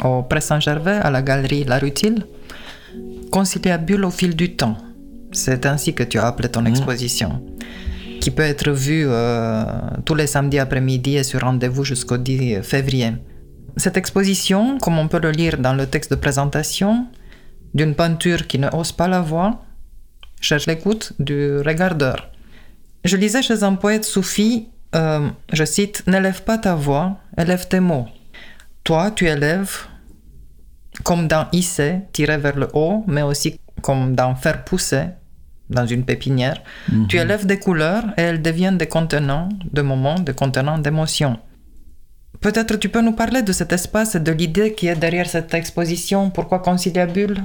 au 0.03 0.23
Presse 0.23 0.45
Saint-Gervais 0.45 0.99
à 1.07 1.09
la 1.09 1.21
galerie 1.21 1.63
La 1.63 1.79
Rutile. 1.79 2.25
Conciliabule 3.31 4.03
au 4.05 4.11
fil 4.11 4.35
du 4.35 4.55
temps. 4.55 4.77
C'est 5.31 5.65
ainsi 5.65 5.93
que 5.93 6.03
tu 6.03 6.17
as 6.17 6.25
appelé 6.25 6.49
ton 6.49 6.65
exposition, 6.65 7.43
qui 8.19 8.31
peut 8.31 8.47
être 8.53 8.71
vue 8.71 9.05
euh, 9.07 9.63
tous 10.03 10.15
les 10.15 10.25
samedis 10.25 10.57
après-midi 10.57 11.17
et 11.17 11.23
sur 11.23 11.41
rendez-vous 11.41 11.83
jusqu'au 11.83 12.17
10 12.17 12.63
février. 12.63 13.13
Cette 13.77 13.97
exposition, 13.97 14.79
comme 14.79 14.97
on 14.97 15.07
peut 15.07 15.21
le 15.21 15.31
lire 15.31 15.59
dans 15.59 15.75
le 15.75 15.85
texte 15.85 16.09
de 16.09 16.15
présentation, 16.15 17.05
d'une 17.75 17.93
peinture 17.93 18.47
qui 18.47 18.57
ne 18.57 18.69
hausse 18.75 18.91
pas 18.91 19.07
la 19.07 19.21
voix, 19.21 19.61
cherche 20.41 20.65
l'écoute 20.65 21.13
du 21.19 21.59
regardeur. 21.59 22.29
Je 23.03 23.15
lisais 23.17 23.41
chez 23.41 23.63
un 23.63 23.75
poète 23.75 24.05
soufi, 24.05 24.67
euh, 24.95 25.29
je 25.53 25.63
cite, 25.63 26.03
N'élève 26.07 26.43
pas 26.43 26.57
ta 26.57 26.75
voix, 26.75 27.17
élève 27.37 27.67
tes 27.67 27.79
mots. 27.79 28.07
Toi, 28.83 29.11
tu 29.11 29.27
élèves 29.27 29.87
comme 31.03 31.27
dans 31.27 31.47
hisser, 31.51 31.99
tirer 32.11 32.37
vers 32.37 32.57
le 32.57 32.67
haut, 32.73 33.03
mais 33.07 33.21
aussi 33.21 33.59
comme 33.81 34.15
dans 34.15 34.35
faire 34.35 34.63
pousser 34.65 35.05
dans 35.69 35.85
une 35.85 36.03
pépinière. 36.03 36.61
Tu 37.07 37.17
élèves 37.17 37.45
des 37.45 37.59
couleurs 37.59 38.03
et 38.17 38.21
elles 38.21 38.41
deviennent 38.41 38.77
des 38.77 38.87
contenants 38.87 39.49
de 39.71 39.81
moments, 39.81 40.19
des 40.19 40.33
contenants 40.33 40.79
d'émotions. 40.79 41.37
Peut-être 42.41 42.77
tu 42.77 42.89
peux 42.89 43.01
nous 43.01 43.13
parler 43.13 43.43
de 43.43 43.51
cet 43.51 43.71
espace 43.73 44.15
et 44.15 44.19
de 44.19 44.31
l'idée 44.31 44.73
qui 44.73 44.87
est 44.87 44.95
derrière 44.95 45.29
cette 45.29 45.53
exposition. 45.53 46.31
Pourquoi 46.31 46.59
conciliabule? 46.59 47.43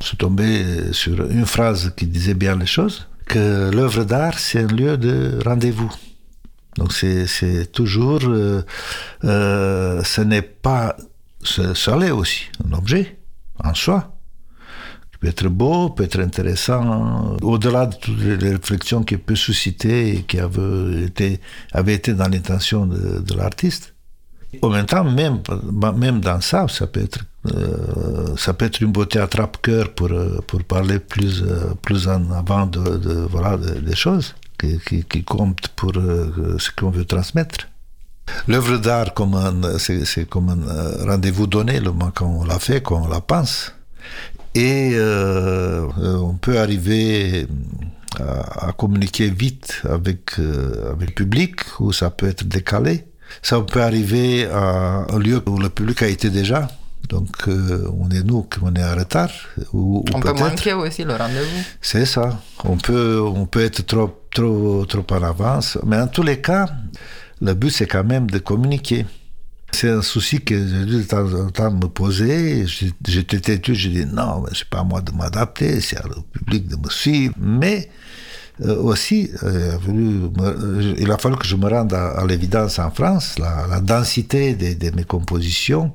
Je 0.00 0.06
suis 0.06 0.16
tombé 0.16 0.92
sur 0.92 1.30
une 1.30 1.46
phrase 1.46 1.92
qui 1.96 2.06
disait 2.06 2.34
bien 2.34 2.56
les 2.56 2.66
choses, 2.66 3.06
que 3.32 3.70
l'œuvre 3.70 4.04
d'art, 4.04 4.38
c'est 4.38 4.60
un 4.60 4.66
lieu 4.66 4.98
de 4.98 5.38
rendez-vous. 5.42 5.90
Donc 6.76 6.92
c'est 6.92 7.72
toujours, 7.72 8.20
euh, 8.24 8.62
euh, 9.24 10.02
ce 10.04 10.20
n'est 10.20 10.42
pas, 10.42 10.96
ça 11.42 11.96
l'est 11.96 12.10
aussi, 12.10 12.44
un 12.66 12.74
objet 12.74 13.18
en 13.64 13.72
soi, 13.72 14.14
qui 15.12 15.18
peut 15.18 15.28
être 15.28 15.48
beau, 15.48 15.88
peut 15.88 16.04
être 16.04 16.20
intéressant, 16.20 17.36
au-delà 17.40 17.86
de 17.86 17.96
toutes 17.96 18.20
les 18.20 18.50
réflexions 18.50 19.02
qu'il 19.02 19.18
peut 19.18 19.34
susciter 19.34 20.16
et 20.16 20.22
qui 20.24 20.38
avaient 20.38 21.94
été, 21.94 22.12
dans 22.12 22.28
l'intention 22.28 22.86
de 22.86 23.34
l'artiste. 23.34 23.94
En 24.60 24.68
même 24.68 24.86
temps, 24.86 25.02
même, 25.04 25.38
même 25.96 26.20
dans 26.20 26.40
ça, 26.42 26.66
ça 26.68 26.86
peut 26.86 27.02
être, 27.02 27.20
euh, 27.54 28.36
ça 28.36 28.52
peut 28.52 28.66
être 28.66 28.80
une 28.82 28.92
beauté 28.92 29.18
attrape-cœur 29.18 29.94
pour, 29.94 30.10
pour 30.46 30.62
parler 30.64 30.98
plus, 30.98 31.42
plus 31.80 32.06
en 32.06 32.30
avant 32.32 32.66
de, 32.66 32.98
de 32.98 33.12
voilà, 33.30 33.56
de- 33.56 33.80
des 33.80 33.94
choses 33.96 34.34
qui, 34.58 34.78
qui, 34.86 35.04
qui 35.04 35.24
comptent 35.24 35.68
pour 35.68 35.92
euh, 35.96 36.56
ce 36.58 36.70
qu'on 36.70 36.90
veut 36.90 37.06
transmettre. 37.06 37.68
L'œuvre 38.46 38.76
d'art, 38.78 39.14
comme 39.14 39.34
un- 39.34 39.78
c'est 39.78 40.04
c'est 40.04 40.26
comme 40.28 40.50
un 40.50 40.68
euh, 40.68 41.04
rendez-vous 41.06 41.46
donné, 41.46 41.80
le 41.80 41.90
moment 41.90 42.12
qu'on 42.14 42.44
l'a 42.44 42.58
fait, 42.58 42.82
qu'on 42.82 43.08
la 43.08 43.20
pense. 43.20 43.72
Et 44.54 44.90
euh, 44.94 45.88
euh, 45.98 46.16
on 46.18 46.34
peut 46.34 46.58
arriver 46.58 47.46
à, 48.20 48.68
à 48.68 48.72
communiquer 48.72 49.30
vite 49.30 49.80
avec, 49.88 50.38
euh, 50.38 50.92
avec 50.92 51.08
le 51.08 51.14
public, 51.14 51.60
ou 51.80 51.90
ça 51.92 52.10
peut 52.10 52.28
être 52.28 52.44
décalé. 52.44 53.06
Ça 53.40 53.60
peut 53.60 53.82
arriver 53.82 54.46
à 54.46 55.06
un 55.10 55.18
lieu 55.18 55.40
où 55.46 55.58
le 55.58 55.68
public 55.70 56.02
a 56.02 56.08
été 56.08 56.28
déjà. 56.30 56.68
Donc, 57.08 57.28
euh, 57.48 57.88
on 57.98 58.08
est 58.10 58.22
nous, 58.22 58.46
on 58.62 58.74
est 58.74 58.84
en 58.84 58.94
retard. 58.94 59.30
Ou, 59.72 59.98
ou 59.98 60.04
On 60.14 60.20
peut 60.20 60.32
peut-être- 60.32 60.40
manquer 60.50 60.72
aussi 60.72 61.04
le 61.04 61.14
rendez-vous. 61.14 61.62
c'est 61.80 62.06
ça. 62.06 62.40
On 62.64 62.76
peut, 62.76 63.20
on 63.20 63.44
peut 63.46 63.62
être 63.64 63.84
trop, 63.84 64.10
trop, 64.34 64.84
trop 64.86 65.04
en 65.10 65.22
avance. 65.22 65.78
Mais 65.84 65.98
en 66.00 66.06
tous 66.06 66.22
les 66.22 66.40
cas, 66.40 66.66
le 67.40 67.54
but, 67.54 67.70
c'est 67.70 67.86
quand 67.86 68.04
même 68.04 68.30
de 68.30 68.38
communiquer. 68.38 69.04
C'est 69.74 69.88
un 69.90 70.02
souci 70.02 70.40
que 70.42 70.54
j'ai 70.54 70.84
dû 70.84 70.98
de 70.98 71.02
temps 71.02 71.26
en 71.32 71.48
temps 71.50 71.70
me 71.72 71.86
poser. 71.88 72.66
J'étais 73.06 73.40
têtu, 73.40 73.74
j'ai 73.74 73.88
dit 73.88 74.04
non, 74.06 74.44
c'est 74.54 74.68
pas 74.68 74.80
à 74.80 74.84
moi 74.84 75.00
de 75.00 75.12
m'adapter, 75.12 75.80
c'est 75.80 75.98
au 76.04 76.20
public 76.22 76.68
de 76.68 76.76
me 76.76 76.90
suivre. 76.90 77.34
Mais 77.38 77.90
aussi, 78.70 79.30
euh, 79.42 79.72
il 79.72 79.74
a 79.74 79.78
fallu 79.78 80.02
me- 80.38 80.94
il 81.00 81.10
a 81.10 81.18
fallu 81.18 81.36
que 81.36 81.46
je 81.46 81.56
me 81.56 81.68
rende 81.68 81.92
à, 81.94 82.24
l'évidence 82.26 82.78
en 82.78 82.90
France. 82.90 83.36
La, 83.38 83.80
densité 83.80 84.54
de, 84.54 84.90
mes 84.96 85.04
compositions 85.04 85.92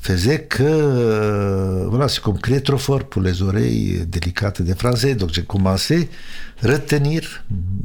faisait 0.00 0.42
que 0.44 0.62
euh, 0.62 1.86
voilà, 1.88 2.08
c'est 2.08 2.20
comme 2.22 2.38
crier 2.38 2.60
trop 2.62 2.78
fort 2.78 3.04
pour 3.04 3.22
les 3.22 3.40
oreilles 3.42 4.04
délicates 4.06 4.60
des 4.62 4.74
Français. 4.74 5.14
Donc 5.14 5.30
j'ai 5.32 5.44
commencé 5.44 6.08
à 6.62 6.68
retenir 6.68 7.22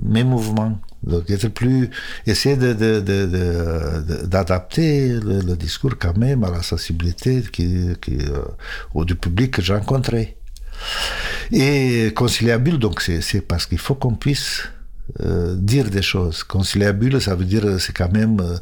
mes 0.03 0.23
mouvements. 0.23 0.79
Donc 1.03 1.29
être 1.29 1.47
plus, 1.47 1.89
essayer 2.27 2.57
de, 2.57 2.73
de, 2.73 4.25
d'adapter 4.25 5.13
le, 5.13 5.55
discours 5.55 5.93
quand 5.97 6.17
même 6.17 6.43
à 6.43 6.51
la 6.51 6.61
sensibilité 6.61 7.41
qui, 7.53 7.67
euh, 8.09 8.43
au- 8.93 9.05
du 9.05 9.15
public 9.15 9.51
que 9.51 9.61
j'ai 9.61 9.73
rencontré. 9.75 10.35
Et 11.51 12.11
conciliabule, 12.15 12.77
donc 12.77 13.01
c'est, 13.01 13.41
parce 13.41 13.65
qu'il 13.65 13.79
faut 13.79 13.95
qu'on 13.95 14.15
puisse 14.15 14.63
euh, 15.21 15.55
dire 15.57 15.89
des 15.89 16.03
choses. 16.03 16.43
Conciliabule, 16.43 17.19
ça 17.19 17.35
veut 17.35 17.45
dire 17.45 17.79
c'est 17.79 17.93
quand 17.93 18.11
même 18.11 18.39
euh, 18.39 18.57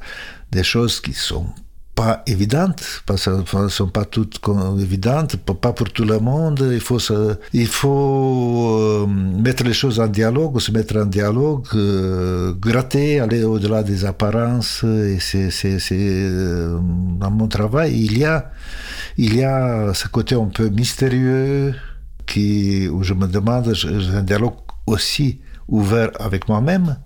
des 0.51 0.63
choses 0.63 1.01
qui 1.01 1.13
sont 1.13 1.47
pas 1.93 2.21
évidentes, 2.27 3.01
parce 3.07 3.27
ne 3.27 3.67
sont 3.69 3.87
pas 3.87 4.05
toutes 4.05 4.39
évidentes, 4.79 5.35
pas 5.37 5.73
pour 5.73 5.91
tout 5.91 6.05
le 6.05 6.19
monde. 6.19 6.69
Il 6.71 6.79
faut, 6.79 6.99
il 7.53 7.67
faut 7.67 8.77
euh, 8.79 9.07
mettre 9.07 9.63
les 9.63 9.73
choses 9.73 9.99
en 9.99 10.07
dialogue, 10.07 10.59
se 10.61 10.71
mettre 10.71 10.97
en 10.97 11.05
dialogue, 11.05 11.65
gratter, 12.59 13.19
aller 13.19 13.43
au-delà 13.43 13.81
des 13.81 14.05
apparences. 14.05 14.83
Et 14.83 15.17
c'est, 15.19 16.29
dans 17.19 17.31
mon 17.31 17.47
travail, 17.47 17.99
il 17.99 18.19
y 18.19 18.25
a, 18.25 18.51
il 19.17 19.35
y 19.35 19.43
a 19.43 19.91
ce 19.95 20.07
côté 20.07 20.35
un 20.35 20.45
peu 20.53 20.69
mystérieux 20.69 21.73
où 22.35 23.03
je 23.03 23.13
me 23.13 23.27
demande, 23.27 23.73
j'ai 23.73 24.15
un 24.15 24.23
dialogue 24.23 24.55
aussi 24.85 25.39
ouvert 25.67 26.11
avec 26.19 26.47
moi-même, 26.47 26.97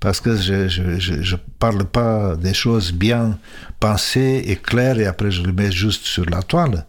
parce 0.00 0.20
que 0.20 0.36
je 0.36 1.32
ne 1.32 1.36
parle 1.58 1.84
pas 1.84 2.36
des 2.36 2.54
choses 2.54 2.92
bien 2.92 3.38
pensées 3.80 4.42
et 4.46 4.56
claires 4.56 4.98
et 4.98 5.06
après 5.06 5.30
je 5.30 5.42
les 5.42 5.52
mets 5.52 5.72
juste 5.72 6.04
sur 6.04 6.24
la 6.26 6.42
toile. 6.42 6.86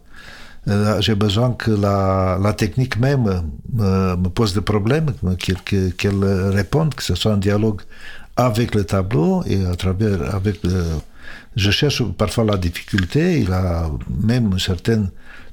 Euh, 0.68 1.00
J'ai 1.00 1.14
besoin 1.14 1.52
que 1.52 1.70
la, 1.70 2.52
technique 2.52 2.98
même 2.98 3.42
me, 3.72 4.16
me 4.16 4.28
pose 4.28 4.52
des 4.54 4.60
problèmes, 4.60 5.12
qu'elle 5.38 5.62
que- 5.62 5.90
qu'elle 5.90 6.22
réponde, 6.60 6.94
que 6.94 7.02
ce 7.02 7.14
soit 7.14 7.32
un 7.32 7.38
dialogue 7.38 7.80
avec 8.36 8.74
le 8.74 8.84
tableau 8.84 9.42
et 9.46 9.64
à 9.64 9.74
travers 9.76 10.18
le, 10.64 10.84
je 11.56 11.70
cherche 11.70 12.02
parfois 12.22 12.44
la 12.44 12.56
difficulté, 12.56 13.40
il 13.40 13.52
a 13.52 13.88
même 14.24 14.58
certaines 14.58 15.08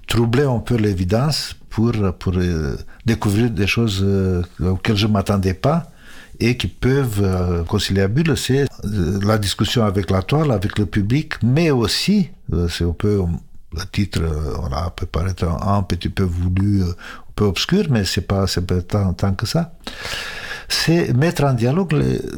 troubler 0.08 0.44
un 0.44 0.60
peu 0.60 0.76
l'évidence 0.76 1.56
pour, 1.76 1.92
euh, 2.38 2.78
découvrir 3.06 3.50
des 3.50 3.68
choses 3.68 4.02
euh, 4.02 4.42
auxquelles 4.64 4.96
je 4.96 5.08
ne 5.08 5.12
m'attendais 5.12 5.54
pas 5.54 5.92
et 6.40 6.56
qui 6.58 6.68
peuvent 6.68 7.22
euh, 7.22 7.64
conciliables, 7.64 8.38
c'est 8.38 8.66
la 8.84 9.38
discussion 9.38 9.86
avec 9.86 10.10
la 10.10 10.22
toile, 10.22 10.52
avec 10.52 10.80
le 10.80 10.86
public, 10.86 11.34
mais 11.44 11.72
aussi, 11.72 12.30
euh, 12.54 12.68
c'est 12.70 12.86
un 12.86 12.92
peu 12.92 13.22
le 13.74 13.82
titre, 13.92 14.22
voilà, 14.60 14.90
peut 14.96 15.06
paraître 15.06 15.46
un, 15.46 15.84
petit 15.84 16.10
peu 16.10 16.24
voulu, 16.24 16.84
un 16.84 16.94
peu 17.36 17.46
obscur, 17.46 17.86
mais 17.90 18.06
c'est 18.06 18.22
pas, 18.22 18.48
c'est 18.48 18.66
pas 18.66 18.82
tant, 19.14 19.34
que 19.34 19.46
ça. 19.46 19.74
C'est 20.70 21.14
mettre 21.14 21.44
en 21.44 21.54
dialogue, 21.54 21.94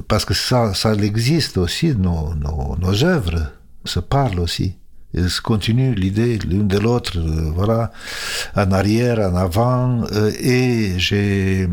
parce 0.08 0.26
que 0.26 0.34
ça, 0.34 0.74
ça 0.74 0.94
existe 0.94 1.58
aussi, 1.58 1.96
nos, 1.96 2.34
nos 2.36 3.04
œuvres 3.04 3.52
se 3.86 4.00
parlent 4.00 4.40
aussi. 4.40 4.76
Se 5.28 5.42
continuent 5.42 5.96
l'idée 5.96 6.38
l'une 6.40 6.68
de 6.68 6.78
l'autre, 6.78 7.18
euh, 7.18 7.52
voilà, 7.56 7.92
en 8.56 8.72
arrière, 8.72 9.20
en 9.20 9.36
avant, 9.36 10.04
euh, 10.12 10.32
et 10.40 10.94
j'ai 10.98 11.68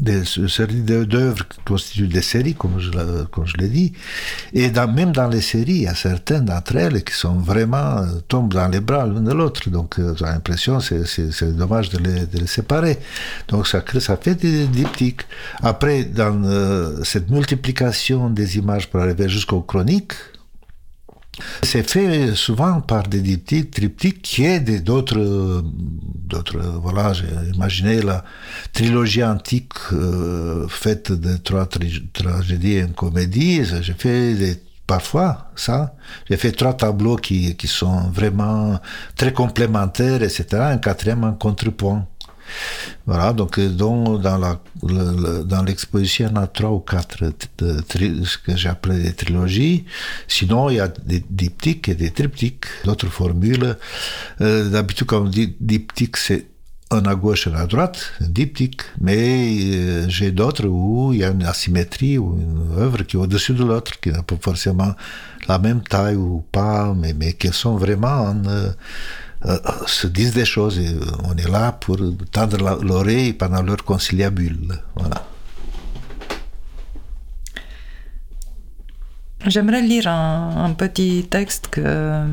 des 0.00 0.24
séries 0.24 0.82
d'œuvres 0.82 1.46
qui 1.46 1.60
constituent 1.64 2.08
des 2.08 2.22
séries, 2.22 2.54
comme 2.54 2.80
je, 2.80 2.90
comme 3.30 3.46
je 3.46 3.56
l'ai 3.58 3.68
dit. 3.68 3.92
Et 4.52 4.68
même 4.70 5.12
dans 5.12 5.28
les 5.28 5.40
séries, 5.40 5.74
il 5.74 5.82
y 5.82 5.86
a 5.86 5.94
certaines 5.94 6.46
d'entre 6.46 6.74
elles 6.74 7.04
qui 7.04 7.14
sont 7.14 7.34
vraiment 7.34 7.98
euh, 7.98 8.06
tombent 8.26 8.52
dans 8.52 8.66
les 8.66 8.80
bras 8.80 9.06
l'une 9.06 9.22
de 9.22 9.32
l'autre. 9.32 9.70
Donc, 9.70 10.00
j'ai 10.16 10.24
l'impression 10.24 10.80
c'est 10.80 11.06
c'est 11.06 11.56
dommage 11.56 11.90
de 11.90 11.98
les, 11.98 12.26
de 12.26 12.38
les 12.38 12.48
séparer. 12.48 12.98
Donc, 13.46 13.68
ça 13.68 13.80
crée, 13.80 14.00
ça 14.00 14.16
fait 14.16 14.34
des 14.34 14.66
diptyques. 14.66 15.22
Après, 15.62 16.04
dans 16.04 16.42
cette 17.04 17.30
multiplication 17.30 18.28
des 18.28 18.56
images 18.56 18.88
pour 18.88 19.00
arriver 19.00 19.28
jusqu'aux 19.28 19.60
chroniques, 19.60 20.14
c'est 21.62 21.88
fait 21.88 22.34
souvent 22.34 22.80
par 22.80 23.04
des 23.04 23.20
diptyques, 23.20 23.70
triptyques 23.70 24.22
qui 24.22 24.60
des- 24.60 24.80
d'autres, 24.80 25.62
d'autres, 25.64 26.58
voilà, 26.82 27.12
j'ai 27.12 27.24
imaginé 27.54 28.02
la 28.02 28.24
trilogie 28.72 29.24
antique 29.24 29.72
euh, 29.92 30.68
faite 30.68 31.12
de 31.12 31.36
trois 31.38 31.66
tragédies 32.12 32.72
et 32.72 32.80
une 32.80 32.92
comédie. 32.94 33.62
J'ai 33.82 33.94
fait 33.94 34.34
des- 34.34 34.62
parfois 34.86 35.50
ça. 35.56 35.94
J'ai 36.28 36.36
fait 36.36 36.52
trois 36.52 36.74
tableaux 36.74 37.16
qui, 37.16 37.56
qui 37.56 37.66
sont 37.68 38.10
vraiment 38.10 38.78
très 39.16 39.32
complémentaires, 39.32 40.22
etc. 40.22 40.44
Un 40.74 40.78
quatrième 40.78 41.24
en 41.24 41.32
contrepoint. 41.32 42.06
Voilà, 43.06 43.32
donc 43.32 43.58
dans, 43.58 44.18
dans, 44.18 44.58
dans 45.44 45.62
l'exposition, 45.62 46.28
il 46.30 46.34
y 46.34 46.38
a 46.38 46.46
trois 46.46 46.70
ou 46.70 46.80
quatre 46.80 47.24
de, 47.24 47.32
de, 47.58 48.24
ce 48.24 48.38
que 48.38 48.56
j'appelle 48.56 49.02
des 49.02 49.12
trilogies. 49.12 49.84
Sinon, 50.28 50.70
il 50.70 50.76
y 50.76 50.80
a 50.80 50.88
des 50.88 51.24
diptyques 51.28 51.88
et 51.88 51.94
des 51.94 52.10
triptyques, 52.10 52.66
d'autres 52.84 53.08
formules. 53.08 53.76
Euh, 54.40 54.70
D'habitude, 54.70 55.06
quand 55.06 55.22
on 55.22 55.28
dit 55.28 55.56
diptyque, 55.60 56.16
c'est 56.16 56.46
un 56.90 57.04
à 57.06 57.14
gauche 57.14 57.46
et 57.46 57.50
un 57.50 57.54
à 57.54 57.66
droite, 57.66 58.12
un 58.20 58.28
diptyque. 58.28 58.82
Mais 59.00 59.56
euh, 59.72 60.08
j'ai 60.08 60.30
d'autres 60.30 60.66
où 60.66 61.12
il 61.12 61.20
y 61.20 61.24
a 61.24 61.30
une 61.30 61.44
asymétrie 61.44 62.18
ou 62.18 62.38
une 62.38 62.78
œuvre 62.78 63.02
qui 63.02 63.16
est 63.16 63.18
au-dessus 63.18 63.54
de 63.54 63.64
l'autre, 63.64 63.98
qui 64.00 64.10
n'a 64.10 64.22
pas 64.22 64.36
forcément 64.40 64.92
la 65.48 65.58
même 65.58 65.82
taille 65.82 66.16
ou 66.16 66.44
pas, 66.52 66.94
mais, 66.94 67.14
mais 67.14 67.32
qui 67.32 67.48
sont 67.52 67.76
vraiment 67.76 68.28
en, 68.28 68.44
euh, 68.46 68.70
euh, 69.44 69.58
se 69.86 70.06
disent 70.06 70.34
des 70.34 70.44
choses 70.44 70.78
et 70.78 70.94
on 71.24 71.36
est 71.36 71.48
là 71.48 71.72
pour 71.72 71.96
tendre 72.30 72.58
l'oreille 72.82 73.32
pendant 73.32 73.62
leur 73.62 73.84
conciliabule. 73.84 74.80
J'aimerais 79.46 79.82
lire 79.82 80.06
un, 80.06 80.64
un, 80.66 80.72
petit 80.74 81.26
texte 81.28 81.68
que 81.68 82.24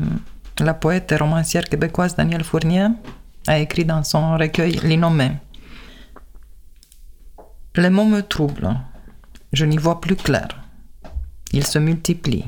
la 0.60 0.74
poète 0.74 1.10
et 1.10 1.16
romancière 1.16 1.64
québécoise 1.64 2.14
Danielle 2.14 2.44
Fournier 2.44 2.86
a 3.48 3.58
écrit 3.58 3.84
dans 3.84 4.04
son 4.04 4.36
recueil 4.36 4.78
L'innommé. 4.84 5.32
Les 7.76 7.90
mots 7.90 8.04
me 8.04 8.20
troublent. 8.20 8.76
Je 9.52 9.64
n'y 9.64 9.78
vois 9.78 10.00
plus 10.00 10.16
clair. 10.16 10.48
Ils 11.52 11.66
se 11.66 11.80
multiplient, 11.80 12.46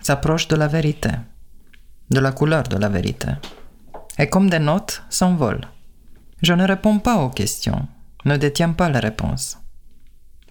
s'approchent 0.00 0.46
de 0.46 0.54
la 0.54 0.68
vérité, 0.68 1.10
de 2.10 2.20
la 2.20 2.32
couleur 2.32 2.64
de 2.64 2.76
la 2.76 2.88
vérité 2.88 3.28
et 4.18 4.28
comme 4.28 4.50
des 4.50 4.58
notes 4.58 5.02
s'envolent. 5.10 5.68
Je 6.42 6.52
ne 6.52 6.66
réponds 6.66 6.98
pas 6.98 7.16
aux 7.16 7.30
questions, 7.30 7.86
ne 8.24 8.36
détiens 8.36 8.72
pas 8.72 8.88
les 8.88 8.98
réponses. 8.98 9.58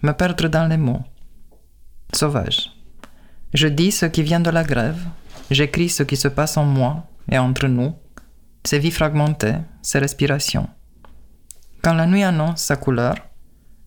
Me 0.02 0.12
perdre 0.12 0.48
dans 0.48 0.66
les 0.66 0.76
mots. 0.76 1.02
Sauvage. 2.12 2.72
Je 3.54 3.68
dis 3.68 3.92
ce 3.92 4.06
qui 4.06 4.22
vient 4.22 4.40
de 4.40 4.50
la 4.50 4.64
grève, 4.64 5.02
j'écris 5.50 5.88
ce 5.88 6.02
qui 6.02 6.16
se 6.16 6.28
passe 6.28 6.56
en 6.56 6.64
moi 6.64 7.04
et 7.30 7.38
entre 7.38 7.66
nous, 7.66 7.94
ses 8.64 8.78
vies 8.78 8.90
fragmentées, 8.90 9.56
ses 9.82 9.98
respirations. 9.98 10.68
Quand 11.82 11.94
la 11.94 12.06
nuit 12.06 12.24
annonce 12.24 12.62
sa 12.62 12.76
couleur, 12.76 13.14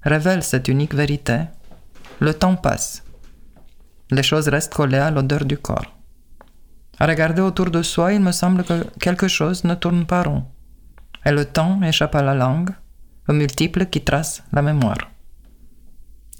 révèle 0.02 0.44
cette 0.44 0.68
unique 0.70 0.96
vérité, 0.96 1.42
le 2.20 2.34
temps 2.34 2.56
passe. 2.56 3.04
Les 4.12 4.24
choses 4.24 4.48
restent 4.48 4.74
collées 4.74 4.98
à 4.98 5.12
l'odeur 5.12 5.46
du 5.46 5.58
corps. 5.58 5.99
À 7.02 7.08
regarder 7.08 7.42
autour 7.42 7.72
de 7.72 7.82
soi, 7.82 8.14
il 8.14 8.20
me 8.20 8.34
semble 8.34 8.64
que 8.66 8.86
quelque 9.00 9.30
chose 9.30 9.64
ne 9.64 9.76
tourne 9.76 10.06
pas 10.06 10.24
rond. 10.24 10.44
Et 11.26 11.32
le 11.32 11.46
temps 11.46 11.82
échappe 11.82 12.16
à 12.16 12.22
la 12.22 12.34
langue, 12.34 12.72
aux 13.28 13.34
multiples 13.34 13.86
qui 13.86 14.02
tracent 14.02 14.44
la 14.52 14.62
mémoire. 14.62 14.98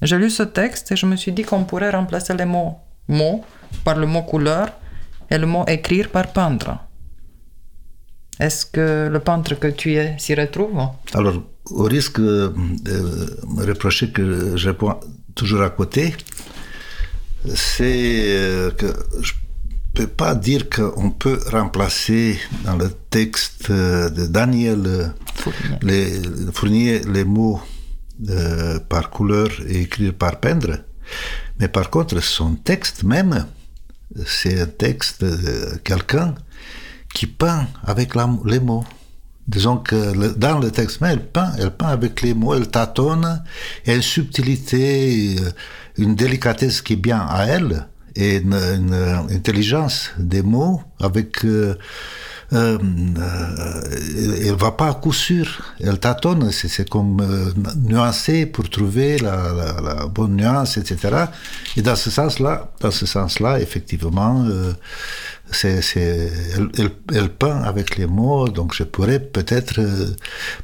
J'ai 0.02 0.18
lu 0.18 0.30
ce 0.30 0.42
texte 0.42 0.92
et 0.92 0.96
je 0.96 1.06
me 1.06 1.16
suis 1.16 1.32
dit 1.32 1.42
qu'on 1.42 1.64
pourrait 1.64 1.90
remplacer 1.90 2.34
les 2.34 2.44
mots 2.44 2.78
mots 3.08 3.44
par 3.84 3.96
le 3.96 4.06
mot 4.06 4.22
couleur 4.22 4.68
et 5.30 5.38
le 5.38 5.46
mot 5.46 5.64
écrire 5.66 6.10
par 6.10 6.32
peindre. 6.32 6.78
Est-ce 8.38 8.66
que 8.66 9.08
le 9.10 9.20
peintre 9.20 9.54
que 9.54 9.68
tu 9.68 9.94
es 9.94 10.16
s'y 10.18 10.34
retrouve? 10.34 10.78
Alors, 11.14 11.42
au 11.70 11.84
risque 11.84 12.20
de 12.20 12.52
me 13.46 13.64
reprocher 13.66 14.10
que 14.10 14.56
je 14.56 14.68
réponds 14.68 14.98
toujours 15.34 15.62
à 15.62 15.70
côté, 15.70 16.14
c'est 17.54 18.70
que 18.78 18.92
je 19.20 19.32
peut 19.94 20.06
pas 20.06 20.34
dire 20.34 20.68
qu'on 20.70 21.10
peut 21.10 21.40
remplacer 21.50 22.38
dans 22.64 22.76
le 22.76 22.90
texte 23.10 23.70
de 23.70 24.26
Daniel 24.26 25.12
Fournier 25.34 25.80
les, 25.82 26.22
Fournier, 26.52 27.00
les 27.00 27.24
mots 27.24 27.60
euh, 28.28 28.78
par 28.80 29.10
couleur 29.10 29.48
et 29.66 29.82
écrire 29.82 30.14
par 30.14 30.38
peindre. 30.40 30.78
Mais 31.58 31.68
par 31.68 31.90
contre, 31.90 32.20
son 32.20 32.54
texte 32.54 33.02
même, 33.02 33.46
c'est 34.26 34.60
un 34.60 34.66
texte 34.66 35.24
de 35.24 35.78
quelqu'un 35.78 36.34
qui 37.14 37.26
peint 37.26 37.66
avec 37.84 38.14
la, 38.14 38.28
les 38.44 38.60
mots. 38.60 38.84
Disons 39.48 39.78
que 39.78 40.12
le, 40.12 40.32
dans 40.34 40.58
le 40.58 40.70
texte 40.70 41.00
même, 41.00 41.12
elle 41.12 41.26
peint, 41.26 41.52
elle 41.58 41.70
peint 41.70 41.88
avec 41.88 42.22
les 42.22 42.34
mots, 42.34 42.54
elle 42.54 42.68
tâtonne, 42.68 43.42
et 43.86 43.94
une 43.94 44.02
subtilité, 44.02 45.36
une 45.96 46.14
délicatesse 46.14 46.82
qui 46.82 46.92
est 46.92 46.96
bien 46.96 47.26
à 47.28 47.46
elle, 47.46 47.88
une, 48.20 48.94
intelligence 49.30 50.10
des 50.18 50.42
mots 50.42 50.82
avec 51.00 51.44
euh, 51.44 51.76
euh, 52.52 52.78
elle 54.44 54.54
va 54.56 54.72
pas 54.72 54.88
à 54.88 54.94
coup 54.94 55.12
sûr, 55.12 55.62
elle 55.78 56.00
tâtonne, 56.00 56.50
c'est 56.50 56.88
comme 56.88 57.20
euh, 57.20 57.52
nuancer 57.76 58.46
pour 58.46 58.68
trouver 58.68 59.18
la, 59.18 60.06
bonne 60.06 60.36
nuance, 60.36 60.76
etc. 60.76 61.26
Et 61.76 61.82
dans 61.82 61.94
ce 61.94 62.10
sens-là, 62.10 62.72
dans 62.80 62.90
ce 62.90 63.06
sens-là, 63.06 63.60
effectivement, 63.60 64.44
euh, 64.48 64.72
c'est, 65.52 65.80
elle, 67.12 67.28
peint 67.28 67.62
avec 67.62 67.96
les 67.96 68.06
mots, 68.06 68.48
donc 68.48 68.74
je 68.74 68.82
pourrais 68.82 69.20
peut-être 69.20 69.78
euh, 69.78 70.06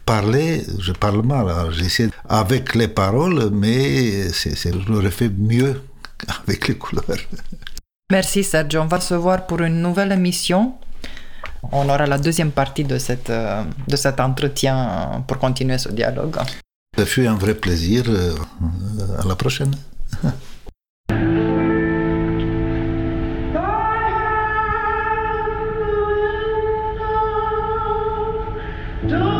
parler, 0.04 0.64
je 0.80 0.92
parle 0.92 1.24
mal, 1.24 1.46
j'essaie 1.72 2.11
avec 2.28 2.74
les 2.74 2.88
paroles, 2.88 3.50
mais 3.52 4.28
c'est, 4.32 4.57
je 4.57 4.92
l'aurais 4.92 5.12
fait 5.12 5.28
mieux 5.28 5.80
avec 6.42 6.68
les 6.68 6.76
couleurs. 6.76 7.18
Merci 8.10 8.44
Serge, 8.44 8.76
on 8.76 8.86
va 8.86 9.00
se 9.00 9.14
voir 9.14 9.46
pour 9.46 9.60
une 9.62 9.82
nouvelle 9.82 10.12
émission. 10.12 10.74
On 11.72 11.88
aura 11.88 12.06
la 12.06 12.18
deuxième 12.18 12.52
partie 12.52 12.84
de, 12.84 12.98
cette, 12.98 13.30
euh, 13.30 13.64
de 13.88 13.96
cet 13.96 14.20
entretien 14.20 15.24
pour 15.26 15.38
continuer 15.38 15.78
ce 15.78 15.88
dialogue. 15.88 16.36
Ça 16.96 17.04
fut 17.04 17.26
un 17.26 17.34
vrai 17.34 17.54
plaisir. 17.54 18.04
Euh, 18.08 18.34
à 19.18 19.26
la 19.26 19.34
prochaine. 19.34 19.74